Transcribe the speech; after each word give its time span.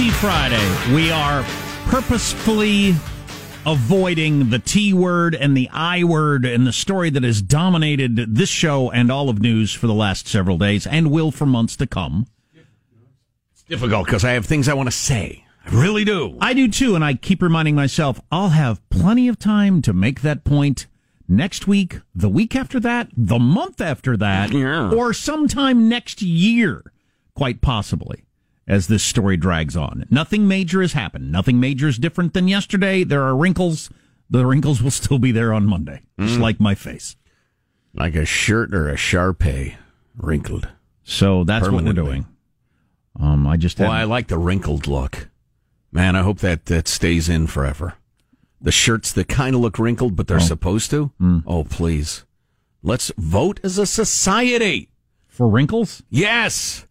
T 0.00 0.08
Friday. 0.12 0.94
We 0.94 1.10
are 1.10 1.44
purposefully 1.84 2.94
avoiding 3.66 4.48
the 4.48 4.58
T 4.58 4.94
word 4.94 5.34
and 5.34 5.54
the 5.54 5.68
I 5.70 6.04
word 6.04 6.46
and 6.46 6.66
the 6.66 6.72
story 6.72 7.10
that 7.10 7.22
has 7.22 7.42
dominated 7.42 8.34
this 8.34 8.48
show 8.48 8.90
and 8.90 9.12
all 9.12 9.28
of 9.28 9.42
news 9.42 9.74
for 9.74 9.86
the 9.86 9.92
last 9.92 10.26
several 10.26 10.56
days 10.56 10.86
and 10.86 11.10
will 11.10 11.30
for 11.30 11.44
months 11.44 11.76
to 11.76 11.86
come. 11.86 12.26
It's 13.52 13.62
difficult 13.64 14.06
because 14.06 14.24
I 14.24 14.30
have 14.30 14.46
things 14.46 14.70
I 14.70 14.72
want 14.72 14.86
to 14.86 14.96
say. 14.96 15.44
I 15.66 15.70
really 15.78 16.06
do. 16.06 16.38
I 16.40 16.54
do 16.54 16.66
too, 16.68 16.94
and 16.94 17.04
I 17.04 17.12
keep 17.12 17.42
reminding 17.42 17.74
myself 17.74 18.22
I'll 18.32 18.48
have 18.48 18.80
plenty 18.88 19.28
of 19.28 19.38
time 19.38 19.82
to 19.82 19.92
make 19.92 20.22
that 20.22 20.44
point 20.44 20.86
next 21.28 21.66
week, 21.66 22.00
the 22.14 22.30
week 22.30 22.56
after 22.56 22.80
that, 22.80 23.10
the 23.14 23.38
month 23.38 23.82
after 23.82 24.16
that, 24.16 24.50
Yeah. 24.50 24.92
or 24.92 25.12
sometime 25.12 25.90
next 25.90 26.22
year, 26.22 26.90
quite 27.34 27.60
possibly, 27.60 28.24
as 28.70 28.86
this 28.86 29.02
story 29.02 29.36
drags 29.36 29.76
on. 29.76 30.04
Nothing 30.10 30.46
major 30.48 30.80
has 30.80 30.92
happened. 30.92 31.30
Nothing 31.32 31.58
major 31.58 31.88
is 31.88 31.98
different 31.98 32.32
than 32.34 32.46
yesterday. 32.48 33.02
There 33.04 33.22
are 33.24 33.36
wrinkles. 33.36 33.90
The 34.30 34.46
wrinkles 34.46 34.80
will 34.80 34.92
still 34.92 35.18
be 35.18 35.32
there 35.32 35.52
on 35.52 35.66
Monday, 35.66 36.02
just 36.18 36.36
Mm. 36.38 36.40
like 36.40 36.60
my 36.60 36.74
face. 36.76 37.16
Like 37.92 38.14
a 38.14 38.24
shirt 38.24 38.72
or 38.72 38.88
a 38.88 38.96
Shar-Pei, 38.96 39.76
wrinkled. 40.16 40.68
So 41.02 41.42
that's 41.42 41.68
what 41.68 41.82
we're 41.84 41.92
doing. 41.92 42.26
Um, 43.18 43.46
I 43.46 43.56
just 43.56 43.80
Well, 43.80 43.90
I 43.90 44.04
like 44.04 44.28
the 44.28 44.38
wrinkled 44.38 44.86
look. 44.86 45.28
Man, 45.90 46.14
I 46.14 46.22
hope 46.22 46.38
that 46.38 46.66
that 46.66 46.86
stays 46.86 47.28
in 47.28 47.48
forever. 47.48 47.94
The 48.60 48.70
shirts 48.70 49.10
that 49.14 49.26
kind 49.26 49.56
of 49.56 49.60
look 49.62 49.78
wrinkled, 49.80 50.14
but 50.14 50.28
they're 50.28 50.38
supposed 50.38 50.90
to. 50.90 51.10
Oh, 51.44 51.64
please. 51.64 52.24
Let's 52.82 53.10
vote 53.18 53.58
as 53.64 53.78
a 53.78 53.86
society. 53.86 54.86
for 55.26 55.48
wrinkles. 55.48 56.02
Yes. 56.10 56.86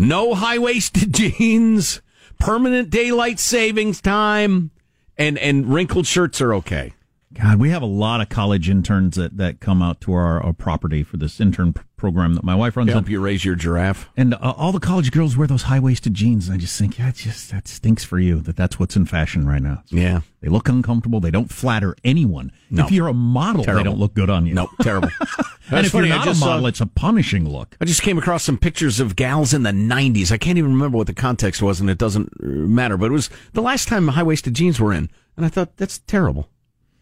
No 0.00 0.34
high 0.34 0.56
waisted 0.56 1.12
jeans, 1.14 2.00
permanent 2.38 2.88
daylight 2.88 3.38
savings 3.38 4.00
time, 4.00 4.70
and, 5.18 5.36
and 5.36 5.70
wrinkled 5.70 6.06
shirts 6.06 6.40
are 6.40 6.54
okay. 6.54 6.94
God, 7.32 7.60
we 7.60 7.70
have 7.70 7.80
a 7.82 7.86
lot 7.86 8.20
of 8.20 8.28
college 8.28 8.68
interns 8.68 9.14
that, 9.16 9.36
that 9.36 9.60
come 9.60 9.82
out 9.82 10.00
to 10.00 10.12
our, 10.12 10.42
our 10.42 10.52
property 10.52 11.04
for 11.04 11.16
this 11.16 11.40
intern 11.40 11.72
p- 11.72 11.80
program 11.96 12.34
that 12.34 12.42
my 12.42 12.56
wife 12.56 12.76
runs. 12.76 12.90
Help 12.90 13.08
you 13.08 13.20
raise 13.20 13.44
your 13.44 13.54
giraffe. 13.54 14.08
and 14.16 14.34
uh, 14.34 14.54
all 14.56 14.72
the 14.72 14.80
college 14.80 15.12
girls 15.12 15.36
wear 15.36 15.46
those 15.46 15.62
high 15.62 15.78
waisted 15.78 16.12
jeans. 16.12 16.48
And 16.48 16.56
I 16.56 16.58
just 16.58 16.76
think, 16.76 16.98
yeah, 16.98 17.12
just 17.12 17.52
that 17.52 17.68
stinks 17.68 18.02
for 18.02 18.18
you 18.18 18.40
that 18.40 18.56
that's 18.56 18.80
what's 18.80 18.96
in 18.96 19.06
fashion 19.06 19.46
right 19.46 19.62
now. 19.62 19.84
Yeah. 19.90 20.22
They 20.40 20.48
look 20.48 20.68
uncomfortable. 20.68 21.20
They 21.20 21.30
don't 21.30 21.52
flatter 21.52 21.94
anyone. 22.02 22.50
No. 22.68 22.84
If 22.84 22.90
you're 22.90 23.06
a 23.06 23.14
model, 23.14 23.62
Terrible. 23.62 23.84
they 23.84 23.90
don't 23.90 24.00
look 24.00 24.14
good 24.14 24.28
on 24.30 24.46
you. 24.46 24.54
No, 24.54 24.68
terrible. 24.82 25.10
and 25.70 25.86
if 25.86 25.92
funny, 25.92 26.08
you're 26.08 26.16
not 26.16 26.26
a 26.26 26.34
saw- 26.34 26.46
model, 26.46 26.66
it's 26.66 26.80
a 26.80 26.86
punishing 26.86 27.48
look. 27.48 27.76
I 27.80 27.84
just 27.84 28.02
came 28.02 28.18
across 28.18 28.42
some 28.42 28.58
pictures 28.58 28.98
of 28.98 29.14
gals 29.14 29.54
in 29.54 29.62
the 29.62 29.70
90s. 29.70 30.32
I 30.32 30.38
can't 30.38 30.58
even 30.58 30.72
remember 30.72 30.98
what 30.98 31.06
the 31.06 31.14
context 31.14 31.62
was, 31.62 31.80
and 31.80 31.88
it 31.88 31.98
doesn't 31.98 32.32
uh, 32.42 32.46
matter, 32.46 32.96
but 32.96 33.06
it 33.06 33.12
was 33.12 33.30
the 33.52 33.62
last 33.62 33.86
time 33.86 34.08
high 34.08 34.24
waisted 34.24 34.54
jeans 34.54 34.80
were 34.80 34.92
in. 34.92 35.08
And 35.36 35.46
I 35.46 35.48
thought, 35.48 35.76
that's 35.76 36.00
terrible. 36.00 36.48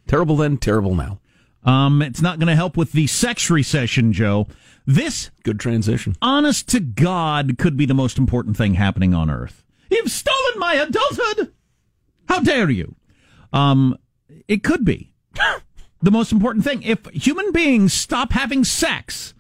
Terrible 0.09 0.37
then, 0.37 0.57
terrible 0.57 0.95
now. 0.95 1.21
Um, 1.65 2.03
it's 2.03 2.23
not 2.23 2.39
going 2.39 2.49
to 2.49 2.57
help 2.57 2.77
with 2.77 2.93
the 2.93 3.07
sex 3.07 3.51
recession, 3.51 4.13
Joe. 4.13 4.49
This 4.87 5.31
Good 5.45 5.61
transition. 5.61 6.17
honest 6.23 6.67
to 6.69 6.81
God, 6.81 7.59
could 7.59 7.77
be 7.77 7.85
the 7.85 7.95
most 7.95 8.17
important 8.17 8.57
thing 8.57 8.75
happening 8.75 9.13
on 9.13 9.29
Earth. 9.31 9.65
You've 9.91 10.11
stolen 10.11 10.59
my 10.59 10.75
adulthood. 10.75 11.53
How 12.27 12.41
dare 12.41 12.71
you? 12.71 12.95
Um, 13.53 13.99
it 14.47 14.63
could 14.63 14.85
be 14.85 15.13
the 16.03 16.11
most 16.11 16.33
important 16.33 16.65
thing. 16.65 16.83
If 16.83 17.07
human 17.13 17.53
beings 17.53 17.93
stop 17.93 18.33
having 18.33 18.65
sex, 18.65 19.35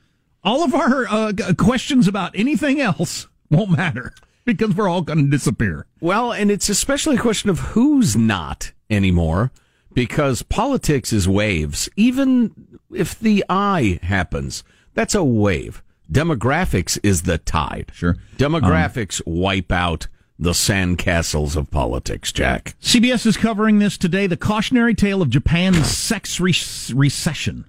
all 0.44 0.62
of 0.62 0.74
our 0.74 1.06
uh, 1.06 1.32
questions 1.56 2.06
about 2.06 2.32
anything 2.38 2.78
else 2.78 3.26
won't 3.50 3.70
matter 3.70 4.12
because 4.44 4.74
we're 4.74 4.88
all 4.88 5.02
going 5.02 5.24
to 5.24 5.30
disappear. 5.30 5.86
Well, 6.00 6.32
and 6.32 6.50
it's 6.50 6.68
especially 6.68 7.16
a 7.16 7.20
question 7.20 7.48
of 7.48 7.58
who's 7.58 8.16
not 8.16 8.72
anymore 8.90 9.50
because 9.98 10.42
politics 10.42 11.12
is 11.12 11.28
waves. 11.28 11.88
Even 11.96 12.78
if 12.94 13.18
the 13.18 13.44
I 13.48 13.98
happens, 14.04 14.62
that's 14.94 15.16
a 15.16 15.24
wave. 15.24 15.82
Demographics 16.08 17.00
is 17.02 17.22
the 17.22 17.38
tide. 17.38 17.90
Sure. 17.92 18.16
Demographics 18.36 19.20
wipe 19.26 19.72
out 19.72 20.06
the 20.38 20.52
sandcastles 20.52 21.56
of 21.56 21.72
politics, 21.72 22.30
Jack. 22.30 22.76
CBS 22.80 23.26
is 23.26 23.36
covering 23.36 23.80
this 23.80 23.98
today 23.98 24.28
the 24.28 24.36
cautionary 24.36 24.94
tale 24.94 25.20
of 25.20 25.30
Japan's 25.30 25.88
sex 25.88 26.38
re- 26.38 26.54
recession. 26.94 27.64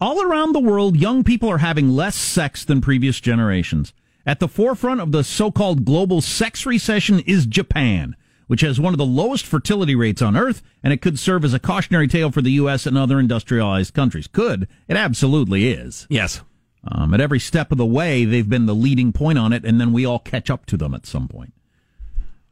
All 0.00 0.20
around 0.20 0.52
the 0.52 0.58
world, 0.58 0.96
young 0.96 1.22
people 1.22 1.48
are 1.48 1.58
having 1.58 1.90
less 1.90 2.16
sex 2.16 2.64
than 2.64 2.80
previous 2.80 3.20
generations. 3.20 3.92
At 4.26 4.40
the 4.40 4.48
forefront 4.48 5.00
of 5.00 5.12
the 5.12 5.22
so 5.22 5.52
called 5.52 5.84
global 5.84 6.20
sex 6.20 6.66
recession 6.66 7.20
is 7.20 7.46
Japan, 7.46 8.16
which 8.46 8.60
has 8.60 8.80
one 8.80 8.94
of 8.94 8.98
the 8.98 9.06
lowest 9.06 9.46
fertility 9.46 9.94
rates 9.94 10.22
on 10.22 10.36
earth, 10.36 10.62
and 10.82 10.92
it 10.92 11.02
could 11.02 11.18
serve 11.18 11.44
as 11.44 11.54
a 11.54 11.58
cautionary 11.58 12.08
tale 12.08 12.30
for 12.30 12.42
the 12.42 12.52
U.S. 12.52 12.86
and 12.86 12.96
other 12.96 13.18
industrialized 13.18 13.94
countries. 13.94 14.26
Could. 14.26 14.68
It 14.88 14.96
absolutely 14.96 15.68
is. 15.68 16.06
Yes. 16.08 16.42
Um, 16.88 17.12
at 17.14 17.20
every 17.20 17.40
step 17.40 17.72
of 17.72 17.78
the 17.78 17.86
way, 17.86 18.24
they've 18.24 18.48
been 18.48 18.66
the 18.66 18.74
leading 18.74 19.12
point 19.12 19.38
on 19.38 19.52
it, 19.52 19.64
and 19.64 19.80
then 19.80 19.92
we 19.92 20.06
all 20.06 20.20
catch 20.20 20.50
up 20.50 20.66
to 20.66 20.76
them 20.76 20.94
at 20.94 21.06
some 21.06 21.28
point. 21.28 21.52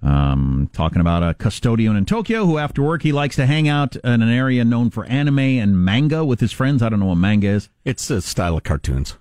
Um, 0.03 0.69
talking 0.73 1.01
about 1.01 1.23
a 1.23 1.33
custodian 1.33 1.97
in 1.97 2.05
Tokyo 2.05 2.45
who, 2.45 2.59
after 2.59 2.83
work, 2.83 3.03
he 3.03 3.13
likes 3.13 3.37
to 3.37 3.47
hang 3.47 3.69
out 3.69 3.97
in 3.97 4.21
an 4.21 4.29
area 4.29 4.63
known 4.65 4.91
for 4.91 5.07
anime 5.07 5.39
and 5.39 5.83
manga 5.83 6.25
with 6.25 6.41
his 6.41 6.53
friends. 6.53 6.83
I 6.83 6.91
don't 6.91 7.01
know 7.01 7.07
what 7.07 7.15
manga 7.15 7.49
is. 7.49 7.71
It's 7.85 8.11
a 8.11 8.21
style 8.21 8.57
of 8.57 8.65
cartoons. 8.65 9.17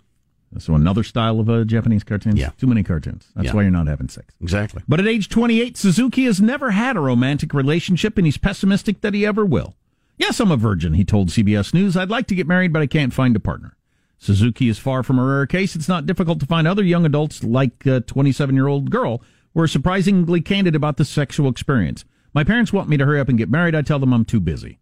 So 0.59 0.75
another 0.75 1.03
style 1.03 1.39
of 1.39 1.49
uh, 1.49 1.63
Japanese 1.63 2.03
cartoons. 2.03 2.39
Yeah. 2.39 2.49
too 2.57 2.67
many 2.67 2.83
cartoons. 2.83 3.27
That's 3.35 3.47
Yeah. 3.47 3.53
why 3.53 3.61
you're 3.63 3.71
not 3.71 3.87
having 3.87 4.09
sex. 4.09 4.33
Exactly. 4.41 4.81
But 4.87 4.99
at 4.99 5.07
age 5.07 5.29
28, 5.29 5.77
Suzuki 5.77 6.25
has 6.25 6.41
never 6.41 6.71
had 6.71 6.95
a 6.95 6.99
romantic 7.01 7.53
relationship, 7.53 8.17
and 8.17 8.25
he's 8.27 8.37
pessimistic 8.37 9.01
that 9.01 9.13
he 9.13 9.25
ever 9.25 9.45
will. 9.45 9.75
Yes, 10.17 10.39
I'm 10.39 10.51
a 10.51 10.57
virgin, 10.57 10.93
he 10.93 11.03
told 11.03 11.29
CBS 11.29 11.73
News. 11.73 11.97
I'd 11.97 12.09
like 12.09 12.27
to 12.27 12.35
get 12.35 12.47
married, 12.47 12.71
but 12.71 12.81
I 12.81 12.87
can't 12.87 13.13
find 13.13 13.35
a 13.35 13.39
partner. 13.39 13.75
Suzuki 14.19 14.69
is 14.69 14.79
far 14.79 15.03
from 15.03 15.19
a 15.19 15.25
rare 15.25 15.45
case. 15.47 15.75
It's 15.75 15.89
not 15.89 16.05
difficult 16.05 16.39
to 16.39 16.45
find 16.45 16.67
other 16.67 16.83
young 16.83 17.05
adults 17.05 17.43
like 17.43 17.85
a 17.85 17.99
27 18.01 18.55
year 18.55 18.67
old 18.67 18.89
girl 18.89 19.21
who 19.53 19.61
are 19.61 19.67
surprisingly 19.67 20.39
candid 20.39 20.75
about 20.75 20.97
the 20.97 21.03
sexual 21.05 21.49
experience. 21.49 22.05
My 22.33 22.43
parents 22.43 22.71
want 22.71 22.89
me 22.89 22.97
to 22.97 23.05
hurry 23.05 23.19
up 23.19 23.27
and 23.29 23.37
get 23.37 23.49
married. 23.49 23.75
I 23.75 23.81
tell 23.81 23.99
them 23.99 24.13
I'm 24.13 24.23
too 24.25 24.39
busy. 24.39 24.79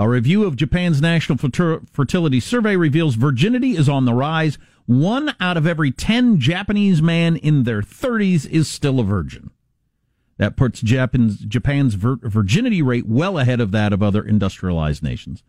A 0.00 0.08
review 0.08 0.44
of 0.44 0.56
Japan's 0.56 1.02
National 1.02 1.36
Fertility 1.36 2.40
Survey 2.40 2.74
reveals 2.74 3.16
virginity 3.16 3.76
is 3.76 3.86
on 3.86 4.06
the 4.06 4.14
rise. 4.14 4.56
One 4.86 5.34
out 5.38 5.58
of 5.58 5.66
every 5.66 5.90
10 5.90 6.40
Japanese 6.40 7.02
men 7.02 7.36
in 7.36 7.64
their 7.64 7.82
30s 7.82 8.48
is 8.48 8.66
still 8.66 8.98
a 8.98 9.04
virgin. 9.04 9.50
That 10.38 10.56
puts 10.56 10.80
Japan's, 10.80 11.40
Japan's 11.40 11.96
vir- 11.96 12.16
virginity 12.22 12.80
rate 12.80 13.06
well 13.06 13.38
ahead 13.38 13.60
of 13.60 13.72
that 13.72 13.92
of 13.92 14.02
other 14.02 14.22
industrialized 14.26 15.02
nations. 15.02 15.42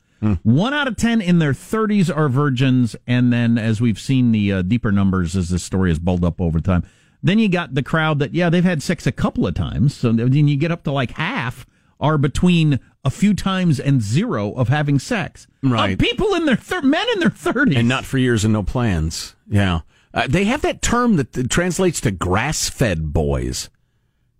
One 0.43 0.73
out 0.73 0.89
of 0.89 0.97
10 0.97 1.21
in 1.21 1.39
their 1.39 1.53
30s 1.53 2.13
are 2.13 2.27
virgins. 2.27 2.93
And 3.07 3.31
then, 3.31 3.57
as 3.57 3.79
we've 3.79 4.01
seen 4.01 4.33
the 4.33 4.51
uh, 4.51 4.61
deeper 4.63 4.91
numbers 4.91 5.37
as 5.37 5.47
this 5.47 5.63
story 5.63 5.91
has 5.91 5.99
built 5.99 6.25
up 6.25 6.41
over 6.41 6.59
time, 6.59 6.83
then 7.23 7.39
you 7.39 7.47
got 7.47 7.73
the 7.73 7.83
crowd 7.83 8.19
that, 8.19 8.35
yeah, 8.35 8.49
they've 8.49 8.65
had 8.65 8.83
sex 8.83 9.07
a 9.07 9.13
couple 9.13 9.47
of 9.47 9.53
times. 9.53 9.95
So 9.95 10.11
then 10.11 10.49
you 10.49 10.57
get 10.57 10.71
up 10.71 10.83
to 10.83 10.91
like 10.91 11.11
half 11.11 11.65
are 12.01 12.17
between 12.17 12.79
a 13.05 13.09
few 13.09 13.33
times 13.33 13.79
and 13.79 14.01
zero 14.01 14.51
of 14.53 14.67
having 14.67 14.99
sex. 14.99 15.47
Right. 15.63 15.93
Uh, 15.93 15.97
people 15.97 16.33
in 16.33 16.45
their 16.45 16.57
thir- 16.57 16.81
men 16.81 17.05
in 17.13 17.19
their 17.19 17.29
30s. 17.29 17.77
And 17.77 17.87
not 17.87 18.05
for 18.05 18.17
years 18.17 18.43
and 18.43 18.53
no 18.53 18.63
plans. 18.63 19.35
Yeah. 19.47 19.81
Uh, 20.13 20.27
they 20.27 20.43
have 20.45 20.61
that 20.63 20.81
term 20.81 21.15
that 21.15 21.33
that 21.33 21.49
translates 21.49 22.01
to 22.01 22.11
grass 22.11 22.69
fed 22.69 23.13
boys 23.13 23.69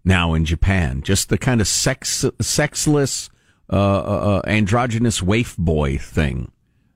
now 0.03 0.33
in 0.33 0.43
Japan. 0.43 1.01
Just 1.01 1.29
the 1.29 1.37
kind 1.37 1.61
of 1.61 1.67
sex, 1.67 2.25
sexless, 2.41 3.29
uh, 3.71 3.75
uh, 3.75 3.77
uh, 3.77 4.41
androgynous 4.47 5.23
waif 5.23 5.55
boy 5.55 5.97
thing. 5.97 6.51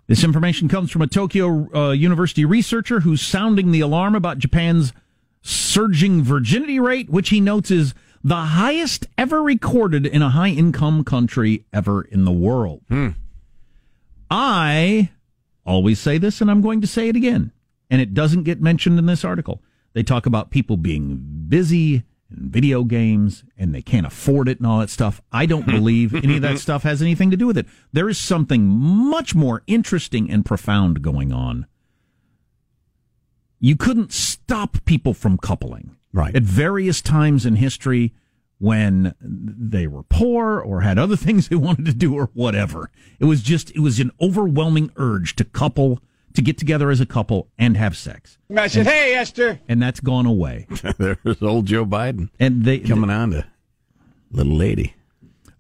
This 0.07 0.23
information 0.23 0.67
comes 0.67 0.91
from 0.91 1.01
a 1.01 1.07
Tokyo 1.07 1.67
uh, 1.73 1.91
University 1.91 2.45
researcher 2.45 3.00
who's 3.00 3.21
sounding 3.21 3.71
the 3.71 3.79
alarm 3.79 4.13
about 4.13 4.38
Japan's 4.38 4.94
surging 5.41 6.23
virginity 6.23 6.79
rate, 6.79 7.09
which 7.09 7.29
he 7.29 7.39
notes 7.39 7.71
is 7.71 7.94
the 8.25 8.36
highest 8.36 9.06
ever 9.19 9.44
recorded 9.44 10.07
in 10.07 10.24
a 10.24 10.31
high 10.31 10.50
income 10.50 11.04
country 11.04 11.63
ever 11.72 12.01
in 12.01 12.25
the 12.25 12.31
world. 12.31 12.81
Hmm. 12.88 13.10
I 14.31 15.12
always 15.63 16.00
say 16.00 16.18
this, 16.18 16.42
and 16.42 16.50
I'm 16.50 16.62
going 16.62 16.81
to 16.81 16.88
say 16.88 17.07
it 17.07 17.16
again, 17.16 17.51
and 17.88 18.01
it 18.01 18.16
doesn't 18.16 18.42
get 18.42 18.60
mentioned 18.60 18.98
in 18.98 19.06
this 19.06 19.24
article. 19.24 19.62
They 19.94 20.01
talk 20.01 20.25
about 20.25 20.50
people 20.50 20.75
being 20.75 21.45
busy 21.48 22.04
and 22.31 22.51
video 22.51 22.83
games 22.83 23.44
and 23.60 23.75
they 23.75 23.83
can't 23.83 24.07
afford 24.07 24.50
it 24.50 24.57
and 24.57 24.66
all 24.66 24.80
that 24.80 24.89
stuff. 24.89 25.22
I 25.31 25.45
don't 25.45 25.68
believe 25.68 26.16
any 26.16 26.38
of 26.38 26.42
that 26.42 26.57
stuff 26.57 26.81
has 26.81 27.04
anything 27.04 27.30
to 27.30 27.38
do 27.38 27.45
with 27.45 27.60
it. 27.60 27.68
There 27.94 28.10
is 28.10 28.18
something 28.18 28.66
much 28.66 29.36
more 29.36 29.62
interesting 29.68 30.31
and 30.31 30.44
profound 30.44 31.04
going 31.04 31.31
on. 31.31 31.68
You 33.60 33.75
couldn't 33.75 34.12
stop 34.12 34.83
people 34.83 35.13
from 35.13 35.38
coupling. 35.38 35.95
Right. 36.15 36.33
At 36.33 36.44
various 36.44 37.01
times 37.01 37.45
in 37.45 37.57
history 37.57 38.13
when 38.57 39.13
they 39.19 39.85
were 39.85 40.03
poor 40.03 40.62
or 40.62 40.79
had 40.79 40.97
other 40.97 41.15
things 41.17 41.50
they 41.50 41.57
wanted 41.57 41.85
to 41.85 41.94
do 41.94 42.15
or 42.15 42.29
whatever. 42.33 42.89
It 43.19 43.25
was 43.25 43.44
just, 43.44 43.69
it 43.71 43.79
was 43.79 44.00
an 44.00 44.12
overwhelming 44.21 44.91
urge 44.95 45.35
to 45.35 45.44
couple, 45.44 46.00
to 46.33 46.41
get 46.41 46.57
together 46.57 46.89
as 46.89 47.01
a 47.01 47.06
couple 47.06 47.50
and 47.57 47.75
have 47.75 47.97
sex. 47.97 48.38
I 48.56 48.67
said, 48.67 48.88
"Hey, 48.88 49.13
Esther." 49.15 49.59
And 49.67 49.81
that's 49.81 50.00
gone 50.00 50.25
away. 50.25 50.67
There's 50.97 51.41
old 51.41 51.65
Joe 51.65 51.85
Biden 51.85 52.29
And 52.39 52.63
they, 52.63 52.79
coming 52.79 53.09
on 53.09 53.31
to 53.31 53.45
little 54.31 54.56
lady. 54.56 54.95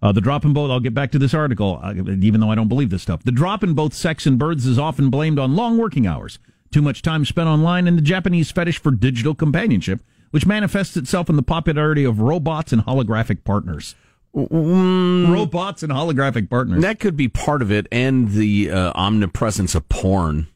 Uh, 0.01 0.13
the 0.13 0.21
drop 0.21 0.45
in 0.45 0.53
both, 0.53 0.71
I'll 0.71 0.79
get 0.79 0.93
back 0.93 1.11
to 1.11 1.19
this 1.19 1.33
article, 1.33 1.79
uh, 1.83 1.93
even 1.93 2.39
though 2.39 2.51
I 2.51 2.55
don't 2.55 2.67
believe 2.69 2.91
this 2.91 3.01
stuff. 3.01 3.23
The 3.23 3.31
drop 3.31 3.61
in 3.61 3.73
both 3.73 3.93
sex 3.93 4.25
and 4.25 4.39
birds 4.39 4.65
is 4.65 4.79
often 4.79 5.09
blamed 5.09 5.39
on 5.39 5.55
long 5.55 5.77
working 5.77 6.07
hours, 6.07 6.39
too 6.71 6.81
much 6.81 7.01
time 7.01 7.25
spent 7.25 7.49
online, 7.49 7.87
and 7.87 7.97
the 7.97 8.01
Japanese 8.01 8.51
fetish 8.51 8.77
for 8.77 8.91
digital 8.91 9.33
companionship, 9.35 10.01
which 10.35 10.45
manifests 10.45 10.97
itself 10.97 11.29
in 11.29 11.37
the 11.37 11.41
popularity 11.41 12.03
of 12.03 12.19
robots 12.19 12.73
and 12.73 12.81
holographic 12.81 13.45
partners. 13.45 13.95
robots 14.33 15.81
and 15.81 15.93
holographic 15.93 16.49
partners. 16.49 16.81
That 16.81 16.99
could 16.99 17.15
be 17.15 17.29
part 17.29 17.61
of 17.61 17.71
it, 17.71 17.87
and 17.89 18.31
the 18.31 18.69
uh, 18.69 18.91
omnipresence 18.95 19.75
of 19.75 19.87
porn. 19.87 20.47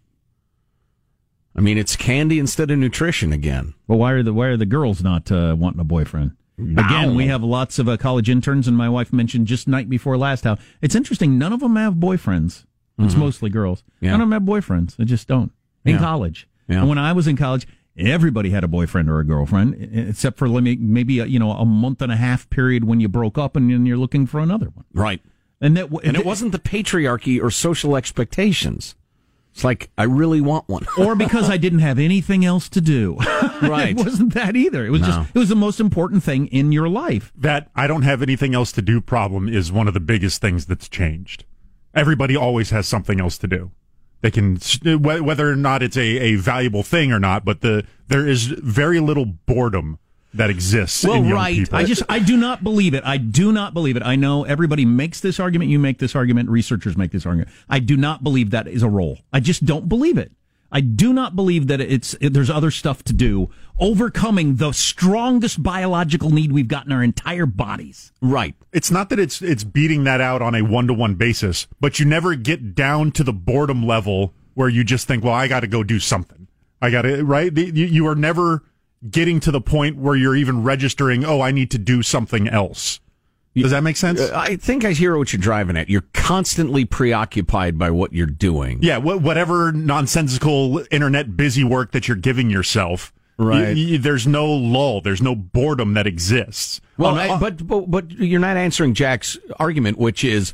I 1.55 1.61
mean, 1.61 1.77
it's 1.77 1.95
candy 1.95 2.39
instead 2.39 2.69
of 2.71 2.77
nutrition 2.77 3.31
again. 3.31 3.73
Well, 3.87 3.97
why 3.97 4.11
are 4.11 4.21
the 4.21 4.33
why 4.33 4.47
are 4.47 4.57
the 4.57 4.65
girls 4.65 5.01
not 5.01 5.31
uh, 5.31 5.55
wanting 5.57 5.79
a 5.79 5.85
boyfriend? 5.85 6.31
Again, 6.57 7.15
we 7.15 7.27
have 7.27 7.41
lots 7.41 7.79
of 7.79 7.87
uh, 7.87 7.95
college 7.95 8.29
interns, 8.29 8.67
and 8.67 8.75
my 8.75 8.89
wife 8.89 9.13
mentioned 9.13 9.47
just 9.47 9.65
night 9.65 9.89
before 9.89 10.17
last 10.17 10.43
how 10.43 10.57
it's 10.81 10.93
interesting. 10.93 11.37
None 11.37 11.53
of 11.53 11.61
them 11.61 11.77
have 11.77 11.93
boyfriends. 11.93 12.65
It's 12.97 13.15
mostly 13.15 13.49
girls. 13.49 13.85
Yeah. 14.01 14.11
None 14.11 14.19
of 14.19 14.29
them 14.29 14.33
have 14.33 14.43
boyfriends. 14.43 14.97
They 14.97 15.05
just 15.05 15.25
don't 15.25 15.53
in 15.85 15.93
Yeah. 15.93 15.99
college. 15.99 16.49
Yeah. 16.67 16.79
And 16.81 16.89
when 16.89 16.97
I 16.97 17.13
was 17.13 17.27
in 17.29 17.37
college, 17.37 17.65
everybody 17.99 18.49
had 18.49 18.63
a 18.63 18.67
boyfriend 18.67 19.09
or 19.09 19.19
a 19.19 19.23
girlfriend, 19.25 19.75
except 19.93 20.37
for 20.37 20.47
let 20.49 20.63
me- 20.63 20.77
maybe 20.77 21.19
a, 21.19 21.25
you 21.25 21.39
know 21.39 21.51
a 21.51 21.65
month 21.65 22.01
and 22.01 22.11
a 22.11 22.15
half 22.15 22.49
period 22.49 22.83
when 22.85 22.99
you 22.99 23.07
broke 23.09 23.37
up 23.37 23.55
and 23.55 23.69
then 23.71 23.85
you're 23.85 23.97
looking 23.97 24.25
for 24.25 24.39
another 24.39 24.67
one. 24.73 24.85
Right. 24.93 25.21
And 25.61 25.75
that 25.75 25.89
w- 25.91 26.07
And 26.07 26.15
it 26.17 26.25
wasn't 26.25 26.53
the 26.53 26.59
patriarchy 26.59 27.41
or 27.43 27.51
social 27.51 27.95
expectations. 27.97 28.95
It's 29.53 29.63
like, 29.63 29.89
I 29.97 30.03
really 30.03 30.39
want 30.41 30.69
one. 30.69 30.85
or 30.97 31.15
because 31.15 31.49
I 31.49 31.57
didn't 31.57 31.79
have 31.79 31.99
anything 31.99 32.45
else 32.45 32.69
to 32.69 32.81
do. 32.81 33.17
Right. 33.61 33.89
it 33.89 33.97
wasn't 33.97 34.33
that 34.35 34.55
either. 34.55 34.85
It 34.85 34.89
was 34.89 35.01
No. 35.01 35.07
just 35.07 35.29
it 35.35 35.37
was 35.39 35.49
the 35.49 35.55
most 35.55 35.81
important 35.81 36.23
thing 36.23 36.47
in 36.47 36.71
your 36.71 36.87
life. 36.87 37.33
that 37.35 37.69
I 37.75 37.87
don't 37.87 38.03
have 38.03 38.21
anything 38.21 38.55
else 38.55 38.71
to 38.71 38.81
do 38.81 39.01
problem 39.01 39.49
is 39.49 39.69
one 39.69 39.89
of 39.89 39.93
the 39.93 39.99
biggest 39.99 40.39
things 40.39 40.65
that's 40.65 40.87
changed. 40.87 41.43
Everybody 41.93 42.37
always 42.37 42.69
has 42.69 42.87
something 42.87 43.19
else 43.19 43.37
to 43.39 43.47
do. 43.47 43.71
They 44.21 44.31
can 44.31 44.57
whether 44.83 45.49
or 45.49 45.55
not 45.55 45.81
it's 45.81 45.95
a, 45.97 46.01
a 46.01 46.35
valuable 46.35 46.83
thing 46.83 47.11
or 47.11 47.19
not, 47.19 47.45
but 47.45 47.61
the 47.61 47.85
there 48.07 48.27
is 48.27 48.47
very 48.47 48.99
little 48.99 49.25
boredom 49.25 49.97
that 50.33 50.49
exists 50.49 51.03
Well, 51.03 51.15
in 51.15 51.25
young 51.25 51.33
right. 51.33 51.55
people. 51.55 51.77
I 51.77 51.85
just 51.85 52.03
I 52.09 52.19
do 52.19 52.37
not 52.37 52.63
believe 52.63 52.93
it. 52.93 53.03
I 53.05 53.17
do 53.17 53.51
not 53.51 53.73
believe 53.73 53.95
it. 53.95 54.03
I 54.03 54.15
know 54.15 54.43
everybody 54.43 54.85
makes 54.85 55.21
this 55.21 55.39
argument. 55.39 55.71
You 55.71 55.79
make 55.79 55.99
this 55.99 56.15
argument. 56.15 56.49
Researchers 56.49 56.97
make 56.97 57.11
this 57.11 57.25
argument. 57.25 57.49
I 57.69 57.79
do 57.79 57.97
not 57.97 58.23
believe 58.23 58.51
that 58.51 58.67
is 58.67 58.83
a 58.83 58.89
role. 58.89 59.19
I 59.33 59.39
just 59.39 59.65
don't 59.65 59.87
believe 59.89 60.17
it. 60.17 60.31
I 60.71 60.81
do 60.81 61.13
not 61.13 61.35
believe 61.35 61.67
that 61.67 61.81
it's 61.81 62.15
there's 62.21 62.49
other 62.49 62.71
stuff 62.71 63.03
to 63.03 63.13
do 63.13 63.49
overcoming 63.79 64.57
the 64.57 64.71
strongest 64.73 65.63
biological 65.63 66.29
need 66.29 66.51
we've 66.51 66.67
got 66.67 66.85
in 66.85 66.91
our 66.91 67.01
entire 67.01 67.45
bodies. 67.45 68.11
right. 68.21 68.53
it's 68.73 68.91
not 68.91 69.09
that 69.09 69.19
it's 69.19 69.41
it's 69.41 69.63
beating 69.63 70.03
that 70.03 70.21
out 70.21 70.41
on 70.41 70.53
a 70.53 70.61
one 70.61 70.85
to 70.87 70.93
one 70.93 71.15
basis, 71.15 71.65
but 71.79 71.99
you 71.99 72.05
never 72.05 72.35
get 72.35 72.75
down 72.75 73.11
to 73.13 73.23
the 73.23 73.33
boredom 73.33 73.85
level 73.85 74.33
where 74.53 74.69
you 74.69 74.83
just 74.83 75.07
think, 75.07 75.23
well, 75.23 75.33
I 75.33 75.47
got 75.47 75.61
to 75.61 75.67
go 75.67 75.83
do 75.83 75.99
something. 75.99 76.47
I 76.81 76.89
got 76.91 77.03
to 77.03 77.23
right. 77.23 77.53
The- 77.53 77.71
You, 77.73 77.85
you 77.85 78.07
are 78.07 78.15
never 78.15 78.63
getting 79.09 79.39
to 79.39 79.51
the 79.51 79.61
point 79.61 79.97
where 79.97 80.15
you're 80.15 80.35
even 80.35 80.61
registering. 80.63 81.23
Oh, 81.23 81.39
I 81.41 81.51
need 81.51 81.71
to 81.71 81.77
do 81.77 82.03
something 82.03 82.47
else. 82.49 82.99
Does 83.63 83.71
that 83.71 83.83
make 83.83 83.97
sense? 83.97 84.19
Uh, 84.19 84.31
I 84.35 84.55
think 84.55 84.85
I 84.85 84.91
hear 84.93 85.17
what 85.17 85.31
you're 85.33 85.41
driving 85.41 85.77
at. 85.77 85.89
You're 85.89 86.05
constantly 86.13 86.85
preoccupied 86.85 87.77
by 87.77 87.91
what 87.91 88.13
you're 88.13 88.25
doing. 88.27 88.79
yeah, 88.81 88.99
wh- 88.99 89.21
whatever 89.21 89.71
nonsensical 89.71 90.83
internet 90.91 91.35
busy 91.37 91.63
work 91.63 91.91
that 91.91 92.07
you're 92.07 92.17
giving 92.17 92.49
yourself. 92.49 93.13
Right. 93.41 93.73
there's 94.01 94.27
no 94.27 94.51
lull. 94.51 94.99
There's 94.99 95.21
no 95.21 95.33
boredom 95.33 95.93
that 95.93 96.05
exists. 96.05 96.81
Well, 96.97 97.11
On- 97.11 97.17
I- 97.17 97.39
but, 97.39 97.65
but 97.65 97.89
but 97.89 98.11
you're 98.11 98.41
not 98.41 98.57
answering 98.57 98.93
Jack's 98.93 99.37
argument, 99.59 99.97
which 99.97 100.25
is 100.25 100.53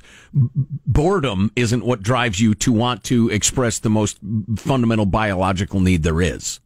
boredom 0.86 1.52
isn't 1.56 1.84
what 1.86 2.04
drives 2.04 2.40
you 2.40 2.54
to 2.56 2.72
want 2.72 3.04
to 3.06 3.30
express 3.30 3.80
the 3.80 3.90
most 3.90 4.20
fundamental 4.58 5.06
biological 5.06 5.80
need 5.80 6.04
there 6.04 6.22
is. 6.22 6.60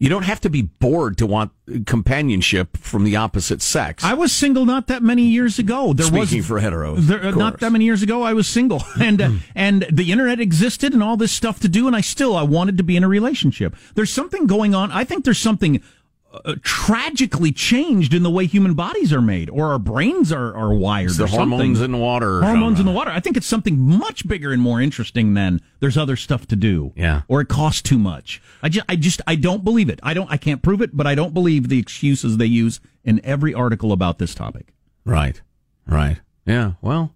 You 0.00 0.08
don't 0.08 0.22
have 0.22 0.40
to 0.40 0.50
be 0.50 0.62
bored 0.62 1.18
to 1.18 1.26
want 1.26 1.52
companionship 1.84 2.78
from 2.78 3.04
the 3.04 3.16
opposite 3.16 3.60
sex. 3.60 4.02
I 4.02 4.14
was 4.14 4.32
single 4.32 4.64
not 4.64 4.86
that 4.86 5.02
many 5.02 5.24
years 5.24 5.58
ago. 5.58 5.92
There 5.92 6.06
Speaking 6.06 6.38
was 6.38 6.46
for 6.46 6.58
heteros, 6.58 7.00
there, 7.06 7.22
uh, 7.22 7.30
not 7.32 7.60
that 7.60 7.70
many 7.70 7.84
years 7.84 8.02
ago. 8.02 8.22
I 8.22 8.32
was 8.32 8.48
single, 8.48 8.82
and 9.00 9.20
uh, 9.20 9.30
and 9.54 9.86
the 9.92 10.10
internet 10.10 10.40
existed, 10.40 10.94
and 10.94 11.02
all 11.02 11.18
this 11.18 11.32
stuff 11.32 11.60
to 11.60 11.68
do, 11.68 11.86
and 11.86 11.94
I 11.94 12.00
still 12.00 12.34
I 12.34 12.44
wanted 12.44 12.78
to 12.78 12.82
be 12.82 12.96
in 12.96 13.04
a 13.04 13.08
relationship. 13.08 13.76
There's 13.94 14.10
something 14.10 14.46
going 14.46 14.74
on. 14.74 14.90
I 14.90 15.04
think 15.04 15.26
there's 15.26 15.38
something 15.38 15.82
uh, 16.32 16.54
tragically 16.62 17.52
changed 17.52 18.14
in 18.14 18.22
the 18.22 18.30
way 18.30 18.46
human 18.46 18.74
bodies 18.74 19.12
are 19.12 19.20
made, 19.20 19.50
or 19.50 19.72
our 19.72 19.78
brains 19.78 20.30
are 20.30 20.54
are 20.54 20.72
wired. 20.72 21.08
It's 21.08 21.16
the 21.16 21.24
or 21.24 21.28
something. 21.28 21.48
hormones 21.50 21.80
in 21.80 21.92
the 21.92 21.98
water. 21.98 22.40
hormones 22.42 22.78
in 22.78 22.86
the 22.86 22.92
water. 22.92 23.10
I 23.10 23.20
think 23.20 23.36
it's 23.36 23.46
something 23.46 23.78
much 23.78 24.26
bigger 24.28 24.52
and 24.52 24.62
more 24.62 24.80
interesting 24.80 25.34
than 25.34 25.60
there's 25.80 25.96
other 25.96 26.16
stuff 26.16 26.46
to 26.48 26.56
do. 26.56 26.92
Yeah. 26.96 27.22
Or 27.28 27.40
it 27.40 27.48
costs 27.48 27.82
too 27.82 27.98
much. 27.98 28.40
I 28.62 28.68
just, 28.68 28.86
I 28.88 28.96
just, 28.96 29.20
I 29.26 29.34
don't 29.34 29.64
believe 29.64 29.88
it. 29.88 29.98
I 30.02 30.14
don't, 30.14 30.30
I 30.30 30.36
can't 30.36 30.62
prove 30.62 30.80
it, 30.82 30.96
but 30.96 31.06
I 31.06 31.14
don't 31.14 31.34
believe 31.34 31.68
the 31.68 31.78
excuses 31.78 32.36
they 32.36 32.46
use 32.46 32.80
in 33.04 33.20
every 33.24 33.52
article 33.52 33.92
about 33.92 34.18
this 34.18 34.34
topic. 34.34 34.72
Right. 35.04 35.40
Right. 35.86 36.20
Yeah. 36.46 36.72
Well, 36.80 37.14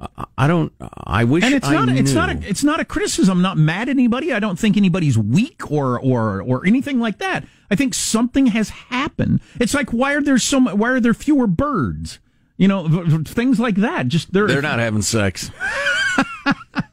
I- 0.00 0.24
I 0.38 0.46
don't. 0.46 0.72
I 1.04 1.24
wish. 1.24 1.44
And 1.44 1.52
it's 1.54 1.68
I 1.68 1.74
not, 1.74 1.88
it's 1.90 2.12
not, 2.14 2.30
a, 2.30 2.48
it's 2.48 2.64
not 2.64 2.80
a 2.80 2.84
criticism. 2.84 3.36
I'm 3.38 3.42
not 3.42 3.58
mad 3.58 3.88
at 3.88 3.96
anybody. 3.96 4.32
I 4.32 4.38
don't 4.40 4.58
think 4.58 4.76
anybody's 4.78 5.18
weak 5.18 5.70
or, 5.70 6.00
or, 6.00 6.40
or 6.42 6.66
anything 6.66 6.98
like 6.98 7.18
that. 7.18 7.44
I 7.70 7.76
think 7.76 7.92
something 7.92 8.46
has 8.46 8.70
happened. 8.70 9.40
It's 9.60 9.74
like, 9.74 9.90
why 9.90 10.14
are 10.14 10.22
there 10.22 10.38
so, 10.38 10.60
mu- 10.60 10.74
why 10.74 10.88
are 10.90 11.00
there 11.00 11.12
fewer 11.14 11.46
birds? 11.46 12.18
You 12.56 12.68
know, 12.68 12.86
v- 12.88 13.02
v- 13.18 13.24
things 13.24 13.60
like 13.60 13.76
that. 13.76 14.08
Just 14.08 14.32
they're, 14.32 14.46
They're 14.46 14.62
not 14.62 14.78
having 14.78 15.02
sex. 15.02 15.50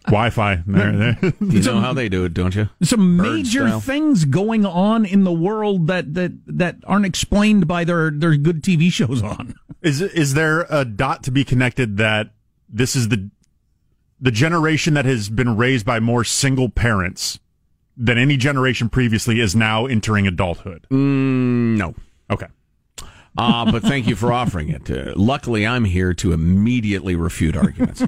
Wi-Fi. 0.08 0.64
There, 0.66 0.92
there. 0.98 1.34
You 1.42 1.62
know 1.64 1.80
how 1.82 1.94
they 1.94 2.08
do 2.10 2.24
it, 2.26 2.34
don't 2.34 2.56
you? 2.56 2.70
some 2.84 3.18
Bird 3.18 3.24
major 3.34 3.68
style. 3.68 3.80
things 3.82 4.26
going 4.26 4.66
on 4.66 5.06
in 5.06 5.24
the 5.24 5.34
world 5.34 5.88
that 5.88 6.14
that 6.14 6.32
that 6.48 6.78
aren't 6.86 7.06
explained 7.06 7.68
by 7.68 7.84
their 7.84 8.12
their 8.12 8.36
good 8.38 8.62
TV 8.64 8.92
shows 8.92 9.22
on. 9.22 9.56
Is 9.82 10.02
is 10.02 10.34
there 10.34 10.66
a 10.70 10.86
dot 10.86 11.24
to 11.24 11.32
be 11.32 11.44
connected 11.44 11.98
that 11.98 12.32
this 12.70 12.96
is 12.96 13.10
the 13.10 13.30
the 14.20 14.32
generation 14.32 14.96
that 14.96 15.06
has 15.06 15.30
been 15.30 15.56
raised 15.56 15.86
by 15.86 16.00
more 16.00 16.24
single 16.24 16.70
parents 16.70 17.40
than 17.96 18.18
any 18.18 18.38
generation 18.38 18.90
previously 18.90 19.40
is 19.40 19.56
now 19.56 19.86
entering 19.86 20.28
adulthood? 20.28 20.88
Mm, 20.90 21.78
no. 21.78 21.96
Okay. 22.30 22.48
Uh, 23.38 23.72
but 23.72 23.84
thank 23.84 24.08
you 24.08 24.16
for 24.16 24.34
offering 24.34 24.70
it. 24.70 24.90
Uh, 24.90 25.14
luckily, 25.16 25.66
I'm 25.66 25.86
here 25.86 26.14
to 26.16 26.34
immediately 26.34 27.16
refute 27.16 27.56
arguments 27.56 28.02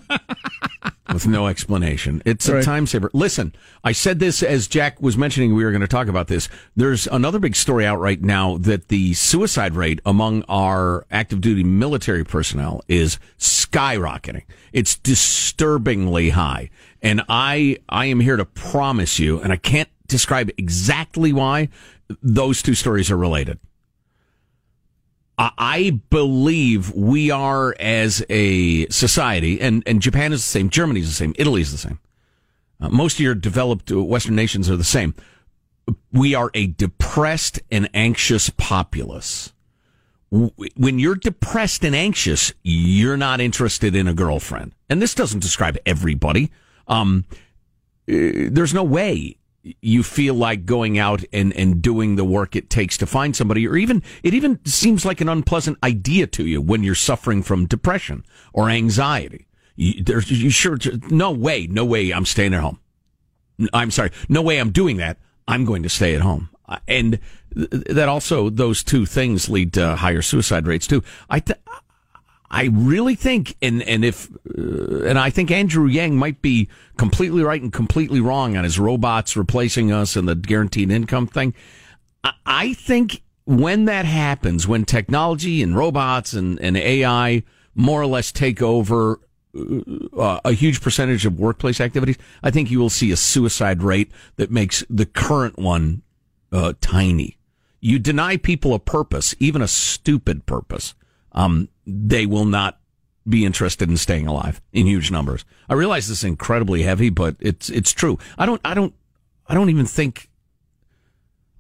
with 1.14 1.28
no 1.28 1.48
explanation. 1.48 2.22
It's 2.26 2.48
a 2.48 2.64
time 2.64 2.88
saver. 2.88 3.12
Listen, 3.14 3.54
I 3.84 3.92
said 3.92 4.20
this 4.20 4.42
as 4.42 4.68
Jack 4.68 5.02
was 5.02 5.18
mentioning 5.18 5.54
we 5.54 5.64
were 5.64 5.72
going 5.72 5.82
to 5.82 5.88
talk 5.88 6.08
about 6.08 6.28
this. 6.28 6.50
There's 6.76 7.08
another 7.08 7.40
big 7.40 7.56
story 7.56 7.86
out 7.86 8.00
right 8.00 8.22
now 8.22 8.58
that 8.58 8.88
the 8.88 9.14
suicide 9.14 9.76
rate 9.76 10.00
among 10.06 10.44
our 10.50 11.06
active 11.12 11.42
duty 11.42 11.64
military 11.64 12.24
personnel 12.24 12.82
is 12.88 13.20
skyrocketing. 13.38 14.44
It's 14.74 14.98
disturbingly 14.98 16.32
high. 16.32 16.70
And 17.02 17.24
I, 17.30 17.78
I 17.88 18.06
am 18.06 18.20
here 18.20 18.36
to 18.36 18.46
promise 18.46 19.20
you, 19.20 19.40
and 19.40 19.54
I 19.54 19.58
can't 19.58 19.90
describe 20.08 20.50
exactly 20.58 21.32
why 21.32 21.70
those 22.22 22.62
two 22.62 22.74
stories 22.74 23.12
are 23.12 23.18
related. 23.18 23.60
I- 25.40 26.02
believe 26.10 26.92
we 26.94 27.32
are 27.32 27.76
as 27.80 28.24
a 28.30 28.88
society, 28.90 29.62
and, 29.62 29.84
and 29.86 30.02
Japan 30.02 30.34
is 30.34 30.42
the 30.42 30.52
same, 30.52 30.70
Germany 30.70 31.00
is 31.00 31.08
the 31.08 31.14
same, 31.14 31.34
Italy 31.38 31.62
is 31.62 31.72
the 31.72 31.78
same. 31.78 32.00
Uh, 32.82 32.90
most 32.90 33.16
of 33.16 33.20
your 33.22 33.36
developed 33.36 33.92
uh, 33.92 34.04
Western 34.04 34.36
nations 34.36 34.70
are 34.70 34.76
the 34.76 34.84
same. 34.84 35.16
We 36.12 36.36
are 36.36 36.52
a 36.54 36.68
depressed 36.68 37.62
and 37.72 37.90
anxious 37.94 38.50
populace. 38.52 39.54
When 40.30 41.00
you're 41.00 41.16
depressed 41.16 41.84
and 41.84 41.96
anxious, 41.96 42.54
you're 42.62 43.18
not 43.18 43.42
interested 43.42 43.96
in 43.96 44.08
a 44.08 44.14
girlfriend. 44.14 44.76
And 44.88 45.02
this 45.02 45.16
doesn't 45.16 45.40
describe 45.40 45.78
everybody. 45.88 46.52
Um, 46.88 47.26
uh, 48.08 48.52
there's 48.52 48.74
no 48.74 48.84
way 48.84 49.39
you 49.62 50.04
feel 50.04 50.34
like 50.34 50.66
going 50.66 50.98
out 50.98 51.24
and, 51.34 51.54
and 51.54 51.82
doing 51.82 52.16
the 52.16 52.24
work 52.24 52.56
it 52.56 52.70
takes 52.70 52.98
to 52.98 53.06
find 53.06 53.36
somebody, 53.36 53.68
or 53.68 53.76
even 53.76 54.02
it 54.24 54.34
even 54.34 54.60
seems 54.66 55.06
like 55.06 55.22
an 55.22 55.30
unpleasant 55.30 55.78
idea 55.84 56.28
to 56.28 56.46
you 56.46 56.62
when 56.62 56.84
you're 56.84 56.96
suffering 56.96 57.44
from 57.44 57.66
depression 57.66 58.24
or 58.54 58.70
anxiety. 58.70 59.48
You, 59.76 60.04
there's 60.04 60.32
you 60.32 60.50
sure 60.50 60.78
no 61.10 61.32
way, 61.32 61.68
no 61.68 61.86
way 61.86 62.12
I'm 62.12 62.26
staying 62.26 62.54
at 62.54 62.62
home. 62.62 62.80
I'm 63.74 63.92
sorry, 63.92 64.12
no 64.30 64.42
way 64.42 64.58
I'm 64.58 64.72
doing 64.72 64.98
that. 64.98 65.18
I'm 65.48 65.66
going 65.66 65.84
to 65.84 65.90
stay 65.90 66.16
at 66.16 66.22
home, 66.22 66.50
Uh, 66.68 66.78
and 66.88 67.20
that 67.52 68.08
also 68.08 68.50
those 68.50 68.84
two 68.84 69.06
things 69.06 69.50
lead 69.50 69.74
to 69.74 69.96
higher 69.96 70.22
suicide 70.22 70.68
rates 70.68 70.88
too. 70.88 71.04
I 71.30 71.40
th- 71.40 71.60
I 72.52 72.66
really 72.66 73.16
think, 73.16 73.56
and 73.62 73.84
and 73.84 74.04
if, 74.04 74.30
uh, 74.58 75.04
and 75.04 75.20
I 75.20 75.30
think 75.30 75.52
Andrew 75.52 75.86
Yang 75.86 76.18
might 76.18 76.42
be 76.42 76.68
completely 76.98 77.44
right 77.44 77.62
and 77.62 77.72
completely 77.72 78.20
wrong 78.20 78.58
on 78.58 78.64
his 78.64 78.80
robots 78.80 79.38
replacing 79.38 79.92
us 79.92 80.16
and 80.16 80.28
the 80.28 80.36
guaranteed 80.36 80.90
income 80.90 81.28
thing. 81.28 81.54
I, 82.24 82.34
I 82.46 82.74
think 82.74 83.22
when 83.46 83.86
that 83.86 84.06
happens, 84.06 84.68
when 84.68 84.86
technology 84.86 85.62
and 85.62 85.76
robots 85.76 86.34
and, 86.34 86.60
and 86.60 86.76
AI 86.78 87.44
more 87.76 88.02
or 88.02 88.08
less 88.08 88.32
take 88.32 88.62
over 88.62 89.20
uh, 90.18 90.40
a 90.46 90.52
huge 90.52 90.82
percentage 90.82 91.26
of 91.26 91.40
workplace 91.40 91.82
activities, 91.82 92.18
I 92.44 92.52
think 92.52 92.70
you 92.70 92.80
will 92.80 92.90
see 92.90 93.12
a 93.12 93.18
suicide 93.18 93.82
rate 93.82 94.12
that 94.36 94.52
makes 94.52 94.84
the 94.90 95.06
current 95.06 95.58
one 95.58 96.04
uh, 96.52 96.74
tiny. 96.82 97.38
You 97.80 98.00
deny 98.00 98.38
people 98.38 98.74
a 98.74 98.80
purpose, 98.80 99.34
even 99.40 99.62
a 99.62 99.68
stupid 99.68 100.46
purpose, 100.46 100.94
um, 101.32 101.70
they 101.90 102.26
will 102.26 102.46
not 102.46 102.80
be 103.28 103.46
interested 103.46 103.90
in 103.90 103.98
staying 103.98 104.28
alive 104.28 104.62
in 104.72 104.88
huge 104.88 105.12
numbers. 105.12 105.46
I 105.70 105.74
realize 105.74 106.08
this 106.08 106.20
is 106.20 106.24
incredibly 106.24 106.84
heavy, 106.84 107.10
but 107.10 107.36
it's 107.40 107.70
it's 107.70 107.92
true. 107.92 108.18
I 108.38 108.46
don't 108.46 108.62
I 108.64 108.74
don't 108.74 108.94
I 109.48 109.54
don't 109.54 109.70
even 109.70 109.86
think. 109.86 110.30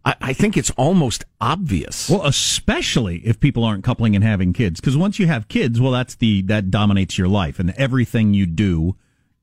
I, 0.05 0.15
I 0.21 0.33
think 0.33 0.55
it's 0.55 0.71
almost 0.71 1.25
obvious. 1.41 2.09
Well, 2.09 2.25
especially 2.25 3.17
if 3.17 3.39
people 3.39 3.65
aren't 3.65 3.83
coupling 3.83 4.15
and 4.15 4.23
having 4.23 4.53
kids, 4.53 4.79
because 4.79 4.95
once 4.95 5.19
you 5.19 5.27
have 5.27 5.49
kids, 5.49 5.79
well, 5.81 5.91
that's 5.91 6.15
the 6.15 6.41
that 6.43 6.71
dominates 6.71 7.17
your 7.17 7.27
life 7.27 7.59
and 7.59 7.71
everything 7.71 8.33
you 8.33 8.45
do. 8.45 8.95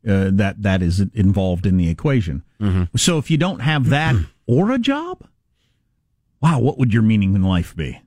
Uh, 0.07 0.31
that 0.33 0.62
that 0.62 0.83
is 0.83 1.00
involved 1.14 1.66
in 1.66 1.76
the 1.76 1.88
equation. 1.88 2.45
So 2.95 3.19
if 3.19 3.28
you 3.28 3.37
don't 3.37 3.59
have 3.59 3.88
that 3.88 4.14
or 4.47 4.71
a 4.71 4.78
job, 4.78 5.26
wow, 6.40 6.61
what 6.61 6.78
would 6.78 6.95
your 6.95 7.02
meaning 7.02 7.35
in 7.35 7.43
life 7.43 7.75
be? 7.75 8.00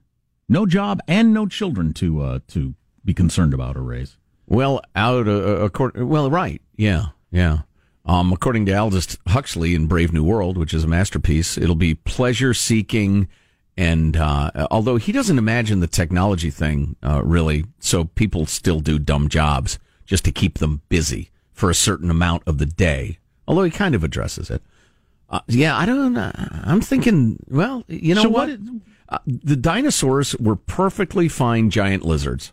No 0.50 0.66
job 0.66 1.00
and 1.06 1.32
no 1.32 1.46
children 1.46 1.92
to 1.94 2.20
uh, 2.22 2.38
to 2.48 2.74
be 3.04 3.14
concerned 3.14 3.54
about 3.54 3.76
or 3.76 3.82
raise. 3.82 4.16
Well, 4.46 4.82
out 4.96 5.28
uh, 5.28 5.30
according 5.60 6.08
well, 6.08 6.28
right, 6.28 6.60
yeah, 6.76 7.06
yeah. 7.30 7.60
Um, 8.04 8.32
according 8.32 8.66
to 8.66 8.72
Aldous 8.76 9.16
Huxley 9.28 9.76
in 9.76 9.86
Brave 9.86 10.12
New 10.12 10.24
World, 10.24 10.56
which 10.58 10.74
is 10.74 10.82
a 10.82 10.88
masterpiece, 10.88 11.56
it'll 11.56 11.76
be 11.76 11.94
pleasure 11.94 12.52
seeking, 12.52 13.28
and 13.76 14.16
uh, 14.16 14.50
although 14.72 14.96
he 14.96 15.12
doesn't 15.12 15.38
imagine 15.38 15.78
the 15.78 15.86
technology 15.86 16.50
thing 16.50 16.96
uh, 17.04 17.22
really, 17.22 17.64
so 17.78 18.04
people 18.04 18.44
still 18.46 18.80
do 18.80 18.98
dumb 18.98 19.28
jobs 19.28 19.78
just 20.04 20.24
to 20.24 20.32
keep 20.32 20.58
them 20.58 20.80
busy 20.88 21.30
for 21.52 21.70
a 21.70 21.74
certain 21.74 22.10
amount 22.10 22.42
of 22.46 22.58
the 22.58 22.66
day. 22.66 23.18
Although 23.46 23.62
he 23.64 23.70
kind 23.70 23.94
of 23.94 24.02
addresses 24.02 24.50
it. 24.50 24.62
Uh, 25.28 25.40
yeah, 25.46 25.76
I 25.76 25.86
don't. 25.86 26.16
Uh, 26.16 26.32
I'm 26.64 26.80
thinking. 26.80 27.38
Well, 27.48 27.84
you 27.86 28.16
know 28.16 28.22
So 28.22 28.28
what? 28.30 28.48
what 28.48 28.58
uh, 29.10 29.18
the 29.26 29.56
dinosaurs 29.56 30.36
were 30.36 30.56
perfectly 30.56 31.28
fine 31.28 31.70
giant 31.70 32.04
lizards. 32.04 32.52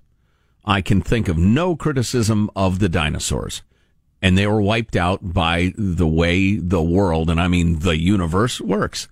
I 0.66 0.82
can 0.82 1.02
think 1.02 1.28
of 1.28 1.38
no 1.38 1.76
criticism 1.76 2.50
of 2.56 2.80
the 2.80 2.90
dinosaurs. 2.90 3.62
And 4.22 4.38
they 4.38 4.48
were 4.48 4.62
wiped 4.62 4.96
out 4.96 5.34
by 5.34 5.74
the 5.78 6.08
way 6.08 6.56
the 6.56 6.82
world, 6.82 7.30
and 7.30 7.40
I 7.40 7.48
mean 7.48 7.80
the 7.80 7.98
universe, 7.98 8.60
works. 8.60 9.08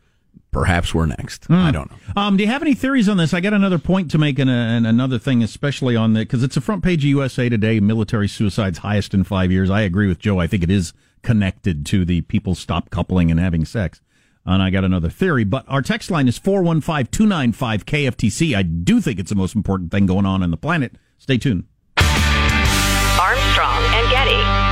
Perhaps 0.51 0.93
we're 0.93 1.05
next. 1.05 1.49
I 1.51 1.69
don't 1.71 1.91
know. 1.91 1.97
Um, 2.15 2.37
do 2.37 2.43
you 2.43 2.49
have 2.49 2.61
any 2.61 2.73
theories 2.73 3.09
on 3.09 3.17
this? 3.17 3.33
I 3.33 3.41
got 3.41 3.53
another 3.53 3.77
point 3.77 4.09
to 4.11 4.17
make 4.17 4.39
and, 4.39 4.49
and 4.49 4.87
another 4.87 5.19
thing, 5.19 5.43
especially 5.43 5.97
on 5.97 6.13
the 6.13 6.21
because 6.21 6.43
it's 6.43 6.55
a 6.55 6.61
front 6.61 6.81
page 6.81 7.03
of 7.03 7.09
USA 7.09 7.49
Today. 7.49 7.81
Military 7.81 8.29
suicides 8.29 8.77
highest 8.77 9.13
in 9.13 9.25
five 9.25 9.51
years. 9.51 9.69
I 9.69 9.81
agree 9.81 10.07
with 10.07 10.17
Joe. 10.17 10.39
I 10.39 10.47
think 10.47 10.63
it 10.63 10.71
is 10.71 10.93
connected 11.23 11.85
to 11.87 12.05
the 12.05 12.21
people 12.21 12.55
stop 12.55 12.89
coupling 12.89 13.29
and 13.29 13.39
having 13.39 13.65
sex. 13.65 13.99
And 14.45 14.61
I 14.61 14.69
got 14.69 14.83
another 14.83 15.09
theory, 15.09 15.43
but 15.43 15.65
our 15.67 15.81
text 15.81 16.11
line 16.11 16.27
is 16.27 16.37
415 16.37 17.07
295 17.11 17.85
KFTC. 17.85 18.55
I 18.55 18.61
do 18.61 19.01
think 19.01 19.19
it's 19.19 19.29
the 19.29 19.35
most 19.35 19.55
important 19.55 19.91
thing 19.91 20.05
going 20.05 20.25
on 20.25 20.43
on 20.43 20.51
the 20.51 20.57
planet. 20.57 20.93
Stay 21.17 21.37
tuned. 21.37 21.63
Armstrong 21.97 23.83
and 23.83 24.09
Getty. 24.11 24.64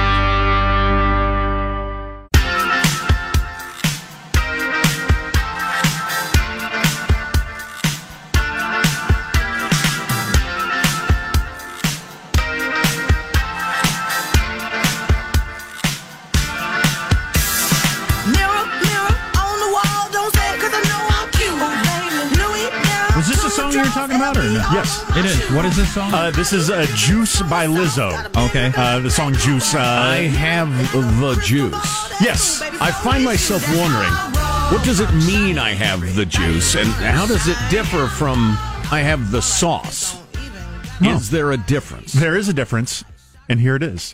Talking 24.23 24.41
about, 24.41 24.45
or 24.45 24.49
no? 24.49 24.77
Yes. 24.77 25.03
It 25.17 25.25
is. 25.25 25.51
What 25.51 25.65
is 25.65 25.75
this 25.75 25.93
song? 25.93 26.13
Uh, 26.13 26.31
this 26.31 26.53
is 26.53 26.69
uh, 26.69 26.85
Juice 26.95 27.41
by 27.43 27.67
Lizzo. 27.67 28.13
okay. 28.49 28.71
Uh, 28.75 28.99
the 28.99 29.11
song 29.11 29.33
Juice. 29.33 29.75
Uh, 29.75 29.79
I 29.79 30.15
have 30.27 30.69
the 31.19 31.35
juice. 31.43 31.73
yes. 32.21 32.61
I 32.79 32.91
find 32.91 33.23
myself 33.23 33.65
wondering, 33.75 34.11
what 34.71 34.83
does 34.85 34.99
it 34.99 35.11
mean 35.27 35.57
I 35.57 35.71
have 35.71 36.15
the 36.15 36.25
juice, 36.25 36.75
and 36.75 36.87
how 36.87 37.25
does 37.25 37.47
it 37.47 37.57
differ 37.69 38.07
from 38.07 38.57
I 38.91 39.01
have 39.01 39.31
the 39.31 39.41
sauce? 39.41 40.19
Is 41.01 41.29
there 41.29 41.51
a 41.51 41.57
difference? 41.57 42.13
There 42.13 42.37
is 42.37 42.47
a 42.47 42.53
difference, 42.53 43.03
and 43.49 43.59
here 43.59 43.75
it 43.75 43.83
is. 43.83 44.13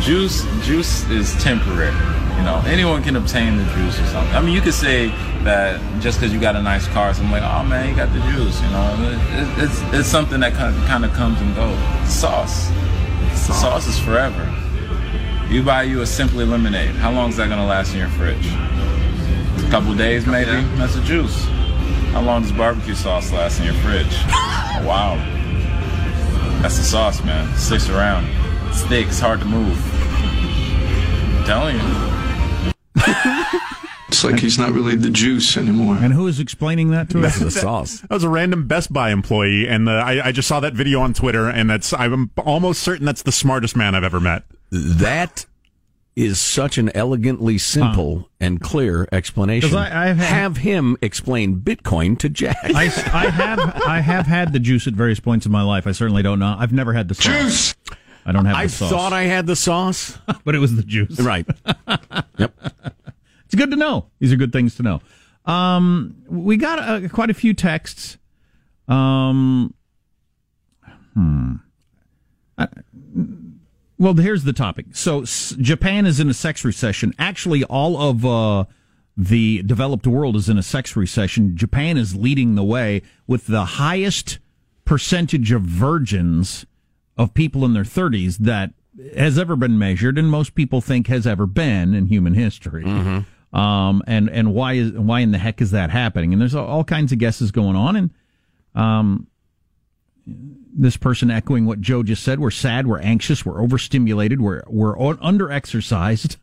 juice 0.00 0.44
juice 0.64 1.08
is 1.10 1.34
temporary 1.42 2.17
you 2.38 2.44
know 2.44 2.62
anyone 2.66 3.02
can 3.02 3.16
obtain 3.16 3.58
the 3.58 3.64
juice 3.74 3.98
or 4.00 4.06
something. 4.06 4.34
I 4.34 4.40
mean 4.40 4.54
you 4.54 4.60
could 4.60 4.74
say 4.74 5.08
that 5.42 5.80
just 6.00 6.18
because 6.18 6.32
you 6.32 6.40
got 6.40 6.56
a 6.56 6.62
nice 6.62 6.86
car 6.88 7.12
so 7.14 7.22
i'm 7.22 7.30
like 7.30 7.42
oh 7.42 7.64
man 7.64 7.88
you 7.88 7.94
got 7.94 8.12
the 8.12 8.20
juice 8.32 8.60
you 8.60 8.68
know? 8.70 8.96
It, 8.98 9.64
it's, 9.64 9.80
it's 9.94 10.08
something 10.08 10.40
that 10.40 10.54
kind 10.54 10.74
of, 10.74 10.82
kind 10.84 11.04
of 11.04 11.12
comes 11.12 11.40
and 11.40 11.54
goes. 11.54 11.78
Sauce. 12.08 12.68
The 13.46 13.54
sauce 13.54 13.86
is 13.86 13.98
forever. 13.98 14.44
You 15.48 15.62
buy 15.62 15.84
you 15.84 16.02
a 16.02 16.06
simply 16.06 16.44
lemonade. 16.44 16.94
How 16.96 17.10
long 17.10 17.30
is 17.30 17.36
that 17.38 17.46
going 17.46 17.58
to 17.58 17.64
last 17.64 17.92
in 17.92 17.98
your 17.98 18.10
fridge? 18.10 18.46
A 18.46 19.70
couple 19.70 19.94
days 19.94 20.26
maybe? 20.26 20.62
That's 20.76 20.96
a 20.96 21.02
juice. 21.02 21.44
How 22.12 22.20
long 22.22 22.42
does 22.42 22.52
barbecue 22.52 22.94
sauce 22.94 23.32
last 23.32 23.58
in 23.58 23.66
your 23.66 23.74
fridge? 23.74 24.16
Wow. 24.78 25.16
That's 26.62 26.78
the 26.78 26.84
sauce 26.84 27.22
man. 27.24 27.52
Sticks 27.56 27.88
around. 27.88 28.28
It's 28.68 28.82
thick 28.82 29.08
it's 29.08 29.18
hard 29.18 29.40
to 29.40 29.44
move. 29.44 29.76
I'm 31.36 31.44
telling 31.44 31.76
you 31.76 32.17
It's 34.08 34.24
like 34.24 34.40
he's 34.40 34.58
not 34.58 34.72
really 34.72 34.96
the 34.96 35.10
juice 35.10 35.58
anymore. 35.58 35.98
and 36.00 36.14
who 36.14 36.26
is 36.28 36.40
explaining 36.40 36.90
that 36.92 37.10
to 37.10 37.22
us? 37.26 37.38
the 37.38 37.50
sauce. 37.50 38.00
That 38.00 38.10
was 38.10 38.24
a 38.24 38.28
random 38.30 38.66
Best 38.66 38.90
Buy 38.90 39.10
employee, 39.10 39.68
and 39.68 39.86
uh, 39.86 39.92
I, 39.92 40.28
I 40.28 40.32
just 40.32 40.48
saw 40.48 40.60
that 40.60 40.72
video 40.72 41.00
on 41.02 41.12
Twitter, 41.12 41.46
and 41.46 41.68
that's 41.68 41.92
I'm 41.92 42.30
almost 42.38 42.82
certain 42.82 43.04
that's 43.04 43.20
the 43.22 43.32
smartest 43.32 43.76
man 43.76 43.94
I've 43.94 44.04
ever 44.04 44.18
met. 44.18 44.44
That 44.70 45.44
is 46.16 46.40
such 46.40 46.78
an 46.78 46.90
elegantly 46.96 47.58
simple 47.58 48.30
and 48.40 48.62
clear 48.62 49.06
explanation. 49.12 49.76
I- 49.76 50.08
I've 50.08 50.16
had- 50.16 50.26
have 50.34 50.56
him 50.56 50.96
explain 51.02 51.60
Bitcoin 51.60 52.18
to 52.20 52.30
Jack. 52.30 52.56
I, 52.64 52.84
I 53.12 53.26
have 53.28 53.82
I 53.86 54.00
have 54.00 54.26
had 54.26 54.54
the 54.54 54.58
juice 54.58 54.86
at 54.86 54.94
various 54.94 55.20
points 55.20 55.44
in 55.44 55.52
my 55.52 55.62
life. 55.62 55.86
I 55.86 55.92
certainly 55.92 56.22
don't 56.22 56.38
know. 56.38 56.56
I've 56.58 56.72
never 56.72 56.94
had 56.94 57.08
the 57.08 57.14
sauce. 57.14 57.24
Juice! 57.26 57.74
I 58.28 58.32
don't 58.32 58.44
have 58.44 58.56
the 58.56 58.60
I 58.60 58.68
thought 58.68 59.12
I 59.14 59.22
had 59.22 59.46
the 59.46 59.56
sauce. 59.56 60.18
but 60.44 60.54
it 60.54 60.58
was 60.58 60.76
the 60.76 60.82
juice. 60.82 61.18
right. 61.18 61.46
Yep. 62.38 62.54
It's 63.46 63.54
good 63.56 63.70
to 63.70 63.76
know. 63.76 64.06
These 64.20 64.32
are 64.32 64.36
good 64.36 64.52
things 64.52 64.76
to 64.76 64.82
know. 64.82 65.00
Um, 65.46 66.14
we 66.28 66.56
got 66.58 66.78
uh, 66.78 67.08
quite 67.08 67.30
a 67.30 67.34
few 67.34 67.54
texts. 67.54 68.18
Um, 68.86 69.72
hmm. 71.14 71.54
I- 72.58 72.68
well, 73.98 74.14
here's 74.14 74.44
the 74.44 74.52
topic. 74.52 74.86
So, 74.92 75.22
s- 75.22 75.56
Japan 75.58 76.06
is 76.06 76.20
in 76.20 76.28
a 76.30 76.34
sex 76.34 76.64
recession. 76.64 77.12
Actually, 77.18 77.64
all 77.64 77.96
of 78.00 78.24
uh, 78.24 78.66
the 79.16 79.62
developed 79.64 80.06
world 80.06 80.36
is 80.36 80.48
in 80.48 80.56
a 80.58 80.62
sex 80.62 80.94
recession. 80.94 81.56
Japan 81.56 81.96
is 81.96 82.14
leading 82.14 82.54
the 82.54 82.62
way 82.62 83.02
with 83.26 83.46
the 83.48 83.64
highest 83.64 84.38
percentage 84.84 85.50
of 85.50 85.62
virgins 85.62 86.64
of 87.18 87.34
people 87.34 87.64
in 87.64 87.74
their 87.74 87.82
30s 87.84 88.38
that 88.38 88.72
has 89.16 89.38
ever 89.38 89.56
been 89.56 89.78
measured, 89.78 90.16
and 90.16 90.30
most 90.30 90.54
people 90.54 90.80
think 90.80 91.08
has 91.08 91.26
ever 91.26 91.46
been 91.46 91.94
in 91.94 92.06
human 92.06 92.34
history. 92.34 92.84
Um, 93.52 94.02
and 94.06 94.28
and 94.28 94.54
why 94.54 94.74
is 94.74 94.92
why 94.92 95.20
in 95.20 95.30
the 95.30 95.38
heck 95.38 95.60
is 95.60 95.70
that 95.70 95.90
happening? 95.90 96.32
And 96.32 96.40
there's 96.40 96.54
all, 96.54 96.84
kinds 96.84 97.12
of 97.12 97.18
guesses 97.18 97.50
going 97.50 97.76
on, 97.76 97.96
and 97.96 98.10
um, 98.74 99.26
this 100.26 100.98
person 100.98 101.30
echoing 101.30 101.64
what 101.64 101.80
Joe 101.80 102.02
just 102.02 102.22
said: 102.22 102.40
we're 102.40 102.50
sad, 102.50 102.86
we're 102.86 103.00
anxious, 103.00 103.46
we're 103.46 103.62
overstimulated, 103.62 104.40
we're 104.40 104.62
we're 104.68 104.98
under 105.22 105.50
exercised, 105.50 106.36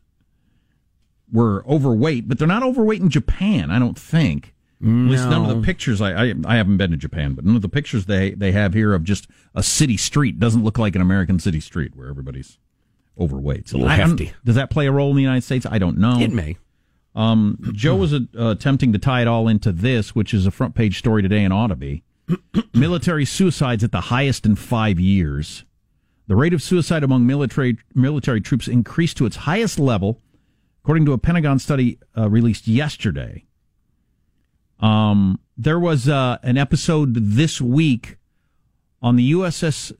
we're 1.30 1.64
overweight, 1.64 2.28
but 2.28 2.38
they're 2.38 2.48
not 2.48 2.64
overweight 2.64 3.00
in 3.00 3.08
Japan, 3.10 3.70
I 3.70 3.78
don't 3.78 3.98
think. 3.98 4.52
At 4.82 4.88
least 4.88 5.28
none 5.28 5.48
of 5.48 5.56
the 5.56 5.62
pictures 5.62 6.02
I, 6.02 6.12
I 6.26 6.34
I 6.44 6.56
haven't 6.56 6.76
been 6.76 6.90
to 6.90 6.98
Japan, 6.98 7.32
but 7.32 7.44
none 7.46 7.56
of 7.56 7.62
the 7.62 7.68
pictures 7.68 8.04
they 8.04 8.32
they 8.32 8.52
have 8.52 8.74
here 8.74 8.92
of 8.92 9.04
just 9.04 9.26
a 9.54 9.62
city 9.62 9.96
street 9.96 10.38
doesn't 10.38 10.64
look 10.64 10.78
like 10.78 10.94
an 10.94 11.00
American 11.00 11.38
city 11.38 11.60
street 11.60 11.96
where 11.96 12.08
everybody's 12.08 12.58
overweight. 13.18 13.60
It's 13.60 13.72
a 13.72 13.78
little 13.78 13.88
hefty. 13.88 14.34
Does 14.44 14.56
that 14.56 14.68
play 14.68 14.86
a 14.86 14.92
role 14.92 15.10
in 15.10 15.16
the 15.16 15.22
United 15.22 15.44
States? 15.44 15.64
I 15.64 15.78
don't 15.78 15.96
know. 15.96 16.20
It 16.20 16.30
may. 16.30 16.58
Um, 17.14 17.58
Joe 17.72 17.96
was 17.96 18.12
uh, 18.12 18.20
attempting 18.36 18.92
to 18.92 18.98
tie 18.98 19.22
it 19.22 19.28
all 19.28 19.48
into 19.48 19.72
this, 19.72 20.14
which 20.14 20.34
is 20.34 20.46
a 20.46 20.50
front 20.50 20.74
page 20.74 20.98
story 20.98 21.22
today 21.22 21.42
and 21.42 21.52
ought 21.54 21.68
to 21.68 21.76
be. 21.76 22.02
military 22.74 23.24
suicides 23.24 23.82
at 23.82 23.92
the 23.92 24.02
highest 24.02 24.44
in 24.44 24.56
five 24.56 25.00
years. 25.00 25.64
The 26.26 26.36
rate 26.36 26.52
of 26.52 26.62
suicide 26.62 27.02
among 27.02 27.26
military 27.26 27.78
military 27.94 28.42
troops 28.42 28.68
increased 28.68 29.16
to 29.16 29.24
its 29.26 29.36
highest 29.36 29.78
level, 29.78 30.20
according 30.82 31.06
to 31.06 31.14
a 31.14 31.18
Pentagon 31.18 31.58
study 31.58 31.98
uh, 32.18 32.28
released 32.28 32.68
yesterday. 32.68 33.45
Um, 34.80 35.40
there 35.56 35.78
was 35.78 36.08
uh, 36.08 36.38
an 36.42 36.58
episode 36.58 37.14
this 37.14 37.60
week 37.60 38.16
on 39.00 39.16
the 39.16 39.32
USS 39.32 39.92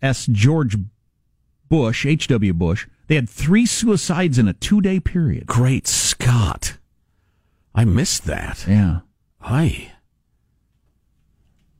S. 0.00 0.26
George 0.26 0.76
Bush, 1.68 2.06
H.W. 2.06 2.54
Bush. 2.54 2.86
They 3.08 3.14
had 3.14 3.28
three 3.28 3.66
suicides 3.66 4.38
in 4.38 4.48
a 4.48 4.52
two 4.52 4.80
day 4.80 5.00
period. 5.00 5.46
Great 5.46 5.86
Scott. 5.86 6.78
I 7.74 7.84
missed 7.84 8.24
that. 8.24 8.66
Yeah. 8.66 9.00
Hi. 9.40 9.92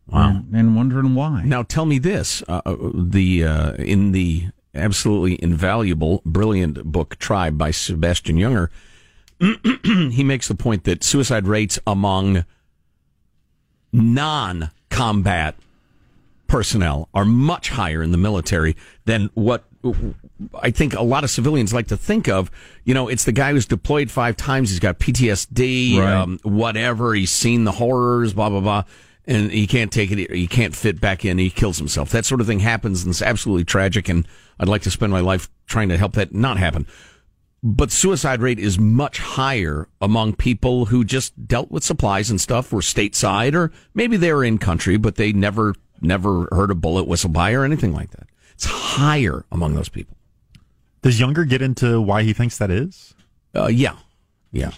Wow. 0.07 0.29
And, 0.31 0.55
and 0.55 0.77
wondering 0.77 1.15
why. 1.15 1.43
Now 1.45 1.63
tell 1.63 1.87
me 1.87 1.99
this: 1.99 2.43
uh, 2.49 2.63
the 2.95 3.45
uh, 3.45 3.73
in 3.75 4.13
the 4.13 4.49
absolutely 4.75 5.43
invaluable, 5.43 6.23
brilliant 6.25 6.85
book 6.85 7.17
"Tribe" 7.17 7.59
by 7.59 7.73
Sebastian 7.73 8.37
Junger, 8.39 8.69
he 9.85 10.25
makes 10.25 10.49
the 10.49 10.55
point 10.55 10.85
that 10.85 11.05
suicide 11.05 11.47
rates 11.47 11.79
among 11.87 12.45
non-combat 13.93 15.55
personnel 16.47 17.09
are 17.15 17.25
much 17.25 17.69
higher 17.71 18.03
in 18.03 18.11
the 18.11 18.19
military 18.19 18.77
than 19.05 19.31
what 19.35 19.65
I 20.61 20.71
think 20.71 20.95
a 20.95 21.03
lot 21.03 21.25
of 21.25 21.31
civilians 21.31 21.73
like 21.73 21.89
to 21.89 21.97
think 21.97 22.29
of. 22.29 22.51
You 22.85 22.95
know, 22.95 23.09
it's 23.09 23.25
the 23.25 23.33
guy 23.33 23.53
who's 23.53 23.67
deployed 23.67 24.11
five 24.11 24.37
times. 24.37 24.71
He's 24.71 24.81
got 24.81 24.99
PTSD, 24.99 25.99
Right. 25.99 26.13
um, 26.13 26.39
whatever. 26.43 27.15
He's 27.15 27.31
seen 27.31 27.65
the 27.65 27.73
horrors, 27.73 28.33
blah 28.33 28.49
blah 28.51 28.61
blah, 28.61 28.85
and 29.27 29.51
he 29.53 29.67
can't 29.67 29.93
take 29.93 30.11
it. 30.11 30.31
He 30.35 30.47
can't 30.47 30.75
fit 30.75 31.01
back 31.01 31.25
in. 31.25 31.39
He 31.39 31.51
kills 31.51 31.79
himself. 31.79 32.11
That 32.11 32.25
sort 32.25 32.41
of 32.41 32.47
thing 32.47 32.61
happens, 32.61 33.03
and 33.05 33.11
it's 33.11 33.23
absolutely 33.23 33.65
tragic. 33.65 34.09
And 34.09 34.27
I'd 34.59 34.69
like 34.69 34.83
to 34.83 34.91
spend 34.91 35.13
my 35.13 35.21
life 35.21 35.49
trying 35.67 35.91
to 35.91 35.97
help 35.97 36.15
that 36.15 36.35
not 36.35 36.57
happen. 36.59 36.87
But 37.63 37.91
suicide 37.91 38.41
rate 38.41 38.61
is 38.61 38.79
much 38.79 39.19
higher 39.19 39.89
among 40.01 40.35
people 40.35 40.87
who 40.87 41.05
just 41.05 41.49
dealt 41.49 41.73
with 41.73 41.83
supplies 41.83 42.31
and 42.31 42.41
stuff, 42.41 42.73
were 42.73 42.81
stateside, 42.81 43.55
or 43.55 43.73
maybe 43.95 44.17
they 44.17 44.33
were 44.33 44.45
in 44.45 44.59
country, 44.59 44.97
but 44.97 45.17
they 45.17 45.33
never 45.33 45.75
never 46.01 46.49
heard 46.53 46.71
a 46.71 46.77
bullet 46.77 47.09
whistle 47.09 47.31
by 47.31 47.53
or 47.53 47.65
anything 47.65 47.93
like 47.93 48.11
that. 48.11 48.29
It's 48.53 48.65
higher 48.65 49.45
among 49.51 49.75
those 49.75 49.89
people. 49.89 50.17
Does 51.03 51.19
Junger 51.19 51.49
get 51.49 51.63
into 51.63 52.01
why 52.01 52.23
he 52.23 52.33
thinks 52.33 52.59
that 52.59 52.71
is? 52.71 53.15
Uh, 53.55 53.67
yeah, 53.67 53.97
yeah. 54.53 54.71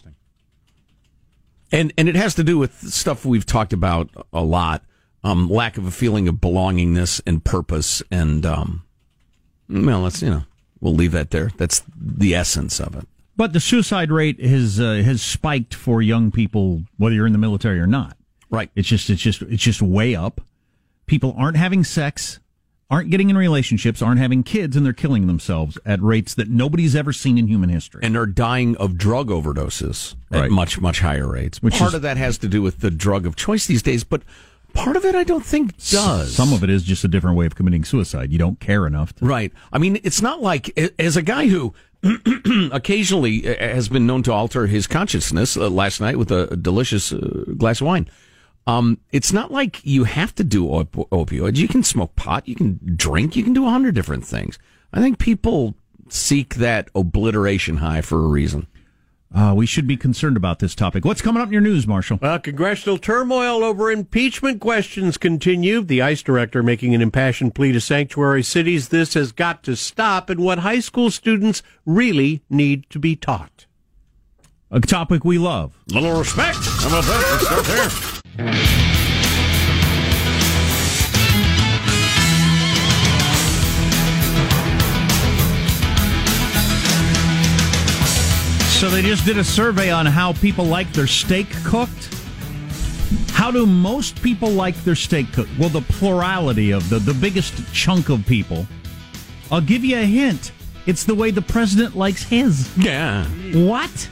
And 1.73 1.93
and 1.99 2.09
it 2.09 2.17
has 2.17 2.35
to 2.37 2.45
do 2.45 2.59
with 2.59 2.93
stuff 2.93 3.25
we've 3.25 3.47
talked 3.47 3.73
about 3.73 4.11
a 4.33 4.43
lot. 4.43 4.83
Um, 5.23 5.51
lack 5.51 5.77
of 5.77 5.87
a 5.87 5.91
feeling 5.91 6.29
of 6.29 6.37
belongingness 6.37 7.21
and 7.27 7.45
purpose, 7.45 8.03
and 8.11 8.47
um, 8.47 8.85
well, 9.69 10.01
let's 10.01 10.23
you 10.23 10.31
know 10.31 10.45
we'll 10.81 10.95
leave 10.95 11.13
that 11.13 11.31
there. 11.31 11.51
That's 11.57 11.83
the 11.97 12.35
essence 12.35 12.81
of 12.81 12.95
it. 12.95 13.07
But 13.37 13.53
the 13.53 13.61
suicide 13.61 14.11
rate 14.11 14.41
has 14.41 14.79
uh, 14.81 15.03
has 15.05 15.23
spiked 15.23 15.75
for 15.75 16.03
young 16.03 16.31
people, 16.31 16.83
whether 16.99 17.15
you're 17.15 17.27
in 17.27 17.33
the 17.33 17.39
military 17.39 17.81
or 17.81 17.87
not. 17.87 18.17
Right. 18.51 18.71
It's 18.75 18.89
just 18.89 19.09
it's 19.09 19.23
just 19.23 19.43
it's 19.43 19.63
just 19.63 19.81
way 19.81 20.15
up. 20.15 20.41
People 21.07 21.35
aren't 21.39 21.57
having 21.57 21.83
sex, 21.83 22.39
aren't 22.91 23.11
getting 23.11 23.31
in 23.31 23.37
relationships, 23.37 24.03
aren't 24.03 24.21
having 24.21 24.43
kids, 24.43 24.77
and 24.77 24.85
they're 24.85 24.93
killing 24.93 25.27
themselves 25.27 25.79
at 25.87 26.03
rates 26.03 26.35
that 26.35 26.49
nobody's 26.51 26.95
ever 26.95 27.13
seen 27.13 27.39
in 27.39 27.47
human 27.49 27.71
history. 27.71 28.01
and 28.05 28.17
are 28.17 28.27
dying 28.27 28.77
of 28.77 28.97
drug 28.99 29.29
overdoses 29.29 30.15
Right. 30.31 30.45
at 30.45 30.51
much 30.51 30.81
much 30.81 31.01
higher 31.01 31.27
rates. 31.29 31.63
Which 31.63 31.75
part 31.79 31.89
is- 31.91 31.95
of 31.95 32.03
that 32.03 32.17
has 32.17 32.37
to 32.39 32.49
do 32.49 32.61
with 32.63 32.81
the 32.81 32.91
drug 32.91 33.27
of 33.27 33.37
choice 33.37 33.67
these 33.67 33.83
days, 33.83 34.05
but 34.05 34.23
part 34.73 34.97
of 34.97 35.05
it 35.05 35.15
I 35.15 35.25
don't 35.25 35.45
think 35.45 35.77
does. 35.91 36.35
Some 36.35 36.53
of 36.53 36.63
it 36.65 36.71
is 36.71 36.83
just 36.83 37.05
a 37.05 37.09
different 37.09 37.37
way 37.37 37.47
of 37.47 37.55
committing 37.55 37.85
suicide. 37.85 38.33
You 38.33 38.39
don't 38.39 38.61
care 38.61 38.87
enough. 38.87 39.15
To, 39.17 39.25
Right. 39.27 39.53
I 39.73 39.79
mean, 39.79 39.99
it's 40.03 40.23
not 40.23 40.41
like 40.43 40.77
as 40.99 41.17
a 41.17 41.23
guy 41.23 41.49
who 41.49 41.75
occasionally 42.73 43.43
has 43.43 43.89
been 43.89 44.07
known 44.07 44.23
to 44.25 44.33
alter 44.33 44.67
his 44.67 44.87
consciousness 44.87 45.57
uh, 45.57 45.69
last 45.69 46.01
night 46.01 46.17
with 46.19 46.31
a 46.31 46.57
delicious 46.57 47.13
uh, 47.13 47.45
glass 47.57 47.81
of 47.81 47.87
wine. 47.87 48.09
Um, 48.67 48.99
it's 49.11 49.33
not 49.33 49.51
like 49.51 49.85
you 49.85 50.05
have 50.05 50.35
to 50.37 50.45
do 50.45 50.69
op- 50.69 50.93
opioids. 51.11 51.57
You 51.57 51.69
can 51.69 51.83
smoke 51.83 52.15
pot, 52.17 52.47
you 52.47 52.55
can 52.55 52.79
drink, 52.97 53.35
you 53.37 53.43
can 53.43 53.53
do 53.53 53.67
a 53.67 53.71
hundred 53.71 53.95
different 53.95 54.25
things. 54.25 54.59
I 54.93 55.01
think 55.01 55.19
people 55.19 55.75
seek 56.09 56.57
that 56.57 56.89
obliteration 56.95 57.79
high 57.79 58.01
for 58.03 58.19
a 58.19 58.27
reason. 58.29 58.67
Uh, 59.33 59.55
we 59.57 59.65
should 59.65 59.87
be 59.87 59.97
concerned 59.97 60.37
about 60.37 60.59
this 60.59 60.75
topic. 60.75 61.05
What's 61.05 61.23
coming 61.23 61.41
up 61.41 61.49
in 61.49 61.53
your 61.53 61.63
news, 61.63 61.87
Marshall? 61.87 62.19
Well, 62.21 62.39
congressional 62.41 62.99
turmoil 62.99 63.63
over 63.63 63.91
impeachment 63.91 64.61
questions 64.61 65.17
continue. 65.17 65.83
The 65.83 66.03
ICE 66.03 66.21
director 66.23 66.63
making 66.63 66.95
an 66.95 67.01
impassioned 67.01 67.55
plea 67.55 67.71
to 67.73 67.81
sanctuary 67.81 68.43
cities. 68.43 68.89
This 68.89 69.15
has 69.15 69.31
got 69.31 69.63
to 69.65 69.77
stop, 69.77 70.31
and 70.31 70.41
what 70.41 70.61
high 70.61 70.81
school 70.81 71.11
students 71.11 71.63
really 71.87 72.43
need 72.51 72.91
to 72.91 72.99
be 72.99 73.15
taught. 73.15 73.67
A 74.73 74.81
topic 74.81 75.25
we 75.25 75.39
love. 75.39 75.79
Little 75.93 76.19
respect. 76.19 76.59
How 76.61 76.89
about 76.89 77.05
that? 77.05 77.29
Let's 77.33 77.47
start 77.47 78.77
there. 78.77 78.90
So 88.81 88.89
they 88.89 89.03
just 89.03 89.27
did 89.27 89.37
a 89.37 89.45
survey 89.45 89.91
on 89.91 90.07
how 90.07 90.33
people 90.33 90.65
like 90.65 90.91
their 90.95 91.07
steak 91.07 91.49
cooked. 91.65 92.09
How 93.29 93.51
do 93.51 93.67
most 93.67 94.23
people 94.23 94.49
like 94.49 94.75
their 94.85 94.95
steak 94.95 95.31
cooked? 95.35 95.51
Well, 95.59 95.69
the 95.69 95.83
plurality 95.83 96.71
of 96.71 96.89
the 96.89 96.99
the 96.99 97.13
biggest 97.13 97.53
chunk 97.75 98.09
of 98.09 98.25
people. 98.27 98.67
I'll 99.53 99.61
give 99.61 99.85
you 99.85 99.99
a 99.99 100.03
hint. 100.05 100.53
It's 100.87 101.05
the 101.05 101.15
way 101.15 101.31
the 101.31 101.43
president 101.43 101.95
likes 101.95 102.23
his. 102.23 102.75
Yeah. 102.79 103.27
What? 103.53 104.09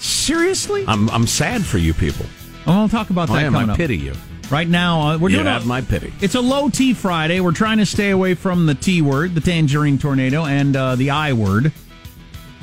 Seriously? 0.00 0.84
I'm 0.86 1.08
I'm 1.08 1.26
sad 1.26 1.64
for 1.64 1.78
you 1.78 1.94
people. 1.94 2.26
I 2.66 2.78
will 2.78 2.90
talk 2.90 3.08
about 3.08 3.28
that 3.28 3.36
I 3.38 3.42
am. 3.44 3.56
I 3.56 3.64
up. 3.64 3.78
pity 3.78 3.96
you. 3.96 4.12
Right 4.50 4.68
now, 4.68 5.00
uh, 5.00 5.18
we're 5.18 5.30
You 5.30 5.36
doing 5.36 5.46
have 5.46 5.64
a- 5.64 5.66
my 5.66 5.80
pity. 5.80 6.12
It's 6.20 6.34
a 6.34 6.42
low 6.42 6.68
T 6.68 6.92
Friday. 6.92 7.40
We're 7.40 7.52
trying 7.52 7.78
to 7.78 7.86
stay 7.86 8.10
away 8.10 8.34
from 8.34 8.66
the 8.66 8.74
T 8.74 9.00
word, 9.00 9.34
the 9.34 9.40
tangerine 9.40 9.96
tornado, 9.96 10.44
and 10.44 10.76
uh, 10.76 10.94
the 10.96 11.08
I 11.10 11.32
word. 11.32 11.72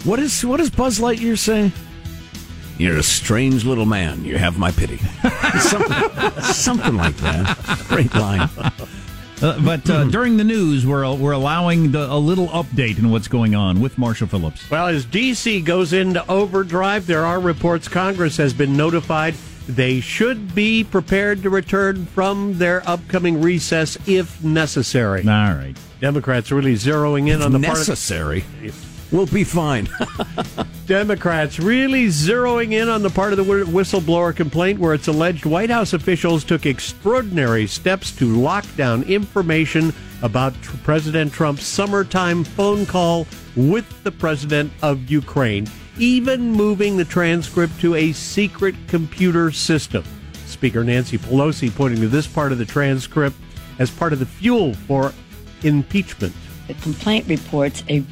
What 0.04 0.20
is 0.20 0.44
what 0.46 0.58
does 0.58 0.70
Buzz 0.70 1.00
Lightyear 1.00 1.38
say? 1.38 1.72
You're 2.78 2.98
a 2.98 3.04
strange 3.04 3.66
little 3.66 3.86
man. 3.86 4.26
You 4.26 4.38
have 4.38 4.58
my 4.58 4.72
pity. 4.72 4.98
something, 5.60 6.42
something 6.42 6.96
like 6.96 7.16
that. 7.18 7.86
Great 7.88 8.14
line. 8.16 8.50
Uh, 9.42 9.60
but 9.64 9.90
uh, 9.90 10.06
during 10.06 10.38
the 10.38 10.44
news, 10.44 10.86
we're 10.86 11.14
we're 11.16 11.32
allowing 11.32 11.92
the, 11.92 12.12
a 12.12 12.18
little 12.18 12.48
update 12.50 12.98
in 12.98 13.12
what's 13.12 13.28
going 13.28 13.56
on 13.56 13.80
with 13.82 13.98
Marshall 13.98 14.28
Phillips. 14.28 14.70
Well, 14.70 14.88
as 14.88 15.06
D.C. 15.06 15.62
goes 15.62 15.94
into 15.94 16.26
overdrive, 16.30 17.08
there 17.08 17.26
are 17.26 17.40
reports 17.40 17.88
Congress 17.88 18.38
has 18.38 18.54
been 18.54 18.76
notified 18.76 19.36
they 19.68 20.02
should 20.02 20.54
be 20.54 20.84
prepared 20.84 21.44
to 21.44 21.50
return 21.50 22.06
from 22.08 22.58
their 22.58 22.88
upcoming 22.88 23.42
recess 23.42 23.98
if 24.08 24.44
necessary. 24.44 25.22
All 25.22 25.56
right. 25.56 25.76
Democrats 26.02 26.52
really 26.52 26.74
zeroing 26.74 27.30
in 27.30 27.42
on 27.42 27.54
the 27.54 27.60
part 27.60 27.80
of, 27.80 27.88
Necessary. 27.88 28.44
We'll 29.14 29.28
be 29.28 29.44
fine. 29.44 29.88
Democrats 30.88 31.60
really 31.60 32.08
zeroing 32.08 32.72
in 32.72 32.90
on 32.90 33.04
the 33.04 33.12
part 33.12 33.32
of 33.32 33.38
the 33.38 33.44
whistleblower 33.44 34.36
complaint 34.36 34.80
where 34.80 34.96
it's 34.96 35.08
alleged 35.08 35.46
White 35.46 35.70
House 35.70 35.94
officials 35.94 36.44
took 36.44 36.66
extraordinary 36.66 37.68
steps 37.68 38.12
to 38.18 38.26
lock 38.26 38.66
down 38.76 39.04
information 39.04 39.94
about 40.24 40.60
tr- 40.64 40.78
President 40.78 41.32
Trump's 41.32 41.64
summertime 41.64 42.44
phone 42.44 42.88
call 42.88 43.28
with 43.56 43.86
the 44.04 44.12
president 44.12 44.74
of 44.82 45.12
Ukraine, 45.12 45.68
even 46.00 46.52
moving 46.52 46.98
the 46.98 47.06
transcript 47.06 47.80
to 47.82 47.94
a 47.94 48.14
secret 48.14 48.74
computer 48.88 49.52
system. 49.52 50.04
Speaker 50.48 50.84
Nancy 50.84 51.20
Pelosi 51.20 51.74
pointing 51.74 52.02
to 52.02 52.08
this 52.08 52.26
part 52.26 52.52
of 52.52 52.58
the 52.58 52.66
transcript 52.66 53.36
as 53.78 53.92
part 53.92 54.12
of 54.12 54.18
the 54.18 54.26
fuel 54.26 54.74
for 54.74 55.14
impeachment. 55.62 56.34
The 56.68 56.74
complaint 56.76 57.28
reports 57.28 57.84
a 57.90 58.04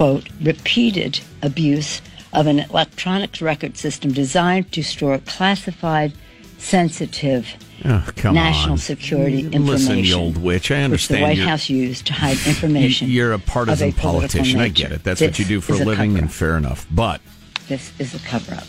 quote 0.00 0.30
repeated 0.40 1.20
abuse 1.42 2.00
of 2.32 2.46
an 2.46 2.58
electronic 2.58 3.38
record 3.42 3.76
system 3.76 4.10
designed 4.10 4.72
to 4.72 4.82
store 4.82 5.18
classified, 5.26 6.10
sensitive 6.56 7.46
Oh, 7.84 8.06
national 8.24 8.72
on. 8.72 8.78
security 8.78 9.42
Listen, 9.42 9.52
information. 9.54 10.04
you 10.04 10.14
old 10.14 10.38
witch. 10.38 10.70
I 10.70 10.86
Which 10.88 11.08
the 11.08 11.16
understand 11.16 11.22
White 11.22 11.38
House 11.38 11.68
used 11.68 12.06
to 12.06 12.14
hide 12.14 12.38
information. 12.46 13.08
You- 13.08 13.14
You're 13.14 13.32
a 13.34 13.38
partisan 13.38 13.90
a 13.90 13.92
politician. 13.92 14.58
I 14.60 14.68
get 14.68 14.90
it. 14.92 15.02
That's 15.04 15.20
This 15.20 15.28
what 15.32 15.38
you 15.38 15.44
do 15.44 15.60
for 15.60 15.74
a 15.74 15.84
living, 15.84 16.16
and 16.16 16.32
fair 16.32 16.56
enough. 16.56 16.86
But 16.90 17.20
This 17.68 17.92
is 17.98 18.14
a 18.14 18.18
cover 18.20 18.54
up. 18.54 18.66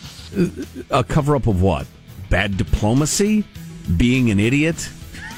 a 0.90 1.04
cover 1.06 1.38
up 1.38 1.48
of 1.48 1.62
what? 1.62 1.88
Bad 2.30 2.58
diplomacy? 2.58 3.46
Being 3.96 4.32
an 4.32 4.40
idiot? 4.42 4.90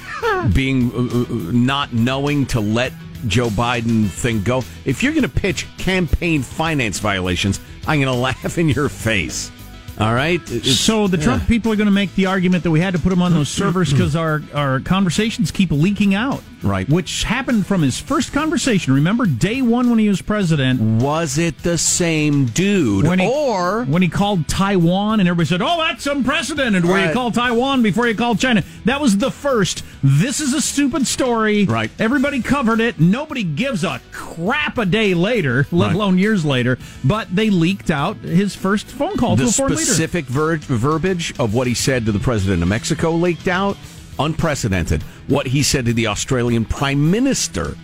Being 0.54 0.92
uh, 0.92 1.22
uh, 1.22 1.52
not 1.52 1.94
knowing 1.94 2.48
to 2.48 2.60
let 2.60 2.94
Joe 3.28 3.50
Biden 3.50 4.08
thing 4.08 4.44
go? 4.44 4.64
If 4.86 5.04
you're 5.04 5.14
going 5.14 5.24
to 5.24 5.30
pitch 5.30 5.68
campaign 5.78 6.42
finance 6.42 7.00
violations, 7.00 7.60
I'm 7.88 8.02
going 8.02 8.14
to 8.14 8.20
laugh 8.20 8.58
in 8.58 8.70
your 8.70 8.90
face. 8.90 9.52
All 10.00 10.14
right? 10.14 10.42
It's- 10.52 10.80
So 10.80 11.08
the 11.08 11.18
Trump 11.18 11.44
yeah. 11.44 11.48
people 11.48 11.72
are 11.72 11.76
going 11.76 11.86
to 11.88 11.92
make 11.92 12.14
the 12.16 12.26
argument 12.26 12.64
that 12.64 12.72
we 12.72 12.80
had 12.80 12.94
to 12.94 13.00
put 13.00 13.12
him 13.14 13.22
on 13.22 13.34
those 13.34 13.50
servers 13.50 13.92
because 13.92 14.16
our, 14.16 14.42
our 14.54 14.80
conversations 14.80 15.52
keep 15.52 15.72
leaking 15.72 16.16
out. 16.16 16.42
Right. 16.64 16.88
Which 16.88 17.24
happened 17.26 17.68
from 17.68 17.82
his 17.82 18.00
first 18.00 18.32
conversation. 18.32 18.94
Remember 18.94 19.26
day 19.26 19.62
one 19.62 19.90
when 19.90 20.00
he 20.00 20.08
was 20.08 20.22
president? 20.22 20.80
Was 21.04 21.38
it 21.38 21.58
the 21.62 21.78
same 21.78 22.46
dude? 22.46 23.06
When 23.06 23.20
he, 23.20 23.28
or 23.28 23.84
when 23.84 24.02
he 24.02 24.08
called 24.08 24.48
Taiwan 24.48 25.20
and 25.20 25.28
everybody 25.28 25.46
said, 25.50 25.62
"Oh, 25.62 25.78
that's 25.86 26.08
unprecedented." 26.08 26.86
Where 26.86 27.06
you 27.06 27.14
call 27.14 27.32
Taiwan 27.32 27.84
before 27.84 28.08
you 28.08 28.16
call 28.16 28.36
China. 28.36 28.64
That 28.86 29.02
was 29.02 29.18
the 29.18 29.30
first. 29.30 29.84
This 30.02 30.40
is 30.40 30.54
a 30.54 30.62
stupid 30.62 31.06
story. 31.06 31.66
Right. 31.66 31.92
Everybody 32.00 32.42
covered 32.42 32.80
it. 32.80 32.98
Nobody 32.98 33.44
gives 33.44 33.84
a 33.84 34.00
crap 34.14 34.78
a 34.78 34.86
day 34.86 35.14
later, 35.14 35.68
let 35.70 35.88
Right. 35.88 35.96
alone 35.96 36.18
years 36.18 36.46
later. 36.46 36.80
But 37.04 37.36
they 37.36 37.50
leaked 37.50 37.92
out 37.92 38.20
his 38.20 38.56
first 38.56 38.86
phone 38.88 39.18
call 39.18 39.36
to 39.36 39.44
the 39.44 39.50
a 39.50 39.52
foreign 39.52 39.76
leader. 39.76 39.83
Specific 39.86 40.26
ver- 40.26 40.58
verbiage 40.58 41.38
of 41.40 41.54
what 41.54 41.68
he 41.68 41.74
said 41.74 42.06
to 42.06 42.12
the 42.12 42.20
president 42.20 42.62
of 42.62 42.70
Mexico 42.70 43.12
leaked 43.12 43.48
out, 43.48 43.78
unprecedented. 44.20 45.02
What 45.28 45.48
he 45.48 45.64
said 45.64 45.86
to 45.86 45.94
the 45.94 46.08
Australian 46.08 46.66
prime 46.66 47.10
minister 47.12 47.76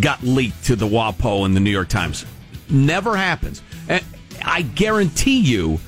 got 0.00 0.22
leaked 0.22 0.64
to 0.66 0.76
the 0.76 0.86
WAPO 0.86 1.44
and 1.44 1.54
the 1.54 1.60
New 1.60 1.70
York 1.70 1.88
Times. 1.88 2.24
Never 2.68 3.16
happens. 3.16 3.62
And 3.88 4.04
I 4.42 4.62
guarantee 4.62 5.40
you, 5.40 5.78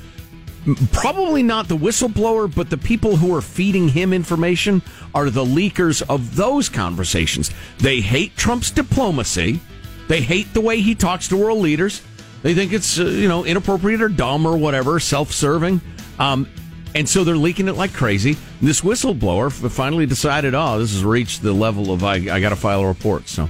probably 0.93 1.43
not 1.43 1.69
the 1.69 1.77
whistleblower, 1.77 2.53
but 2.55 2.71
the 2.71 2.79
people 2.79 3.17
who 3.17 3.35
are 3.35 3.43
feeding 3.43 3.89
him 3.89 4.13
information 4.13 4.83
are 5.15 5.31
the 5.31 5.45
leakers 5.45 6.03
of 6.09 6.37
those 6.37 6.69
conversations. 6.69 7.51
They 7.79 8.01
hate 8.01 8.37
Trump's 8.37 8.71
diplomacy. 8.71 9.61
They 10.09 10.21
hate 10.21 10.53
the 10.53 10.61
way 10.61 10.81
he 10.81 10.95
talks 10.95 11.29
to 11.29 11.37
world 11.37 11.61
leaders. 11.61 12.03
They 12.45 12.53
think 12.53 12.75
it's 12.75 13.01
uh, 13.01 13.05
you 13.07 13.27
know 13.27 13.45
inappropriate 13.45 14.03
or 14.03 14.09
dumb 14.11 14.45
or 14.45 14.57
whatever, 14.57 15.01
self-serving. 15.01 15.81
Um, 16.19 16.47
and 16.95 17.09
so 17.09 17.25
they're 17.25 17.37
leaking 17.37 17.69
it 17.69 17.73
like 17.73 17.95
crazy. 17.95 18.37
This 18.61 18.83
whistleblower 18.83 19.51
finally 19.71 20.05
decided, 20.05 20.55
oh, 20.55 20.79
this 20.79 20.93
has 20.93 21.03
reached 21.03 21.43
the 21.43 21.53
level 21.55 21.91
of 21.91 22.05
I, 22.05 22.17
I 22.17 22.41
got 22.41 22.51
to 22.51 22.57
file 22.57 22.83
a 22.83 22.87
report. 22.87 23.29
So 23.29 23.49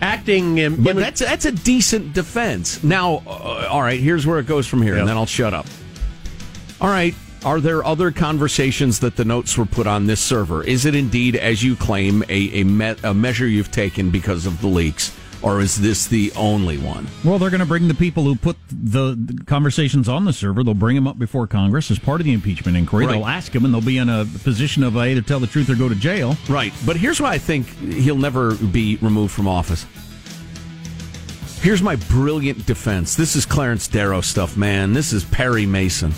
Acting 0.00 0.58
in, 0.58 0.84
but 0.84 0.94
that's 0.94 1.20
that's 1.20 1.46
a 1.46 1.52
decent 1.52 2.12
defense. 2.12 2.84
Now, 2.84 3.22
uh, 3.26 3.66
all 3.70 3.82
right, 3.82 3.98
here's 3.98 4.26
where 4.26 4.38
it 4.38 4.46
goes 4.46 4.66
from 4.66 4.82
here, 4.82 4.96
and 4.96 5.08
then 5.08 5.16
I'll 5.16 5.26
shut 5.26 5.52
up. 5.54 5.66
All 6.80 6.88
right, 6.88 7.14
are 7.44 7.60
there 7.60 7.84
other 7.84 8.12
conversations 8.12 9.00
that 9.00 9.16
the 9.16 9.24
notes 9.24 9.58
were 9.58 9.66
put 9.66 9.88
on 9.88 10.06
this 10.06 10.20
server? 10.20 10.62
Is 10.62 10.84
it 10.84 10.94
indeed, 10.94 11.34
as 11.34 11.64
you 11.64 11.74
claim, 11.74 12.22
a 12.28 12.60
a, 12.60 12.64
me- 12.64 12.94
a 13.02 13.12
measure 13.12 13.48
you've 13.48 13.72
taken 13.72 14.10
because 14.10 14.46
of 14.46 14.60
the 14.60 14.68
leaks, 14.68 15.17
or 15.42 15.60
is 15.60 15.80
this 15.80 16.06
the 16.06 16.32
only 16.36 16.78
one? 16.78 17.06
Well, 17.24 17.38
they're 17.38 17.50
going 17.50 17.60
to 17.60 17.66
bring 17.66 17.88
the 17.88 17.94
people 17.94 18.24
who 18.24 18.36
put 18.36 18.56
the, 18.70 19.42
conversations 19.46 20.08
on 20.08 20.24
the 20.24 20.32
server. 20.32 20.62
They'll 20.62 20.74
bring 20.74 20.96
them 20.96 21.06
up 21.06 21.18
before 21.18 21.46
Congress 21.46 21.90
as 21.90 21.98
part 21.98 22.20
of 22.20 22.24
the 22.24 22.32
impeachment 22.32 22.76
inquiry. 22.76 23.06
Right. 23.06 23.12
They'll 23.12 23.26
ask 23.26 23.52
them, 23.52 23.64
and 23.64 23.72
they'll 23.72 23.80
be 23.80 23.98
in 23.98 24.08
a 24.08 24.26
position 24.42 24.82
of 24.82 24.96
uh, 24.96 25.00
either 25.00 25.22
tell 25.22 25.40
the 25.40 25.46
truth 25.46 25.70
or 25.70 25.74
go 25.74 25.88
to 25.88 25.94
jail. 25.94 26.36
Right, 26.48 26.72
but 26.86 26.96
here's 26.96 27.20
why 27.20 27.30
I 27.30 27.38
think 27.38 27.66
he'll 27.78 28.16
never 28.16 28.54
be 28.54 28.96
removed 28.96 29.32
from 29.32 29.48
office. 29.48 29.86
Here's 31.60 31.82
my 31.82 31.96
brilliant 31.96 32.66
defense. 32.66 33.16
This 33.16 33.34
is 33.34 33.44
Clarence 33.44 33.88
Darrow 33.88 34.20
stuff, 34.20 34.56
man. 34.56 34.92
This 34.92 35.12
is 35.12 35.24
Perry 35.24 35.66
Mason. 35.66 36.12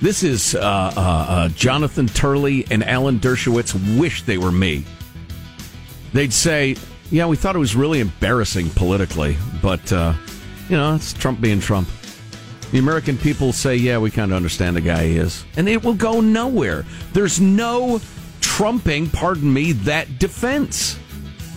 This 0.00 0.22
is 0.22 0.54
uh, 0.54 0.60
uh, 0.60 0.92
uh, 0.96 1.48
Jonathan 1.50 2.06
Turley 2.06 2.66
and 2.70 2.82
Alan 2.82 3.18
Dershowitz 3.18 3.98
wish 3.98 4.22
they 4.22 4.38
were 4.38 4.52
me. 4.52 4.84
They'd 6.12 6.32
say, 6.32 6.76
"Yeah, 7.12 7.26
we 7.26 7.36
thought 7.36 7.54
it 7.54 7.60
was 7.60 7.76
really 7.76 8.00
embarrassing 8.00 8.70
politically, 8.70 9.36
but 9.60 9.92
uh, 9.92 10.14
you 10.68 10.76
know, 10.76 10.94
it's 10.94 11.12
Trump 11.12 11.40
being 11.40 11.60
Trump." 11.60 11.88
The 12.72 12.78
American 12.78 13.18
people 13.18 13.52
say, 13.52 13.76
"Yeah, 13.76 13.98
we 13.98 14.10
kind 14.10 14.32
of 14.32 14.36
understand 14.36 14.76
the 14.76 14.80
guy 14.80 15.06
he 15.06 15.16
is," 15.18 15.44
and 15.56 15.68
it 15.68 15.84
will 15.84 15.94
go 15.94 16.22
nowhere. 16.22 16.86
There's 17.12 17.38
no 17.38 18.00
trumping, 18.40 19.10
pardon 19.10 19.52
me, 19.52 19.72
that 19.72 20.18
defense. 20.18 20.98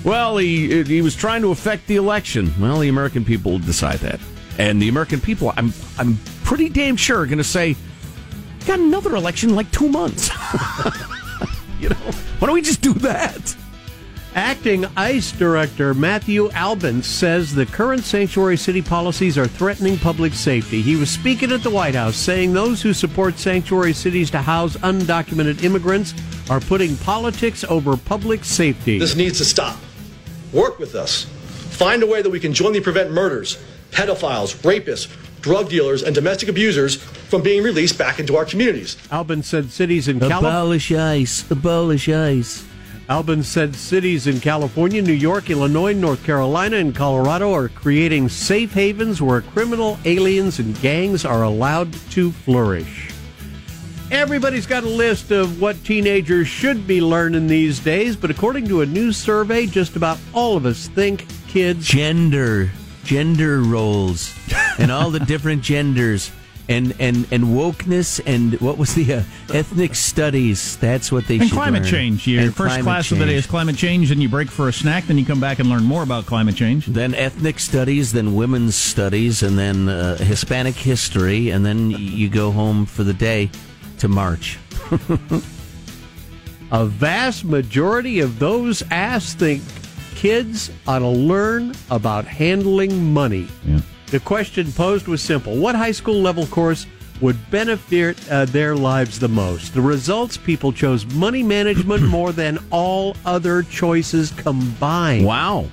Well, 0.03 0.37
he 0.37 0.83
he 0.83 1.01
was 1.01 1.15
trying 1.15 1.41
to 1.41 1.51
affect 1.51 1.87
the 1.87 1.95
election. 1.95 2.53
Well, 2.59 2.79
the 2.79 2.89
American 2.89 3.23
people 3.23 3.57
decide 3.57 3.99
that, 3.99 4.19
and 4.57 4.81
the 4.81 4.89
American 4.89 5.21
people, 5.21 5.53
I'm 5.55 5.73
I'm 5.97 6.17
pretty 6.43 6.67
damn 6.67 6.97
sure, 6.97 7.21
are 7.21 7.25
going 7.25 7.37
to 7.37 7.45
say, 7.45 7.77
"Got 8.67 8.79
another 8.79 9.15
election 9.15 9.51
in 9.51 9.55
like 9.55 9.71
two 9.71 9.87
months." 9.87 10.29
you 11.79 11.89
know, 11.89 11.95
why 11.95 12.47
don't 12.47 12.53
we 12.53 12.61
just 12.61 12.81
do 12.81 12.93
that? 12.95 13.55
Acting 14.35 14.85
ICE 14.97 15.31
Director 15.31 15.93
Matthew 15.93 16.51
Albence 16.51 17.07
says 17.07 17.55
the 17.55 17.65
current 17.65 18.03
sanctuary 18.03 18.57
city 18.57 18.81
policies 18.81 19.37
are 19.37 19.47
threatening 19.47 19.97
public 19.97 20.33
safety. 20.33 20.81
He 20.81 20.97
was 20.97 21.09
speaking 21.09 21.53
at 21.53 21.63
the 21.63 21.69
White 21.69 21.95
House 21.95 22.17
saying 22.17 22.51
those 22.51 22.81
who 22.81 22.91
support 22.91 23.39
sanctuary 23.39 23.93
cities 23.93 24.29
to 24.31 24.41
house 24.41 24.75
undocumented 24.77 25.63
immigrants 25.63 26.13
are 26.49 26.59
putting 26.59 26.97
politics 26.97 27.63
over 27.63 27.95
public 27.95 28.43
safety. 28.43 28.99
This 28.99 29.15
needs 29.15 29.37
to 29.37 29.45
stop. 29.45 29.77
Work 30.51 30.79
with 30.79 30.95
us. 30.95 31.23
Find 31.69 32.03
a 32.03 32.07
way 32.07 32.21
that 32.21 32.29
we 32.29 32.41
can 32.41 32.51
jointly 32.51 32.81
prevent 32.81 33.11
murders, 33.11 33.57
pedophiles, 33.91 34.53
rapists, 34.63 35.07
drug 35.41 35.69
dealers, 35.69 36.03
and 36.03 36.13
domestic 36.13 36.49
abusers 36.49 36.95
from 36.97 37.41
being 37.41 37.63
released 37.63 37.97
back 37.97 38.19
into 38.19 38.35
our 38.35 38.43
communities. 38.43 38.97
Albence 39.11 39.47
said 39.47 39.71
cities 39.71 40.09
in 40.09 40.19
California. 40.19 40.49
Abolish 40.49 40.91
ICE. 40.91 41.49
Abolish 41.51 42.09
ICE. 42.09 42.65
Albence 43.07 43.47
said 43.47 43.75
cities 43.75 44.25
in 44.25 44.39
California, 44.39 44.99
New 44.99 45.13
York, 45.13 45.51
Illinois, 45.51 45.93
North 45.93 46.23
Carolina, 46.23 46.77
and 46.77 46.95
Colorado 46.95 47.53
are 47.53 47.69
creating 47.69 48.29
safe 48.29 48.73
havens 48.73 49.21
where 49.21 49.41
criminal 49.41 49.99
aliens 50.05 50.57
and 50.57 50.79
gangs 50.81 51.23
are 51.23 51.43
allowed 51.43 51.93
to 52.11 52.31
flourish. 52.31 53.11
Everybody's 54.09 54.65
got 54.65 54.83
a 54.83 54.89
list 54.89 55.29
of 55.29 55.61
what 55.61 55.83
teenagers 55.83 56.47
should 56.47 56.87
be 56.87 56.99
learning 56.99 57.45
these 57.45 57.79
days, 57.79 58.15
but 58.15 58.31
according 58.31 58.67
to 58.69 58.81
a 58.81 58.85
new 58.87 59.11
survey, 59.11 59.67
just 59.67 59.95
about 59.95 60.17
all 60.33 60.57
of 60.57 60.65
us 60.65 60.87
think 60.87 61.27
kids. 61.47 61.87
Gender. 61.87 62.71
Gender 63.03 63.61
roles. 63.61 64.33
and 64.79 64.91
all 64.91 65.11
the 65.11 65.19
different 65.19 65.61
genders. 65.61 66.31
And, 66.67 66.95
and 66.99 67.27
and 67.31 67.43
wokeness 67.43 68.19
and 68.25 68.59
what 68.59 68.79
was 68.79 68.95
the 68.95 69.13
uh, 69.13 69.23
ethnic 69.53 69.93
studies? 69.93 70.77
That's 70.77 71.11
what 71.11 71.27
they 71.27 71.35
And 71.35 71.43
should 71.43 71.53
climate 71.53 71.83
learn. 71.83 71.91
change. 71.91 72.25
Your 72.27 72.41
And 72.41 72.55
first 72.55 72.69
climate 72.69 72.83
class 72.85 73.11
of 73.11 73.19
the 73.19 73.25
day 73.27 73.35
is 73.35 73.45
climate 73.45 73.75
change, 73.77 74.09
and 74.09 74.19
you 74.19 74.29
break 74.29 74.49
for 74.49 74.67
a 74.67 74.73
snack, 74.73 75.05
then 75.05 75.19
you 75.19 75.25
come 75.25 75.39
back 75.39 75.59
and 75.59 75.69
learn 75.69 75.83
more 75.83 76.01
about 76.01 76.25
climate 76.25 76.55
change. 76.55 76.87
Then 76.87 77.13
ethnic 77.13 77.59
studies, 77.59 78.13
then 78.13 78.33
women's 78.33 78.73
studies, 78.73 79.43
and 79.43 79.59
then 79.59 79.89
uh, 79.89 80.17
Hispanic 80.17 80.73
history, 80.73 81.51
and 81.51 81.63
then 81.63 81.91
you 81.91 82.29
go 82.29 82.51
home 82.51 82.87
for 82.87 83.03
the 83.03 83.13
day 83.13 83.51
to 83.99 84.07
march. 84.07 84.57
A 86.71 86.85
vast 86.85 87.45
majority 87.45 88.19
of 88.21 88.39
those 88.39 88.81
asked 88.89 89.37
think 89.37 89.61
kids 90.15 90.71
ought 90.87 90.99
to 90.99 91.07
learn 91.07 91.73
about 91.91 92.25
handling 92.25 93.13
money. 93.13 93.47
The 94.11 94.19
question 94.19 94.71
posed 94.71 95.07
was 95.07 95.21
simple 95.21 95.57
What 95.57 95.75
high 95.75 95.91
school 95.91 96.21
level 96.21 96.45
course 96.47 96.85
would 97.21 97.49
benefit 97.49 98.17
uh, 98.29 98.45
their 98.45 98.75
lives 98.75 99.19
the 99.19 99.27
most? 99.27 99.73
The 99.73 99.81
results 99.81 100.37
people 100.37 100.71
chose 100.71 101.05
money 101.05 101.43
management 101.43 102.03
more 102.09 102.31
than 102.31 102.59
all 102.71 103.15
other 103.25 103.63
choices 103.63 104.31
combined. 104.31 105.25
Wow. 105.25 105.69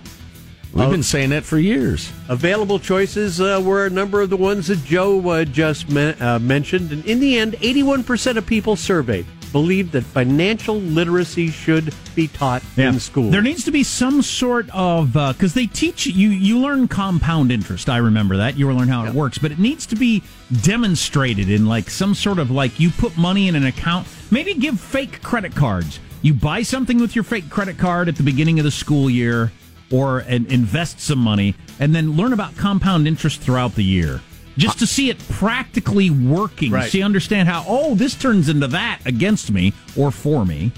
We've 0.73 0.89
been 0.89 1.03
saying 1.03 1.31
that 1.31 1.45
for 1.45 1.59
years. 1.59 2.11
Available 2.31 2.79
choices 2.79 3.43
uh, 3.43 3.61
were 3.63 3.85
a 3.85 3.91
number 3.91 4.23
of 4.23 4.31
the 4.31 4.39
ones 4.39 4.69
that 4.69 4.83
Joe 4.85 5.29
uh, 5.29 5.45
just 5.45 5.91
men- 5.91 6.21
uh, 6.23 6.39
mentioned. 6.39 6.93
And 6.93 7.05
in 7.05 7.21
the 7.21 7.37
end, 7.37 7.53
81% 7.55 8.39
of 8.39 8.47
people 8.47 8.75
surveyed 8.77 9.27
believed 9.53 9.93
that 9.93 10.03
financial 10.03 10.77
literacy 10.77 11.49
should 11.51 11.95
be 12.15 12.29
taught 12.29 12.63
in 12.77 12.99
school. 12.99 13.31
There 13.31 13.43
needs 13.43 13.65
to 13.65 13.71
be 13.71 13.83
some 13.83 14.23
sort 14.23 14.69
of 14.71 15.17
uh, 15.17 15.33
because 15.33 15.55
they 15.55 15.67
teach 15.67 16.07
you. 16.07 16.31
You 16.31 16.59
learn 16.59 16.89
compound 16.89 17.53
interest. 17.53 17.89
I 17.89 17.99
remember 17.99 18.37
that 18.39 18.57
you 18.57 18.73
learn 18.73 18.89
how 18.89 19.05
it 19.05 19.15
works, 19.15 19.39
but 19.39 19.53
it 19.53 19.59
needs 19.59 19.87
to 19.87 19.97
be 19.97 20.23
demonstrated 20.63 21.51
in 21.51 21.67
like 21.67 21.91
some 21.91 22.15
sort 22.15 22.39
of 22.39 22.51
like 22.51 22.81
you 22.81 22.91
put 22.91 23.17
money 23.17 23.49
in 23.49 23.55
an 23.55 23.67
account. 23.67 24.09
Maybe 24.31 24.55
give 24.55 24.81
fake 24.81 25.23
credit 25.23 25.55
cards. 25.55 26.01
You 26.23 26.35
buy 26.35 26.63
something 26.63 26.99
with 26.99 27.15
your 27.15 27.25
fake 27.25 27.51
credit 27.51 27.79
card 27.79 28.09
at 28.09 28.17
the 28.17 28.23
beginning 28.23 28.59
of 28.59 28.65
the 28.65 28.71
school 28.71 29.11
year, 29.11 29.53
or 29.91 30.21
and 30.21 30.51
invest 30.51 31.01
some 31.01 31.19
money, 31.19 31.55
and 31.79 31.95
then 31.95 32.17
learn 32.17 32.33
about 32.33 32.57
compound 32.57 33.07
interest 33.07 33.41
throughout 33.41 33.75
the 33.75 33.85
year. 33.85 34.21
Just 34.59 34.79
to 34.81 34.87
see 34.87 35.09
it 35.11 35.19
practically 35.31 36.11
working, 36.11 36.73
Right. 36.73 36.91
so 36.91 36.99
you 36.99 37.05
understand 37.05 37.49
how 37.49 37.65
oh 37.67 37.95
this 37.95 38.15
turns 38.15 38.49
into 38.49 38.67
that 38.69 39.01
against 39.07 39.51
me 39.51 39.73
or 39.97 40.11
for 40.11 40.45
me, 40.45 40.73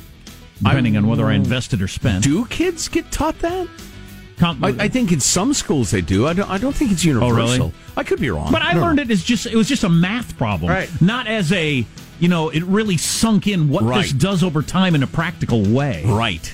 depending 0.63 0.97
on 0.97 1.07
whether 1.09 1.27
I 1.27 1.35
invested 1.35 1.83
or 1.83 1.89
spent. 1.89 2.23
Do 2.25 2.45
kids 2.47 2.89
get 2.89 3.11
taught 3.11 3.39
that? 3.41 3.69
I, 4.43 4.75
I 4.81 4.89
think 4.89 5.13
in 5.13 5.21
some 5.21 5.55
schools 5.55 5.91
they 5.93 6.01
do. 6.01 6.27
I 6.27 6.33
don't, 6.33 6.51
I 6.51 6.59
don't 6.59 6.75
think 6.75 6.91
it's 6.93 7.05
universal. 7.05 7.39
Oh, 7.41 7.57
really? 7.59 7.73
I 7.97 8.03
could 8.03 8.21
be 8.21 8.31
wrong. 8.31 8.51
But 8.53 8.63
I 8.63 8.75
don't 8.75 8.83
learned 8.83 8.97
know. 8.97 9.03
it 9.03 9.11
as 9.11 9.23
just 9.23 9.47
it 9.47 9.55
was 9.57 9.69
just 9.69 9.85
a 9.85 9.89
math 9.89 10.37
problem, 10.37 10.71
Right. 10.71 10.91
not 11.01 11.27
as 11.29 11.53
a 11.53 11.87
you 12.21 12.29
know 12.29 12.49
it 12.51 12.63
really 12.65 12.97
sunk 12.97 13.47
in 13.47 13.69
what 13.69 13.85
this 13.95 14.13
does 14.13 14.43
over 14.45 14.63
time 14.63 14.95
in 14.95 15.03
a 15.03 15.07
practical 15.07 15.63
way. 15.63 16.05
Right. 16.07 16.53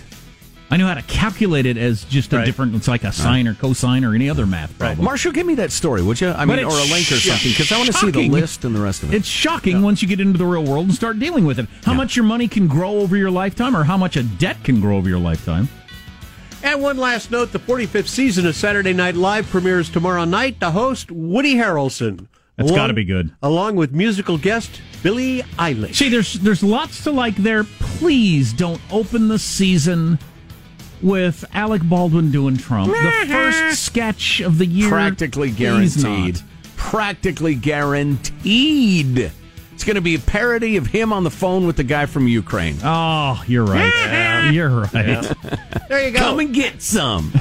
I 0.73 0.77
knew 0.77 0.87
how 0.87 0.95
to 0.95 1.03
calculate 1.03 1.67
it 1.67 1.77
as 1.77 2.05
just 2.05 2.33
a 2.33 2.37
Right. 2.37 2.45
different. 2.47 2.77
It's 2.77 2.87
like 2.87 3.03
a 3.03 3.11
sine 3.13 3.49
or 3.49 3.55
cosine 3.55 4.05
or 4.05 4.15
any 4.15 4.31
other 4.31 4.47
math 4.47 4.79
problem. 4.79 5.05
Marshall, 5.05 5.33
give 5.33 5.45
me 5.47 5.57
that 5.57 5.73
story, 5.73 6.01
would 6.01 6.21
you? 6.21 6.29
I 6.31 6.45
But 6.47 6.57
mean, 6.59 6.65
or 6.65 6.71
a 6.79 6.83
it's 6.83 6.93
link 6.93 7.11
or 7.13 7.17
something, 7.17 7.51
because 7.51 7.73
I 7.73 7.77
want 7.77 7.89
to 7.89 7.93
see 7.93 8.11
the 8.13 8.29
list 8.29 8.65
and 8.65 8.75
the 8.77 8.81
rest 8.81 9.03
of 9.03 9.13
it. 9.13 9.17
It's 9.17 9.27
shocking 9.29 9.83
once 9.83 10.01
you 10.01 10.07
get 10.07 10.21
into 10.21 10.39
the 10.39 10.47
real 10.47 10.65
world 10.65 10.87
and 10.87 10.95
start 10.95 11.19
dealing 11.19 11.45
with 11.45 11.59
it. 11.59 11.67
How 11.85 11.93
much 11.95 12.15
your 12.15 12.25
money 12.25 12.47
can 12.47 12.69
grow 12.69 12.99
over 13.01 13.17
your 13.17 13.33
lifetime, 13.33 13.77
or 13.77 13.83
how 13.85 13.97
much 13.97 14.17
a 14.17 14.23
debt 14.23 14.63
can 14.63 14.81
grow 14.81 14.97
over 14.97 15.09
your 15.09 15.19
lifetime. 15.19 15.69
And 16.63 16.81
one 16.83 16.99
last 16.99 17.31
note 17.31 17.53
the 17.53 17.59
45th 17.59 18.07
season 18.09 18.47
of 18.47 18.55
Saturday 18.55 18.93
Night 18.93 19.17
Live 19.17 19.49
premieres 19.51 19.89
tomorrow 19.89 20.25
night. 20.25 20.61
The 20.61 20.71
host, 20.73 21.11
Woody 21.11 21.55
Harrelson. 21.57 22.27
That's 22.57 22.71
Along- 22.71 22.77
gotta 22.85 22.93
be 22.93 23.05
good. 23.05 23.31
Along 23.43 23.75
with 23.75 23.93
musical 23.93 24.37
guest 24.37 24.83
Billie 25.03 25.43
Eilish. 25.59 25.95
See, 25.97 26.11
there's 26.11 26.35
there's 26.35 26.63
lots 26.63 27.03
to 27.05 27.11
like 27.11 27.35
there. 27.37 27.65
Please 27.65 28.53
don't 28.53 28.81
open 28.91 29.29
the 29.29 29.39
season 29.39 30.19
with 31.03 31.45
Alec 31.53 31.83
Baldwin 31.83 32.31
doing 32.31 32.57
Trump. 32.57 32.93
The 32.93 32.99
mm-hmm. 32.99 33.33
first 33.33 33.83
sketch 33.83 34.41
of 34.41 34.59
the 34.59 34.67
year, 34.67 34.89
practically 34.89 35.49
please 35.49 36.03
guaranteed. 36.03 36.35
not. 36.35 36.43
Practically 36.77 37.55
guaranteed. 37.55 39.33
It's 39.81 39.85
going 39.87 39.95
to 39.95 40.03
be 40.03 40.15
a 40.15 40.19
parody 40.19 40.77
of 40.77 40.87
him 40.87 41.11
on 41.11 41.25
the 41.25 41.31
phone 41.31 41.67
with 41.67 41.77
the 41.77 41.85
guy 41.85 42.05
from 42.05 42.29
Ukraine. 42.29 42.77
Oh, 42.85 43.43
you're 43.47 43.65
right. 43.65 43.91
Mm-hmm. 43.91 44.53
You're 44.53 44.69
right. 44.69 45.89
There 45.89 46.07
you 46.07 46.11
go. 46.11 46.19
Come 46.19 46.41
and 46.41 46.53
get 46.53 46.83
some. 46.83 47.33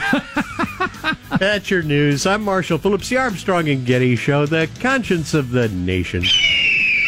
That's 1.38 1.70
your 1.70 1.84
news. 1.84 2.26
I'm 2.26 2.44
Marshall 2.44 2.78
Phillips, 2.78 3.10
the 3.10 3.18
Armstrong 3.18 3.68
and 3.68 3.86
Getty 3.86 4.16
Show, 4.16 4.46
the 4.46 4.70
conscience 4.80 5.34
of 5.34 5.52
the 5.52 5.68
nation. 5.68 6.24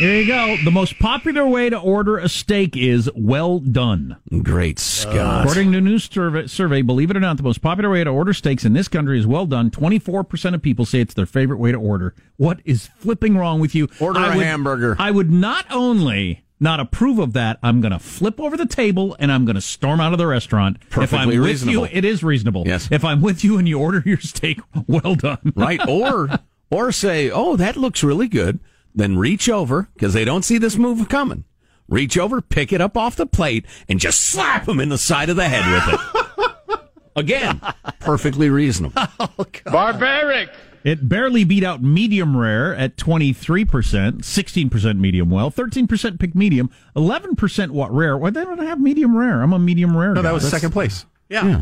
Here 0.02 0.16
you 0.22 0.26
go. 0.26 0.58
The 0.66 0.72
most 0.72 0.98
popular 0.98 1.46
way 1.46 1.70
to 1.70 1.78
order 1.78 2.18
a 2.18 2.28
steak 2.28 2.76
is 2.76 3.08
well 3.16 3.60
done. 3.60 4.18
Great 4.42 4.80
Scott. 4.80 5.44
According 5.44 5.72
to 5.74 5.78
a 5.78 5.82
new 5.82 6.00
survey, 6.00 6.48
survey, 6.48 6.82
believe 6.82 7.12
it 7.12 7.18
or 7.18 7.20
not, 7.20 7.38
the 7.38 7.44
most 7.44 7.62
popular 7.62 7.92
way 7.92 8.04
to 8.04 8.10
order 8.10 8.34
steaks 8.34 8.66
in 8.66 8.74
this 8.74 8.88
country 8.88 9.20
is 9.20 9.28
well 9.28 9.46
done. 9.46 9.70
24% 9.70 10.56
of 10.56 10.62
people 10.64 10.86
say 10.86 11.02
it's 11.02 11.14
their 11.14 11.28
favorite 11.28 11.58
way 11.60 11.72
to 11.72 11.78
order. 11.78 12.16
What 12.38 12.62
is 12.66 12.88
flipping 12.98 13.38
wrong 13.38 13.60
with 13.60 13.76
you? 13.76 13.90
Order 14.00 14.20
I 14.20 14.34
a 14.34 14.38
would- 14.38 14.46
hamburger. 14.46 14.96
I 14.98 15.12
would 15.12 15.30
not 15.30 15.66
only 15.72 16.46
not 16.60 16.80
approve 16.80 17.20
of 17.20 17.34
that, 17.34 17.60
I'm 17.62 17.80
going 17.80 17.92
to 17.94 18.00
flip 18.00 18.40
over 18.40 18.58
the 18.58 18.66
table 18.66 19.16
and 19.20 19.32
I'm 19.32 19.46
going 19.46 19.56
to 19.56 19.62
storm 19.62 20.00
out 20.02 20.14
of 20.14 20.18
the 20.18 20.26
restaurant. 20.26 20.80
Perfectly 20.90 21.04
if 21.04 21.14
I'm 21.14 21.18
Perfectly 21.20 21.40
with 21.40 21.48
reasonable. 21.48 21.88
you, 21.88 21.92
it 21.94 22.06
is 22.06 22.24
reasonable. 22.24 22.64
Yes. 22.66 22.88
If 22.92 23.06
I'm 23.06 23.22
with 23.22 23.44
you 23.44 23.60
and 23.60 23.70
you 23.70 23.80
order 23.80 24.02
your 24.04 24.20
steak, 24.20 24.60
well 24.88 25.14
done. 25.14 25.54
right? 25.56 25.80
Or 25.88 26.28
or 26.72 26.92
say, 26.92 27.30
"Oh, 27.30 27.56
that 27.58 27.76
looks 27.78 28.02
really 28.04 28.28
good." 28.28 28.60
Then 28.93 29.17
reach 29.17 29.49
over 29.49 29.89
because 29.93 30.13
they 30.13 30.25
don't 30.25 30.43
see 30.43 30.58
this 30.58 30.75
move 30.77 31.08
coming. 31.10 31.45
Reach 31.88 32.17
over, 32.17 32.41
pick 32.41 32.71
it 32.71 32.80
up 32.82 32.95
off 32.95 33.15
the 33.15 33.25
plate, 33.25 33.65
and 33.89 33.99
just 33.99 34.21
slap 34.21 34.67
him 34.67 34.80
in 34.80 34.89
the 34.89 34.97
side 34.97 35.30
of 35.30 35.36
the 35.36 35.47
head 35.49 35.65
with 35.71 35.99
it. 35.99 36.80
Again, 37.15 37.62
perfectly 37.99 38.49
reasonable. 38.49 39.01
Oh, 39.19 39.45
Barbaric. 39.65 40.49
It 40.84 41.08
barely 41.08 41.43
beat 41.43 41.63
out 41.63 41.84
medium 41.84 42.36
rare 42.36 42.73
at 42.75 42.95
23%, 42.97 43.36
16% 44.23 44.99
medium 44.99 45.30
well, 45.30 45.51
13% 45.51 46.19
pick 46.19 46.34
medium, 46.34 46.71
11% 46.95 47.69
what 47.71 47.93
rare. 47.93 48.17
Why 48.17 48.30
they 48.32 48.43
don't 48.43 48.58
have 48.60 48.80
medium 48.80 49.15
rare? 49.15 49.41
I'm 49.41 49.54
a 49.54 49.60
medium 49.60 49.95
rare. 49.95 50.10
No, 50.13 50.15
guy. 50.15 50.21
that 50.23 50.34
was 50.34 50.43
That's- 50.43 50.60
second 50.62 50.71
place. 50.73 51.06
Yeah. 51.30 51.45
Yeah, 51.47 51.62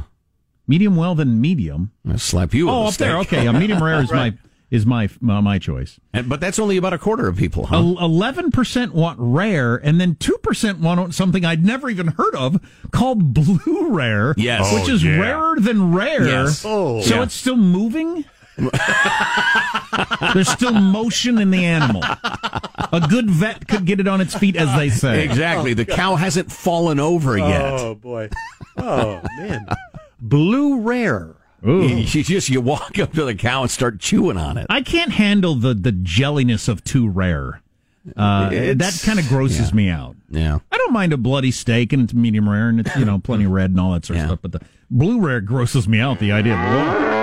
Medium 0.68 0.96
well, 0.96 1.16
then 1.16 1.42
medium. 1.42 1.92
I'll 2.08 2.18
slap 2.18 2.54
you. 2.54 2.70
Oh, 2.70 2.86
up 2.86 2.94
a 2.94 2.98
there. 2.98 3.18
Okay, 3.20 3.46
a 3.48 3.54
medium 3.54 3.84
rare 3.84 4.02
is 4.02 4.12
my 4.12 4.36
is 4.72 4.86
my 4.86 5.10
my, 5.20 5.40
my 5.42 5.58
choice. 5.60 6.00
And, 6.14 6.30
but 6.30 6.40
that's 6.40 6.60
only 6.60 6.78
about 6.78 6.94
a 6.94 6.98
quarter 6.98 7.28
of 7.28 7.36
people, 7.38 7.66
huh? 7.68 7.78
Eleven 7.78 8.52
percent 8.52 8.94
want 8.94 9.18
rare, 9.20 9.76
and 9.76 10.00
then 10.00 10.16
two 10.16 10.38
percent 10.44 10.80
want 10.80 11.14
something 11.16 11.44
I'd 11.46 11.66
never 11.66 11.90
even 11.90 12.08
heard 12.08 12.36
of 12.36 12.60
called 12.92 13.34
blue 13.34 13.90
rare. 13.90 14.34
Yes. 14.38 14.72
which 14.74 14.90
Oh, 14.90 14.94
is 14.94 15.04
yeah. 15.04 15.20
rarer 15.20 15.60
than 15.60 15.94
rare. 15.94 16.26
Yes. 16.26 16.64
Oh. 16.66 17.02
so 17.02 17.16
Yeah. 17.16 17.24
it's 17.24 17.34
still 17.34 17.58
moving. 17.58 18.26
There's 20.34 20.50
still 20.50 20.74
motion 20.74 21.38
in 21.38 21.50
the 21.50 21.64
animal. 21.66 22.04
A 22.04 23.06
good 23.10 23.30
vet 23.30 23.68
could 23.68 23.86
get 23.86 24.00
it 24.02 24.08
on 24.08 24.20
its 24.22 24.36
feet, 24.36 24.56
as 24.58 24.76
they 24.78 24.90
say. 24.90 25.24
Exactly. 25.24 25.74
the 25.74 25.86
cow 25.86 26.16
hasn't 26.16 26.52
fallen 26.52 27.00
over 27.00 27.38
yet. 27.38 27.62
Oh, 27.80 27.96
boy. 27.96 28.30
Oh, 28.78 29.22
man. 29.38 29.66
Blue 30.22 30.82
Rare. 30.82 31.36
You, 31.64 31.82
you 31.82 32.24
just 32.24 32.50
you 32.50 32.62
walk 32.62 33.00
up 33.00 33.14
to 33.14 33.26
the 33.26 33.36
cow 33.36 33.64
and 33.64 33.72
start 33.72 34.00
chewing 34.00 34.38
on 34.38 34.58
it. 34.58 34.68
I 34.70 34.82
can't 34.82 35.12
handle 35.12 35.56
the 35.56 35.74
the 35.74 35.92
jelliness 35.92 36.68
of 36.68 36.84
too 36.84 37.10
rare. 37.10 37.62
Uh, 38.16 38.50
that 38.50 39.02
kind 39.06 39.20
of 39.20 39.28
grosses 39.28 39.70
yeah. 39.70 39.76
me 39.76 39.90
out. 39.90 40.16
Yeah. 40.30 40.60
I 40.72 40.78
don't 40.78 40.94
mind 40.94 41.14
a 41.14 41.18
bloody 41.18 41.52
steak 41.52 41.94
and 41.94 42.04
it's 42.04 42.14
medium 42.14 42.50
rare 42.50 42.70
and 42.70 42.80
it's 42.80 42.96
you 42.96 43.06
know 43.06 43.20
plenty 43.20 43.46
red 43.46 43.72
and 43.72 43.80
all 43.80 43.92
that 43.92 44.06
sort 44.06 44.20
of 44.20 44.26
stuff. 44.26 44.40
But 44.42 44.54
the 44.54 44.62
Blue 44.92 45.22
rare 45.22 45.40
grosses 45.40 45.88
me 45.88 46.00
out. 46.00 46.18
The 46.18 46.32
idea 46.32 46.54
of 46.54 46.60
blue. 46.60 46.80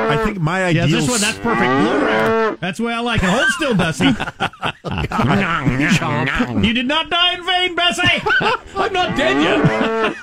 I 0.09 0.25
think 0.25 0.39
my 0.39 0.65
idea. 0.65 0.87
Yeah, 0.87 1.01
this 1.01 1.09
one 1.09 1.21
that's 1.21 1.39
perfect. 1.39 1.65
Blue 1.65 2.05
rare. 2.05 2.55
That's 2.57 2.79
the 2.79 2.85
way 2.85 2.93
I 2.93 3.01
like 3.01 3.25
it. 3.25 3.29
Hold 3.29 3.49
still, 3.49 3.75
Bessie. 3.75 4.05
you 6.67 6.73
did 6.73 6.87
not 6.87 7.11
die 7.11 7.35
in 7.35 7.45
vain, 7.45 7.75
Bessie. 7.75 8.23
I'm 8.77 8.93
not 8.93 9.17
dead 9.17 9.43
yet. 9.43 10.15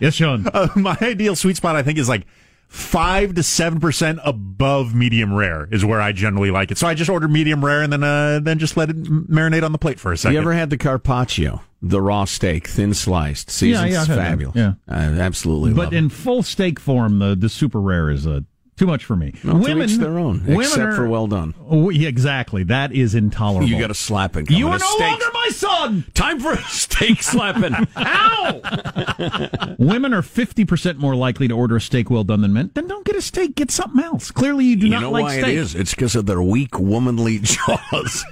yes, 0.00 0.12
Sean. 0.14 0.46
Uh, 0.52 0.68
my 0.76 0.98
ideal 1.00 1.34
sweet 1.34 1.56
spot, 1.56 1.76
I 1.76 1.82
think, 1.82 1.96
is 1.98 2.10
like 2.10 2.26
five 2.68 3.34
to 3.34 3.42
seven 3.42 3.80
percent 3.80 4.18
above 4.24 4.94
medium 4.94 5.34
rare 5.34 5.68
is 5.70 5.84
where 5.84 6.00
I 6.00 6.12
generally 6.12 6.50
like 6.50 6.70
it. 6.70 6.78
So 6.78 6.86
I 6.86 6.94
just 6.94 7.10
order 7.10 7.28
medium 7.28 7.64
rare 7.64 7.82
and 7.82 7.92
then 7.92 8.02
uh, 8.04 8.40
then 8.42 8.58
just 8.58 8.76
let 8.76 8.90
it 8.90 9.02
marinate 9.02 9.62
on 9.62 9.72
the 9.72 9.78
plate 9.78 10.00
for 10.00 10.12
a 10.12 10.16
second. 10.16 10.34
You 10.34 10.40
ever 10.40 10.52
had 10.52 10.70
the 10.70 10.76
carpaccio, 10.78 11.62
the 11.82 12.00
raw 12.00 12.24
steak, 12.24 12.66
thin 12.68 12.94
sliced, 12.94 13.50
seasoned? 13.50 13.90
yeah, 13.90 14.02
I've 14.02 14.08
had 14.08 14.18
that. 14.18 14.28
fabulous. 14.30 14.56
Yeah. 14.56 14.72
I 14.88 15.04
absolutely. 15.04 15.72
But 15.72 15.84
love 15.86 15.92
it. 15.92 15.96
in 15.96 16.08
full 16.08 16.42
steak 16.42 16.80
form, 16.80 17.18
the 17.18 17.34
the 17.34 17.48
super 17.48 17.80
rare 17.80 18.10
is 18.10 18.26
uh, 18.26 18.40
too 18.76 18.86
much 18.86 19.04
for 19.04 19.16
me. 19.16 19.32
Well, 19.42 19.62
to 19.62 19.98
their 19.98 20.18
own, 20.18 20.40
women 20.44 20.60
except 20.60 20.78
are- 20.82 20.94
for 20.96 21.08
well 21.08 21.26
done. 21.26 21.54
Oh, 21.68 21.88
yeah, 21.90 22.08
exactly. 22.08 22.62
That 22.64 22.92
is 22.92 23.14
intolerable. 23.14 23.68
You 23.68 23.78
got 23.78 23.86
to 23.88 23.94
slap 23.94 24.36
it. 24.36 24.50
You 24.50 24.68
are 24.68 24.76
A 24.76 24.78
no 24.78 24.86
steak- 24.86 25.10
longer 25.10 25.26
my 25.32 25.48
son. 25.52 26.04
Time 26.14 26.40
for 26.40 26.52
a 26.52 26.62
steak 26.64 27.22
slapping. 27.22 27.74
Ow! 27.96 29.74
Women 29.78 30.12
are 30.12 30.22
fifty 30.22 30.64
percent 30.64 30.98
more 30.98 31.14
likely 31.16 31.48
to 31.48 31.54
order 31.54 31.76
a 31.76 31.80
steak 31.80 32.10
well 32.10 32.24
done 32.24 32.42
than 32.42 32.52
men. 32.52 32.70
Then 32.74 32.86
don't 32.86 33.04
get 33.04 33.16
a 33.16 33.22
steak. 33.22 33.54
Get 33.54 33.70
something 33.70 34.02
else. 34.04 34.30
Clearly, 34.30 34.64
you 34.66 34.76
do 34.76 34.88
not 34.88 34.90
want 34.90 34.92
steak. 34.92 34.96
you 35.00 35.00
not 35.00 35.02
know 35.02 35.10
like 35.10 35.22
why 35.24 35.38
steak. 35.40 35.54
it 35.56 35.58
is? 35.58 35.74
It's 35.74 35.94
because 35.94 36.14
of 36.16 36.26
their 36.26 36.42
weak, 36.42 36.78
womanly 36.78 37.38
jaws. 37.42 38.24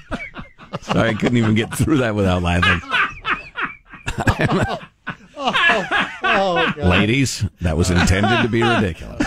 Sorry, 0.82 1.10
I 1.10 1.14
couldn't 1.14 1.38
even 1.38 1.54
get 1.54 1.74
through 1.74 1.98
that 1.98 2.14
without 2.14 2.42
laughing. 2.42 2.80
oh, 4.18 4.78
oh, 5.36 5.86
oh, 6.22 6.72
oh 6.76 6.88
Ladies, 6.88 7.44
that 7.60 7.76
was 7.76 7.90
intended 7.90 8.42
to 8.42 8.48
be 8.48 8.62
ridiculous. 8.62 9.24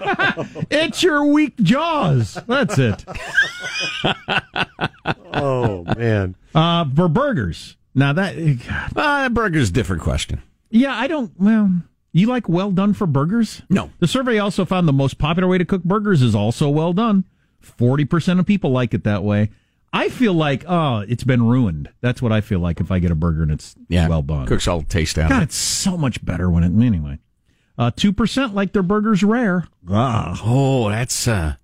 It's 0.70 1.02
your 1.02 1.24
weak 1.26 1.56
jaws. 1.58 2.38
That's 2.46 2.78
it. 2.78 3.04
Oh 5.32 5.84
man. 5.96 6.36
Uh, 6.54 6.84
for 6.94 7.08
burgers. 7.08 7.76
Now 7.94 8.12
that, 8.12 8.34
Uh, 8.94 9.28
burger's 9.28 9.70
different 9.70 10.02
question. 10.02 10.42
yeah, 10.70 10.94
I 10.94 11.06
don't. 11.06 11.32
Well, 11.38 11.70
you 12.12 12.26
like 12.26 12.48
well 12.48 12.70
done 12.70 12.94
for 12.94 13.06
burgers? 13.06 13.62
No. 13.70 13.90
The 14.00 14.06
survey 14.06 14.38
also 14.38 14.64
found 14.64 14.86
the 14.88 14.92
most 14.92 15.18
popular 15.18 15.48
way 15.48 15.58
to 15.58 15.64
cook 15.64 15.82
burgers 15.84 16.22
is 16.22 16.34
also 16.34 16.68
well 16.68 16.92
done. 16.92 17.24
Forty 17.60 18.04
percent 18.04 18.40
of 18.40 18.46
people 18.46 18.70
like 18.70 18.94
it 18.94 19.04
that 19.04 19.22
way. 19.24 19.50
I 19.92 20.08
feel 20.10 20.34
like, 20.34 20.64
oh, 20.68 20.98
it's 21.08 21.24
been 21.24 21.46
ruined. 21.46 21.88
That's 22.02 22.20
what 22.20 22.30
I 22.32 22.42
feel 22.42 22.58
like 22.58 22.80
if 22.80 22.90
I 22.90 22.98
get 22.98 23.10
a 23.10 23.14
burger 23.14 23.42
and 23.42 23.50
it's 23.52 23.74
Yeah, 23.88 24.08
well 24.08 24.20
done. 24.20 24.46
Cooks 24.46 24.68
all 24.68 24.82
taste 24.82 25.16
out. 25.16 25.30
God, 25.30 25.40
it. 25.40 25.44
it's 25.44 25.56
so 25.56 25.96
much 25.96 26.22
better 26.24 26.50
when 26.50 26.64
it. 26.64 26.84
Anyway, 26.84 27.18
uh, 27.78 27.90
two 27.94 28.12
percent 28.12 28.54
like 28.54 28.72
their 28.72 28.82
burgers 28.82 29.22
rare. 29.22 29.66
Ah, 29.90 30.40
oh, 30.44 30.88
that's 30.90 31.26
uh, 31.28 31.54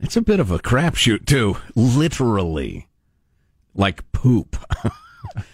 that's 0.00 0.16
a 0.16 0.22
bit 0.22 0.40
of 0.40 0.50
a 0.50 0.58
crapshoot 0.58 1.26
too. 1.26 1.56
Literally, 1.74 2.88
like 3.74 4.10
poop. 4.12 4.56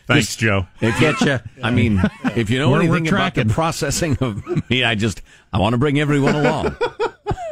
Thanks, 0.07 0.37
Joe. 0.37 0.67
If 0.81 1.01
you, 1.01 1.39
I 1.63 1.71
mean, 1.71 2.03
if 2.37 2.51
you 2.51 2.59
know 2.59 2.71
We're- 2.71 2.89
we're 2.89 2.97
anything 2.97 3.15
about 3.15 3.35
the 3.35 3.47
processing 3.47 4.19
of 4.21 4.69
me, 4.69 4.85
I 4.85 4.95
just 4.95 5.23
I 5.53 5.59
want 5.59 5.73
to 5.75 5.79
bring 5.79 5.99
everyone 6.01 6.35
along. 6.35 6.77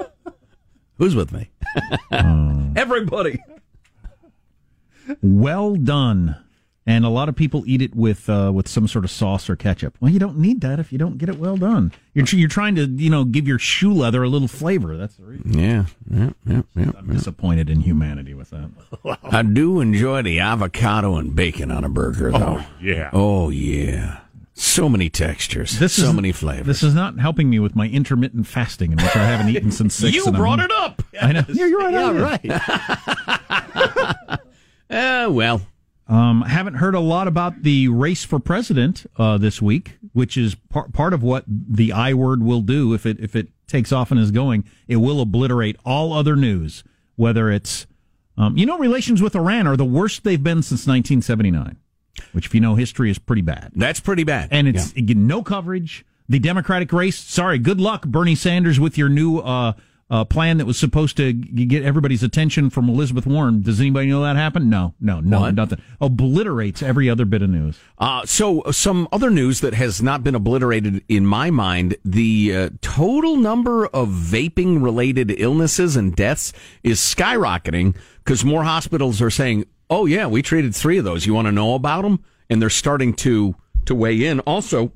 Who's 0.97 1.15
with 1.15 1.33
me? 1.33 1.51
Everybody. 2.77 3.39
well 5.23 5.77
done. 5.77 6.37
And 6.89 7.05
a 7.05 7.11
lot 7.11 7.29
of 7.29 7.37
people 7.37 7.65
eat 7.67 7.83
it 7.83 7.95
with 7.95 8.31
uh, 8.31 8.51
with 8.55 8.67
some 8.67 8.89
sort 8.89 9.05
of 9.05 9.11
sauce 9.11 9.51
or 9.51 9.57
ketchup. 9.57 9.95
Well, 10.01 10.11
you 10.11 10.19
don't 10.19 10.39
need 10.39 10.63
that 10.63 10.81
if 10.81 10.91
you 10.91 10.97
don't 10.97 11.19
get 11.19 11.29
it 11.29 11.39
well 11.39 11.59
done. 11.59 11.93
You're 12.15 12.25
tr- 12.25 12.37
you're 12.37 12.49
trying 12.49 12.77
to 12.77 12.87
you 12.87 13.11
know 13.11 13.25
give 13.25 13.47
your 13.47 13.59
shoe 13.59 13.93
leather 13.93 14.23
a 14.23 14.29
little 14.31 14.49
flavor. 14.49 14.97
That's 14.97 15.15
the 15.17 15.25
reason. 15.25 15.59
Yeah, 15.59 15.85
yeah, 16.11 16.31
yeah, 16.47 16.63
yeah. 16.75 16.93
I'm 16.97 17.13
disappointed 17.13 17.69
in 17.69 17.81
humanity 17.83 18.33
with 18.33 18.49
that. 18.51 18.71
I 19.23 19.43
do 19.43 19.81
enjoy 19.83 20.23
the 20.23 20.41
avocado 20.41 21.17
and 21.17 21.37
bacon 21.37 21.71
on 21.71 21.85
a 21.85 21.91
burger, 21.91 22.33
though. 22.33 22.63
Oh, 22.63 22.67
yeah. 22.81 23.11
Oh 23.13 23.51
yeah. 23.51 24.21
So 24.55 24.89
many 24.89 25.11
textures. 25.11 25.79
This 25.79 25.93
so 25.93 26.09
is, 26.09 26.15
many 26.15 26.33
flavors. 26.33 26.67
This 26.67 26.83
is 26.83 26.95
not 26.95 27.19
helping 27.19 27.51
me 27.51 27.59
with 27.59 27.77
my 27.77 27.87
intermittent 27.89 28.47
fasting, 28.47 28.93
in 28.93 28.97
which 28.97 29.15
I 29.15 29.25
haven't 29.27 29.55
eaten 29.55 29.71
since 29.73 29.95
six. 29.95 30.17
you 30.17 30.25
and 30.25 30.35
I'm- 30.35 30.43
brought 30.43 30.61
it 30.61 30.71
up. 30.73 31.03
I 31.21 31.33
know. 31.33 31.45
Yeah, 31.49 31.67
you're 31.67 31.79
right. 31.81 32.43
Yeah, 32.45 32.67
right. 33.39 34.41
Uh, 34.91 35.29
well, 35.31 35.61
Um, 36.09 36.41
haven't 36.43 36.75
heard 36.75 36.95
a 36.95 37.01
lot 37.01 37.29
about 37.29 37.63
the 37.63 37.89
race 37.89 38.25
for 38.25 38.39
president 38.39 39.05
uh, 39.19 39.37
this 39.37 39.61
week, 39.61 39.99
which 40.15 40.39
is 40.39 40.55
par- 40.55 40.89
part 40.91 41.13
of 41.13 41.23
what 41.23 41.45
the 41.47 41.93
I 41.93 42.15
word 42.15 42.43
will 42.43 42.63
do 42.63 42.95
if 42.95 43.05
it 43.05 43.21
if 43.21 43.37
it 43.37 43.49
takes 43.67 43.93
off 43.93 44.11
and 44.11 44.19
is 44.19 44.31
going. 44.31 44.65
It 44.87 44.97
will 44.97 45.21
obliterate 45.21 45.77
all 45.85 46.15
other 46.15 46.35
news, 46.35 46.83
whether 47.17 47.51
it's 47.51 47.87
um, 48.39 48.57
you 48.57 48.65
know 48.65 48.79
relations 48.79 49.21
with 49.21 49.37
Iran 49.37 49.67
are 49.67 49.77
the 49.77 49.85
worst 49.85 50.25
they've 50.25 50.43
been 50.43 50.63
since 50.63 50.87
1979, 50.87 51.77
which 52.33 52.47
if 52.47 52.55
you 52.55 52.61
know 52.63 52.75
history 52.75 53.11
is 53.11 53.19
pretty 53.19 53.43
bad, 53.43 53.73
that's 53.77 54.01
pretty 54.01 54.25
bad. 54.25 54.49
and 54.51 54.67
it's 54.67 54.93
it 54.93 55.15
no 55.17 55.43
coverage. 55.43 56.07
The 56.31 56.39
Democratic 56.39 56.93
race, 56.93 57.19
sorry, 57.19 57.59
good 57.59 57.81
luck, 57.81 58.07
Bernie 58.07 58.35
Sanders, 58.35 58.79
with 58.79 58.99
your 58.99 59.09
new 59.09 59.39
uh, 59.39 59.73
uh, 60.11 60.25
plan 60.25 60.57
that 60.57 60.65
was 60.65 60.79
supposed 60.79 61.17
to 61.19 61.33
get 61.35 61.83
everybody's 61.85 62.23
attention 62.23 62.71
from 62.71 62.89
Elizabeth 62.89 63.27
Warren. 63.27 63.61
Does 63.61 63.79
anybody 63.79 64.07
know 64.09 64.23
that 64.23 64.37
happened? 64.37 64.71
No, 64.71 64.95
no, 65.01 65.21
no, 65.21 65.41
What? 65.41 65.55
nothing. 65.55 65.83
Obliterates 66.01 66.83
every 66.83 67.11
other 67.11 67.27
bit 67.27 67.43
of 67.43 67.51
news. 67.51 67.79
Uh, 67.99 68.25
so, 68.25 68.63
some 68.71 69.07
other 69.13 69.29
news 69.31 69.61
that 69.61 69.75
has 69.75 70.01
not 70.03 70.25
been 70.25 70.35
obliterated 70.35 71.05
in 71.09 71.27
my 71.27 71.51
mind 71.51 71.97
the 72.05 72.57
uh, 72.57 72.71
total 72.81 73.37
number 73.37 73.87
of 73.89 74.09
vaping 74.09 74.83
related 74.83 75.35
illnesses 75.39 75.95
and 75.95 76.17
deaths 76.17 76.53
is 76.83 76.99
skyrocketing 77.01 77.95
because 78.25 78.45
more 78.45 78.65
hospitals 78.65 79.21
are 79.21 79.31
saying, 79.31 79.67
oh, 79.91 80.07
yeah, 80.07 80.27
we 80.27 80.41
treated 80.41 80.75
three 80.75 80.97
of 80.99 81.05
those. 81.05 81.27
You 81.27 81.35
want 81.35 81.47
to 81.47 81.53
know 81.53 81.75
about 81.75 82.03
them? 82.03 82.25
And 82.49 82.63
they're 82.63 82.71
starting 82.71 83.13
to, 83.17 83.55
to 83.85 83.95
weigh 83.95 84.25
in. 84.25 84.41
Also, 84.41 84.93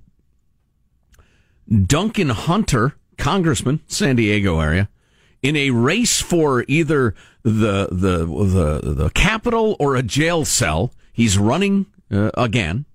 Duncan 1.87 2.31
Hunter, 2.31 2.96
congressman, 3.18 3.81
San 3.87 4.16
Diego 4.16 4.59
area, 4.61 4.88
in 5.43 5.57
a 5.57 5.71
race 5.71 6.21
for 6.21 6.65
either 6.69 7.15
the 7.43 7.89
the 7.91 8.25
the 8.25 8.95
the 8.95 9.11
Capitol 9.11 9.77
or 9.79 9.97
a 9.97 10.03
jail 10.03 10.45
cell. 10.45 10.93
He's 11.13 11.37
running 11.37 11.87
uh, 12.11 12.31
again, 12.35 12.87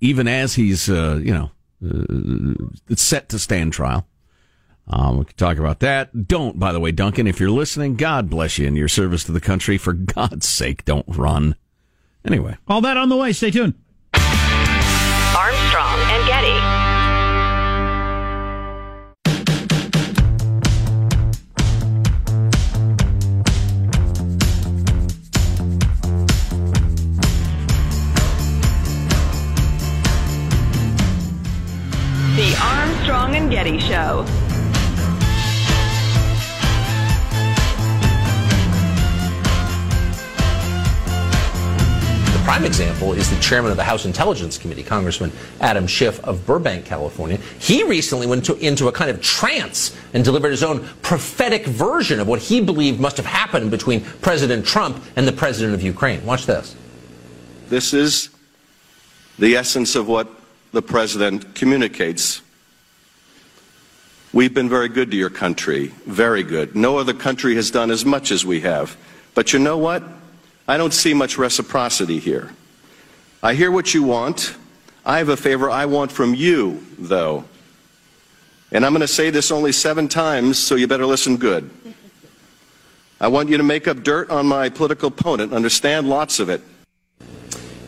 even 0.00 0.26
as 0.26 0.54
he's 0.54 0.88
uh, 0.88 1.20
you 1.22 1.32
know 1.32 1.50
uh, 1.86 2.94
set 2.96 3.28
to 3.30 3.38
stand 3.38 3.72
trial. 3.72 4.06
Um, 4.90 5.18
we 5.18 5.26
can 5.26 5.36
talk 5.36 5.58
about 5.58 5.80
that. 5.80 6.26
Don't, 6.26 6.58
by 6.58 6.72
the 6.72 6.80
way, 6.80 6.92
Duncan, 6.92 7.26
if 7.26 7.38
you're 7.38 7.50
listening, 7.50 7.96
God 7.96 8.30
bless 8.30 8.56
you 8.56 8.66
in 8.66 8.74
your 8.74 8.88
service 8.88 9.22
to 9.24 9.32
the 9.32 9.40
country. 9.40 9.76
For 9.76 9.92
God's 9.92 10.48
sake, 10.48 10.86
don't 10.86 11.04
run. 11.08 11.56
Anyway, 12.24 12.56
All 12.66 12.80
that 12.80 12.96
on 12.96 13.10
the 13.10 13.16
way. 13.16 13.32
Stay 13.32 13.50
tuned. 13.50 13.74
Armstrong 14.14 15.98
and 16.00 16.26
Getty. 16.26 16.77
Prime 42.58 42.66
example 42.66 43.12
is 43.12 43.30
the 43.30 43.40
chairman 43.40 43.70
of 43.70 43.76
the 43.76 43.84
House 43.84 44.04
Intelligence 44.04 44.58
Committee, 44.58 44.82
Congressman 44.82 45.30
Adam 45.60 45.86
Schiff 45.86 46.18
of 46.24 46.44
Burbank, 46.44 46.84
California. 46.84 47.38
He 47.60 47.84
recently 47.84 48.26
went 48.26 48.44
to, 48.46 48.56
into 48.56 48.88
a 48.88 48.92
kind 48.92 49.12
of 49.12 49.22
trance 49.22 49.96
and 50.12 50.24
delivered 50.24 50.50
his 50.50 50.64
own 50.64 50.84
prophetic 51.00 51.66
version 51.66 52.18
of 52.18 52.26
what 52.26 52.40
he 52.40 52.60
believed 52.60 52.98
must 52.98 53.16
have 53.16 53.26
happened 53.26 53.70
between 53.70 54.00
President 54.00 54.66
Trump 54.66 55.00
and 55.14 55.28
the 55.28 55.32
president 55.32 55.72
of 55.72 55.84
Ukraine. 55.84 56.26
Watch 56.26 56.46
this. 56.46 56.74
This 57.68 57.94
is 57.94 58.28
the 59.38 59.54
essence 59.54 59.94
of 59.94 60.08
what 60.08 60.28
the 60.72 60.82
president 60.82 61.54
communicates. 61.54 62.42
We've 64.32 64.52
been 64.52 64.68
very 64.68 64.88
good 64.88 65.12
to 65.12 65.16
your 65.16 65.30
country, 65.30 65.92
very 66.06 66.42
good. 66.42 66.74
No 66.74 66.98
other 66.98 67.14
country 67.14 67.54
has 67.54 67.70
done 67.70 67.92
as 67.92 68.04
much 68.04 68.32
as 68.32 68.44
we 68.44 68.62
have. 68.62 68.96
But 69.36 69.52
you 69.52 69.60
know 69.60 69.78
what? 69.78 70.02
I 70.68 70.76
don't 70.76 70.92
see 70.92 71.14
much 71.14 71.38
reciprocity 71.38 72.18
here. 72.18 72.50
I 73.42 73.54
hear 73.54 73.70
what 73.70 73.94
you 73.94 74.02
want. 74.02 74.54
I 75.04 75.16
have 75.16 75.30
a 75.30 75.36
favor 75.36 75.70
I 75.70 75.86
want 75.86 76.12
from 76.12 76.34
you, 76.34 76.84
though. 76.98 77.44
And 78.70 78.84
I'm 78.84 78.92
going 78.92 79.00
to 79.00 79.08
say 79.08 79.30
this 79.30 79.50
only 79.50 79.72
seven 79.72 80.08
times, 80.08 80.58
so 80.58 80.74
you 80.74 80.86
better 80.86 81.06
listen 81.06 81.38
good. 81.38 81.70
I 83.18 83.28
want 83.28 83.48
you 83.48 83.56
to 83.56 83.62
make 83.62 83.88
up 83.88 84.02
dirt 84.02 84.28
on 84.30 84.46
my 84.46 84.68
political 84.68 85.08
opponent, 85.08 85.54
understand 85.54 86.06
lots 86.06 86.38
of 86.38 86.50
it. 86.50 86.60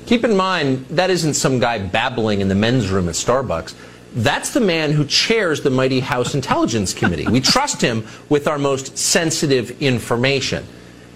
Keep 0.07 0.25
in 0.25 0.35
mind, 0.35 0.87
that 0.87 1.11
isn't 1.11 1.35
some 1.35 1.59
guy 1.59 1.79
babbling 1.79 2.41
in 2.41 2.49
the 2.49 2.55
men's 2.55 2.89
room 2.89 3.11
at 3.11 3.15
Starbucks. 3.15 3.75
That's 4.15 4.55
the 4.55 4.61
man 4.61 4.91
who 4.91 5.05
chairs 5.05 5.61
the 5.61 5.71
mighty 5.71 6.01
House 6.01 6.35
Intelligence 6.35 6.95
Committee. 6.95 7.29
We 7.29 7.43
trust 7.43 7.83
him 7.83 8.07
with 8.31 8.49
our 8.49 8.59
most 8.59 8.97
sensitive 8.97 9.83
information. 9.83 10.67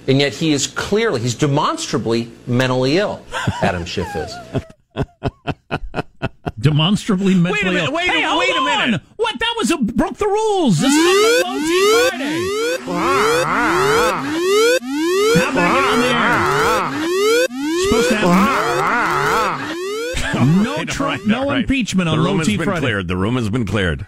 And 0.07 0.21
yet 0.21 0.35
he 0.35 0.53
is 0.53 0.67
clearly, 0.67 1.21
he's 1.21 1.35
demonstrably 1.35 2.31
mentally 2.47 2.99
ill, 2.99 3.25
Adam 3.63 3.85
Schiff 3.87 4.15
is. 4.15 4.35
Demonstrably 6.61 7.35
mentally 7.35 7.53
Wait 7.53 7.63
a 7.63 7.73
minute, 7.73 7.85
ill. 7.89 7.93
wait 7.95 8.09
a- 8.09 8.13
hey, 8.13 8.23
hold 8.23 8.39
wait 8.41 8.51
a 8.51 8.59
on! 8.59 8.65
minute. 8.91 9.01
What? 9.17 9.39
That 9.39 9.55
was 9.59 9.71
a 9.71 9.77
broke 9.79 10.17
the 10.17 10.27
rules. 10.27 10.79
This 10.81 10.93
is 10.93 11.05
a 11.05 11.47
low 11.47 11.59
T 11.59 12.77
Friday. 12.85 13.45
How 15.37 15.51
about 15.51 15.79
it 15.79 15.85
on 15.91 15.99
the 16.01 16.07
air? 16.15 17.09
Supposed 17.85 18.09
to 18.11 18.17
have 18.17 18.35
no, 20.47 20.77
no 20.77 20.85
Trump, 20.85 21.27
no 21.27 21.51
impeachment 21.51 22.09
on 22.09 22.19
the 22.19 22.25
room 22.25 22.33
low 22.33 22.39
has 22.39 22.47
T 22.47 22.57
been 22.57 22.65
Friday. 22.67 22.81
cleared. 22.81 23.09
The 23.09 23.17
room 23.17 23.37
has 23.37 23.51
been 23.51 23.67
cleared. 23.67 24.07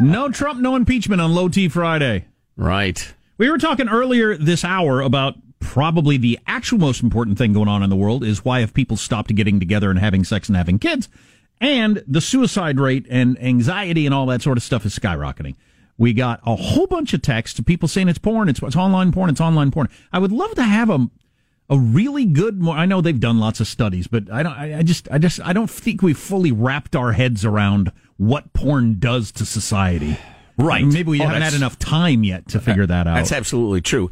no 0.00 0.30
Trump, 0.30 0.60
no 0.60 0.74
impeachment 0.76 1.20
on 1.20 1.32
low 1.34 1.48
T 1.48 1.68
Friday. 1.68 2.26
Right. 2.56 3.12
We 3.42 3.50
were 3.50 3.58
talking 3.58 3.88
earlier 3.88 4.36
this 4.36 4.64
hour 4.64 5.00
about 5.00 5.34
probably 5.58 6.16
the 6.16 6.38
actual 6.46 6.78
most 6.78 7.02
important 7.02 7.38
thing 7.38 7.52
going 7.52 7.66
on 7.66 7.82
in 7.82 7.90
the 7.90 7.96
world 7.96 8.22
is 8.22 8.44
why 8.44 8.60
have 8.60 8.72
people 8.72 8.96
stopped 8.96 9.34
getting 9.34 9.58
together 9.58 9.90
and 9.90 9.98
having 9.98 10.22
sex 10.22 10.48
and 10.48 10.56
having 10.56 10.78
kids? 10.78 11.08
And 11.60 12.04
the 12.06 12.20
suicide 12.20 12.78
rate 12.78 13.04
and 13.10 13.36
anxiety 13.42 14.06
and 14.06 14.14
all 14.14 14.26
that 14.26 14.42
sort 14.42 14.58
of 14.58 14.62
stuff 14.62 14.86
is 14.86 14.96
skyrocketing. 14.96 15.56
We 15.98 16.12
got 16.12 16.38
a 16.46 16.54
whole 16.54 16.86
bunch 16.86 17.14
of 17.14 17.22
texts 17.22 17.56
to 17.56 17.64
people 17.64 17.88
saying 17.88 18.08
it's 18.08 18.20
porn, 18.20 18.48
it's, 18.48 18.62
it's 18.62 18.76
online 18.76 19.10
porn, 19.10 19.28
it's 19.28 19.40
online 19.40 19.72
porn. 19.72 19.88
I 20.12 20.20
would 20.20 20.30
love 20.30 20.54
to 20.54 20.62
have 20.62 20.88
a 20.88 21.10
a 21.68 21.76
really 21.76 22.26
good. 22.26 22.62
I 22.68 22.86
know 22.86 23.00
they've 23.00 23.18
done 23.18 23.40
lots 23.40 23.58
of 23.58 23.66
studies, 23.66 24.06
but 24.06 24.30
I 24.30 24.44
don't. 24.44 24.52
I, 24.52 24.78
I 24.78 24.82
just, 24.82 25.10
I 25.10 25.18
just, 25.18 25.40
I 25.40 25.52
don't 25.52 25.70
think 25.70 26.00
we've 26.00 26.18
fully 26.18 26.52
wrapped 26.52 26.94
our 26.94 27.10
heads 27.10 27.44
around 27.44 27.90
what 28.18 28.52
porn 28.52 29.00
does 29.00 29.32
to 29.32 29.44
society. 29.44 30.16
Right. 30.62 30.84
Maybe 30.84 31.10
we 31.10 31.20
Oh, 31.20 31.26
haven't 31.26 31.42
had 31.42 31.54
enough 31.54 31.78
time 31.78 32.24
yet 32.24 32.48
to 32.48 32.60
figure 32.60 32.86
that 32.86 33.06
out. 33.06 33.14
That's 33.16 33.32
absolutely 33.32 33.80
true. 33.80 34.10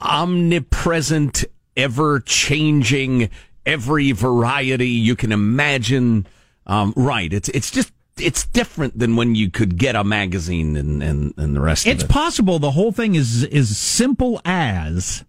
Omnipresent, 0.00 1.44
ever 1.76 2.20
changing, 2.20 3.30
every 3.66 4.12
variety 4.12 4.88
you 4.88 5.16
can 5.16 5.32
imagine. 5.32 6.26
Um, 6.66 6.92
right. 6.96 7.32
It's 7.32 7.48
it's 7.50 7.70
just 7.70 7.92
it's 8.18 8.46
different 8.46 8.98
than 8.98 9.16
when 9.16 9.34
you 9.34 9.50
could 9.50 9.76
get 9.78 9.96
a 9.96 10.04
magazine 10.04 10.76
and 10.76 11.02
and, 11.02 11.34
and 11.36 11.56
the 11.56 11.60
rest 11.60 11.86
It's 11.86 12.04
of 12.04 12.10
it. 12.10 12.12
possible 12.12 12.58
the 12.58 12.70
whole 12.72 12.92
thing 12.92 13.14
is 13.14 13.42
is 13.44 13.76
simple 13.76 14.40
as 14.44 15.24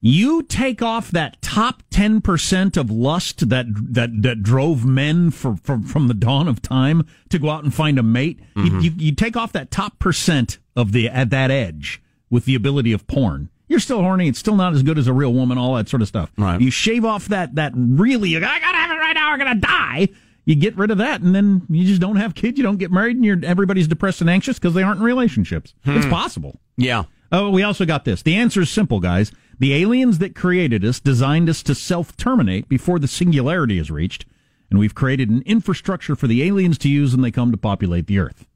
you 0.00 0.42
take 0.42 0.80
off 0.80 1.10
that 1.10 1.40
top 1.42 1.82
10% 1.90 2.76
of 2.76 2.90
lust 2.90 3.48
that 3.48 3.66
that 3.68 4.22
that 4.22 4.42
drove 4.42 4.84
men 4.84 5.30
for, 5.30 5.56
from 5.56 5.82
from 5.82 6.08
the 6.08 6.14
dawn 6.14 6.46
of 6.48 6.62
time 6.62 7.06
to 7.30 7.38
go 7.38 7.50
out 7.50 7.64
and 7.64 7.74
find 7.74 7.98
a 7.98 8.02
mate. 8.02 8.40
Mm-hmm. 8.54 8.78
You, 8.80 8.90
you 8.90 8.92
you 9.08 9.14
take 9.14 9.36
off 9.36 9.52
that 9.52 9.70
top 9.70 9.98
percent 9.98 10.58
of 10.76 10.92
the 10.92 11.08
at 11.08 11.30
that 11.30 11.50
edge 11.50 12.00
with 12.30 12.44
the 12.44 12.54
ability 12.54 12.92
of 12.92 13.06
porn. 13.06 13.50
You're 13.66 13.80
still 13.80 14.00
horny. 14.00 14.28
It's 14.28 14.38
still 14.38 14.56
not 14.56 14.72
as 14.72 14.82
good 14.82 14.98
as 14.98 15.08
a 15.08 15.12
real 15.12 15.32
woman. 15.32 15.58
All 15.58 15.74
that 15.74 15.88
sort 15.88 16.00
of 16.00 16.08
stuff. 16.08 16.30
Right. 16.38 16.60
You 16.60 16.70
shave 16.70 17.04
off 17.04 17.26
that 17.28 17.56
that 17.56 17.72
really. 17.74 18.36
I 18.36 18.40
gotta 18.40 18.78
have 18.78 18.90
it 18.90 19.00
right 19.00 19.14
now. 19.14 19.30
I'm 19.32 19.38
gonna 19.38 19.54
die. 19.56 20.08
You 20.44 20.54
get 20.54 20.76
rid 20.78 20.90
of 20.90 20.96
that, 20.98 21.20
and 21.20 21.34
then 21.34 21.66
you 21.68 21.84
just 21.84 22.00
don't 22.00 22.16
have 22.16 22.34
kids. 22.34 22.56
You 22.56 22.64
don't 22.64 22.78
get 22.78 22.90
married, 22.90 23.16
and 23.16 23.24
you're 23.24 23.38
everybody's 23.44 23.86
depressed 23.88 24.22
and 24.22 24.30
anxious 24.30 24.58
because 24.58 24.72
they 24.74 24.82
aren't 24.82 25.00
in 25.00 25.04
relationships. 25.04 25.74
It's 25.84 26.06
Hmm. 26.06 26.10
possible. 26.10 26.58
Yeah. 26.78 27.04
Oh, 27.30 27.50
we 27.50 27.62
also 27.62 27.84
got 27.84 28.06
this. 28.06 28.22
The 28.22 28.36
answer 28.36 28.62
is 28.62 28.70
simple, 28.70 29.00
guys. 29.00 29.30
The 29.58 29.74
aliens 29.74 30.18
that 30.18 30.36
created 30.36 30.84
us 30.84 31.00
designed 31.00 31.48
us 31.48 31.62
to 31.64 31.74
self 31.74 32.16
terminate 32.16 32.68
before 32.68 32.98
the 32.98 33.08
singularity 33.08 33.78
is 33.78 33.90
reached, 33.90 34.24
and 34.70 34.78
we've 34.78 34.94
created 34.94 35.30
an 35.30 35.42
infrastructure 35.46 36.14
for 36.14 36.28
the 36.28 36.42
aliens 36.44 36.78
to 36.78 36.88
use 36.88 37.12
when 37.12 37.22
they 37.22 37.30
come 37.30 37.50
to 37.50 37.56
populate 37.56 38.06
the 38.06 38.18
Earth. 38.18 38.46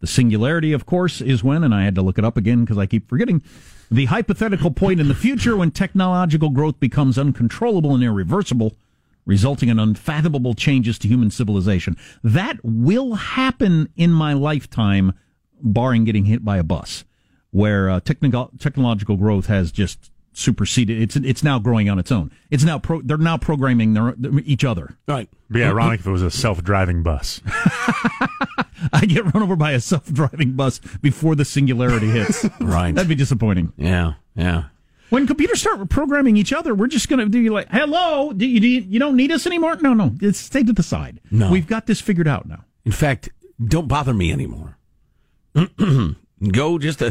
The 0.00 0.06
singularity, 0.06 0.72
of 0.72 0.86
course, 0.86 1.20
is 1.20 1.44
when, 1.44 1.62
and 1.62 1.74
I 1.74 1.84
had 1.84 1.94
to 1.96 2.02
look 2.02 2.16
it 2.16 2.24
up 2.24 2.38
again 2.38 2.64
because 2.64 2.78
I 2.78 2.86
keep 2.86 3.08
forgetting, 3.08 3.42
the 3.90 4.06
hypothetical 4.06 4.70
point 4.70 5.00
in 5.00 5.08
the 5.08 5.14
future 5.14 5.54
when 5.54 5.70
technological 5.70 6.48
growth 6.48 6.80
becomes 6.80 7.18
uncontrollable 7.18 7.94
and 7.94 8.02
irreversible, 8.02 8.72
resulting 9.26 9.68
in 9.68 9.78
unfathomable 9.78 10.54
changes 10.54 10.98
to 11.00 11.08
human 11.08 11.30
civilization. 11.30 11.96
That 12.24 12.56
will 12.62 13.16
happen 13.16 13.90
in 13.96 14.12
my 14.12 14.32
lifetime, 14.32 15.12
barring 15.60 16.04
getting 16.04 16.24
hit 16.24 16.42
by 16.42 16.56
a 16.56 16.64
bus, 16.64 17.04
where 17.50 17.90
uh, 17.90 18.00
technical 18.00 18.50
technological 18.58 19.18
growth 19.18 19.46
has 19.46 19.70
just 19.70 20.10
superseded. 20.32 21.00
It's 21.00 21.16
it's 21.16 21.42
now 21.42 21.58
growing 21.58 21.88
on 21.88 21.98
its 21.98 22.12
own. 22.12 22.30
It's 22.50 22.64
now 22.64 22.78
pro, 22.78 23.00
they're 23.02 23.18
now 23.18 23.36
programming 23.36 23.94
their, 23.94 24.14
each 24.44 24.64
other. 24.64 24.96
Right. 25.06 25.28
It'd 25.32 25.52
be 25.52 25.64
ironic 25.64 26.00
if 26.00 26.06
it 26.06 26.10
was 26.10 26.22
a 26.22 26.30
self-driving 26.30 27.02
bus. 27.02 27.40
I 28.92 29.04
get 29.06 29.24
run 29.34 29.42
over 29.42 29.56
by 29.56 29.72
a 29.72 29.80
self 29.80 30.06
driving 30.12 30.52
bus 30.52 30.78
before 31.00 31.34
the 31.34 31.44
singularity 31.44 32.08
hits. 32.08 32.46
Right. 32.60 32.94
That'd 32.94 33.08
be 33.08 33.14
disappointing. 33.14 33.72
Yeah. 33.76 34.14
Yeah. 34.36 34.64
When 35.08 35.26
computers 35.26 35.60
start 35.60 35.88
programming 35.88 36.36
each 36.36 36.52
other, 36.52 36.74
we're 36.74 36.86
just 36.86 37.08
going 37.08 37.18
to 37.18 37.26
do 37.26 37.52
like, 37.52 37.68
hello, 37.70 38.32
do 38.32 38.46
you, 38.46 38.60
do 38.60 38.68
you, 38.68 38.80
you 38.82 38.98
don't 39.00 39.16
need 39.16 39.32
us 39.32 39.44
anymore? 39.46 39.76
No, 39.76 39.92
no, 39.92 40.14
it's 40.20 40.38
stay 40.38 40.62
to 40.62 40.72
the 40.72 40.84
side. 40.84 41.20
No. 41.30 41.50
We've 41.50 41.66
got 41.66 41.86
this 41.86 42.00
figured 42.00 42.28
out 42.28 42.46
now. 42.46 42.64
In 42.84 42.92
fact, 42.92 43.28
don't 43.62 43.88
bother 43.88 44.14
me 44.14 44.30
anymore. 44.32 44.76
Go 46.52 46.78
just 46.78 47.02
uh, 47.02 47.10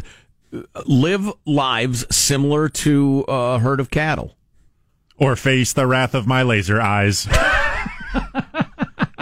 live 0.86 1.32
lives 1.46 2.06
similar 2.16 2.70
to 2.70 3.26
a 3.28 3.60
herd 3.60 3.80
of 3.80 3.90
cattle. 3.90 4.36
Or 5.18 5.36
face 5.36 5.74
the 5.74 5.86
wrath 5.86 6.16
of 6.16 6.28
my 6.28 6.44
laser 6.44 6.80
eyes. 6.82 7.28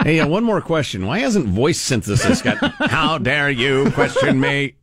Hey, 0.02 0.20
uh, 0.20 0.28
one 0.28 0.44
more 0.44 0.60
question. 0.60 1.06
Why 1.06 1.18
hasn't 1.18 1.46
voice 1.46 1.80
synthesis 1.80 2.40
got, 2.40 2.58
how 2.90 3.18
dare 3.18 3.50
you 3.50 3.90
question 3.90 4.40
me? 4.40 4.76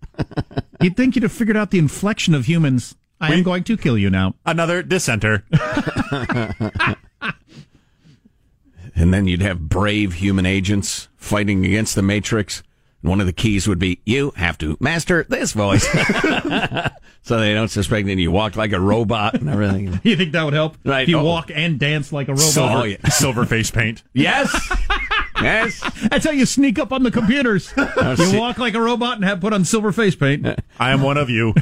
You'd 0.81 0.97
think 0.97 1.15
you'd 1.15 1.23
have 1.23 1.31
figured 1.31 1.57
out 1.57 1.71
the 1.71 1.79
inflection 1.79 2.35
of 2.35 2.45
humans. 2.45 2.95
I 3.21 3.33
am 3.33 3.43
going 3.43 3.63
to 3.63 3.77
kill 3.77 3.97
you 3.97 4.09
now. 4.09 4.35
Another 4.45 4.83
dissenter. 4.83 5.45
And 8.95 9.13
then 9.13 9.27
you'd 9.27 9.41
have 9.41 9.67
brave 9.67 10.13
human 10.13 10.45
agents 10.45 11.09
fighting 11.17 11.65
against 11.65 11.95
the 11.95 12.01
Matrix. 12.01 12.63
One 13.05 13.19
of 13.21 13.27
the 13.27 13.33
keys 13.33 13.67
would 13.67 13.79
be 13.79 13.99
you 14.05 14.31
have 14.35 14.57
to 14.59 14.77
master 14.79 15.25
this 15.29 15.51
voice. 15.53 15.83
so 17.21 17.39
they 17.39 17.53
don't 17.53 17.67
suspect 17.69 18.07
that 18.07 18.17
you 18.17 18.31
walk 18.31 18.55
like 18.55 18.71
a 18.71 18.79
robot 18.79 19.35
and 19.35 19.49
everything. 19.49 19.99
You 20.03 20.15
think 20.15 20.31
that 20.33 20.43
would 20.43 20.53
help? 20.53 20.77
Right. 20.83 21.03
If 21.03 21.09
you 21.09 21.19
Oh. 21.19 21.23
walk 21.23 21.51
and 21.53 21.79
dance 21.79 22.11
like 22.11 22.27
a 22.27 22.31
robot. 22.33 22.45
Silver, 22.45 22.73
Oh, 22.77 22.83
yeah. 22.83 23.09
silver 23.09 23.45
face 23.45 23.71
paint. 23.71 24.03
Yes. 24.13 24.51
yes. 25.41 25.81
That's 26.09 26.25
how 26.25 26.31
you 26.31 26.45
sneak 26.45 26.77
up 26.79 26.91
on 26.91 27.03
the 27.03 27.11
computers. 27.11 27.71
Oh, 27.77 28.15
you 28.17 28.25
see- 28.25 28.37
walk 28.39 28.57
like 28.57 28.73
a 28.75 28.81
robot 28.81 29.15
and 29.17 29.23
have 29.25 29.39
put 29.41 29.53
on 29.53 29.65
silver 29.65 29.91
face 29.91 30.15
paint. 30.15 30.45
I 30.79 30.91
am 30.91 31.01
one 31.01 31.17
of 31.17 31.29
you. 31.29 31.53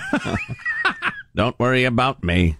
Don't 1.35 1.57
worry 1.59 1.83
about 1.85 2.23
me. 2.23 2.57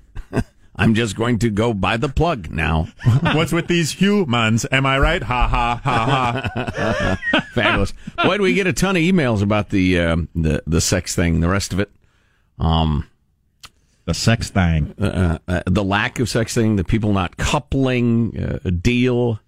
I'm 0.76 0.96
just 0.96 1.16
going 1.16 1.38
to 1.40 1.50
go 1.50 1.74
buy 1.74 1.98
the 1.98 2.10
plug 2.10 2.50
now. 2.50 2.88
What's 3.22 3.52
with 3.52 3.68
these 3.68 3.92
humans? 3.92 4.66
Am 4.72 4.86
I 4.86 4.98
right? 4.98 5.22
Ha 5.22 5.48
ha 5.48 5.80
ha 5.84 7.20
ha. 7.32 7.42
Fabulous. 7.54 7.94
Boy, 8.24 8.38
do 8.38 8.44
we 8.44 8.54
get 8.56 8.66
a 8.66 8.74
ton 8.74 8.96
of 8.96 9.02
emails 9.02 9.42
about 9.44 9.70
the 9.70 10.00
um, 10.00 10.30
the 10.34 10.64
the 10.66 10.82
sex 10.82 11.16
thing. 11.16 11.42
The 11.42 11.48
rest 11.48 11.74
of 11.74 11.80
it, 11.80 11.92
um, 12.58 13.08
The 14.06 14.14
sex 14.16 14.50
thing. 14.50 14.96
uh, 15.00 15.38
uh, 15.48 15.62
the 15.68 15.84
lack 15.84 16.20
of 16.20 16.28
sex 16.28 16.56
thing, 16.56 16.76
the 16.78 16.84
people 16.84 17.14
not 17.14 17.38
coupling, 17.38 18.38
uh, 18.38 18.60
a 18.66 18.72
deal. 18.72 19.40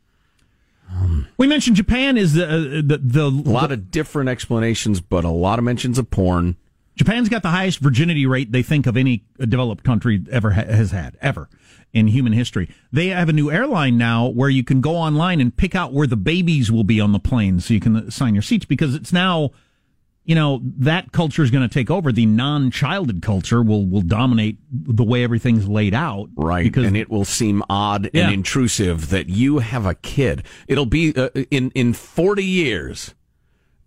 We 1.38 1.47
mentioned 1.47 1.76
Japan 1.76 2.17
is 2.17 2.34
the 2.34 2.45
uh, 2.47 2.57
the, 2.86 2.99
the 3.03 3.23
A 3.23 3.28
lot 3.28 3.71
of 3.71 3.89
different 3.91 4.30
explanations, 4.30 5.01
but 5.01 5.26
a 5.26 5.30
lot 5.30 5.57
of 5.59 5.65
mentions 5.65 5.97
of 5.97 6.09
porn. 6.11 6.55
Japan's 6.95 7.29
got 7.29 7.41
the 7.43 7.49
highest 7.49 7.79
virginity 7.79 8.25
rate 8.25 8.51
they 8.51 8.63
think 8.63 8.87
of 8.87 8.95
any 8.95 9.25
developed 9.39 9.83
country 9.83 10.23
ever 10.31 10.51
ha- 10.51 10.65
has 10.65 10.91
had 10.91 11.17
ever 11.21 11.49
in 11.93 12.07
human 12.07 12.33
history. 12.33 12.69
They 12.91 13.07
have 13.07 13.29
a 13.29 13.33
new 13.33 13.51
airline 13.51 13.97
now 13.97 14.27
where 14.27 14.49
you 14.49 14.63
can 14.63 14.81
go 14.81 14.95
online 14.95 15.39
and 15.41 15.55
pick 15.55 15.75
out 15.75 15.93
where 15.93 16.07
the 16.07 16.17
babies 16.17 16.71
will 16.71 16.83
be 16.83 16.99
on 17.01 17.11
the 17.11 17.19
plane, 17.19 17.59
so 17.59 17.73
you 17.73 17.79
can 17.79 17.95
assign 17.95 18.33
your 18.35 18.41
seats 18.41 18.65
because 18.65 18.95
it's 18.95 19.13
now, 19.13 19.51
you 20.25 20.35
know, 20.35 20.59
that 20.63 21.11
culture 21.11 21.43
is 21.43 21.51
going 21.51 21.67
to 21.67 21.73
take 21.73 21.89
over. 21.91 22.11
The 22.11 22.25
non-childed 22.25 23.21
culture 23.21 23.61
will 23.61 23.85
will 23.85 24.01
dominate 24.01 24.57
the 24.71 25.03
way 25.03 25.23
everything's 25.23 25.67
laid 25.67 25.93
out, 25.93 26.29
Right, 26.35 26.63
Because 26.63 26.85
and 26.85 26.97
it 26.97 27.09
will 27.09 27.25
seem 27.25 27.61
odd 27.69 28.09
Yeah. 28.13 28.25
and 28.25 28.33
intrusive 28.33 29.09
that 29.09 29.29
you 29.29 29.59
have 29.59 29.85
a 29.85 29.95
kid. 29.95 30.43
It'll 30.67 30.85
be 30.85 31.13
uh, 31.15 31.29
in 31.51 31.71
in 31.75 31.93
forty 31.93 32.43
years, 32.45 33.13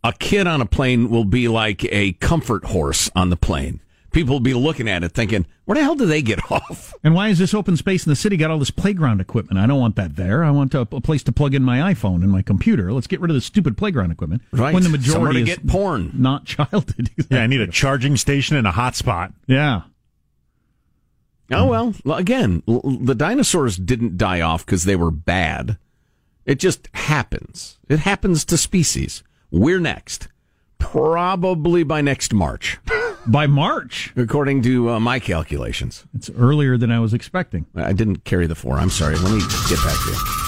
a 0.04 0.12
kid 0.12 0.46
on 0.46 0.60
a 0.60 0.66
plane 0.66 1.10
will 1.10 1.24
be 1.24 1.48
like 1.48 1.84
a 1.92 2.12
comfort 2.14 2.64
horse 2.66 3.10
on 3.14 3.30
the 3.30 3.36
plane. 3.36 3.80
People 4.10 4.36
will 4.36 4.40
be 4.40 4.54
looking 4.54 4.88
at 4.88 5.04
it 5.04 5.12
thinking, 5.12 5.44
"Where 5.66 5.76
the 5.76 5.82
hell 5.84 5.94
do 5.94 6.06
they 6.06 6.22
get 6.22 6.38
off?" 6.50 6.94
And 7.04 7.14
why 7.14 7.28
is 7.28 7.38
this 7.38 7.52
open 7.52 7.76
space 7.76 8.06
in 8.06 8.10
the 8.10 8.16
city 8.16 8.36
got 8.38 8.50
all 8.50 8.58
this 8.58 8.70
playground 8.70 9.20
equipment? 9.20 9.58
I 9.60 9.66
don't 9.66 9.78
want 9.80 9.96
that 9.96 10.16
there. 10.16 10.42
I 10.44 10.50
want 10.50 10.72
a, 10.74 10.80
a 10.80 11.00
place 11.00 11.22
to 11.24 11.32
plug 11.32 11.54
in 11.54 11.62
my 11.62 11.92
iPhone 11.92 12.22
and 12.22 12.30
my 12.30 12.40
computer. 12.40 12.90
Let's 12.92 13.06
get 13.06 13.20
rid 13.20 13.30
of 13.30 13.34
the 13.34 13.40
stupid 13.42 13.76
playground 13.76 14.10
equipment. 14.10 14.40
Right, 14.50 14.72
When 14.72 14.82
the 14.82 14.88
Somewhere 15.02 15.32
majority 15.32 15.44
to 15.44 15.50
is 15.50 15.56
get 15.58 15.66
porn. 15.66 16.10
not 16.14 16.46
childhood. 16.46 17.10
Yeah, 17.30 17.42
I 17.42 17.46
need 17.46 17.60
a 17.60 17.66
charging 17.66 18.16
station 18.16 18.56
and 18.56 18.66
a 18.66 18.72
hotspot. 18.72 19.34
Yeah. 19.46 19.82
Oh 21.50 21.66
well, 21.66 21.94
well, 22.04 22.18
again, 22.18 22.62
l- 22.68 22.80
the 23.00 23.14
dinosaurs 23.14 23.76
didn't 23.76 24.16
die 24.18 24.40
off 24.42 24.64
because 24.66 24.84
they 24.84 24.96
were 24.96 25.10
bad. 25.10 25.78
It 26.44 26.58
just 26.58 26.88
happens. 26.94 27.78
It 27.88 28.00
happens 28.00 28.44
to 28.46 28.56
species. 28.58 29.22
We're 29.50 29.80
next. 29.80 30.28
Probably 30.78 31.82
by 31.82 32.00
next 32.00 32.32
March. 32.34 32.78
by 33.26 33.46
March? 33.46 34.12
According 34.16 34.62
to 34.62 34.90
uh, 34.90 35.00
my 35.00 35.18
calculations. 35.18 36.04
It's 36.14 36.30
earlier 36.30 36.76
than 36.76 36.90
I 36.90 37.00
was 37.00 37.14
expecting. 37.14 37.66
I 37.74 37.92
didn't 37.92 38.24
carry 38.24 38.46
the 38.46 38.54
four. 38.54 38.76
I'm 38.76 38.90
sorry. 38.90 39.16
Let 39.16 39.32
me 39.32 39.40
get 39.68 39.82
back 39.82 39.96
to 40.04 40.10
you. 40.10 40.47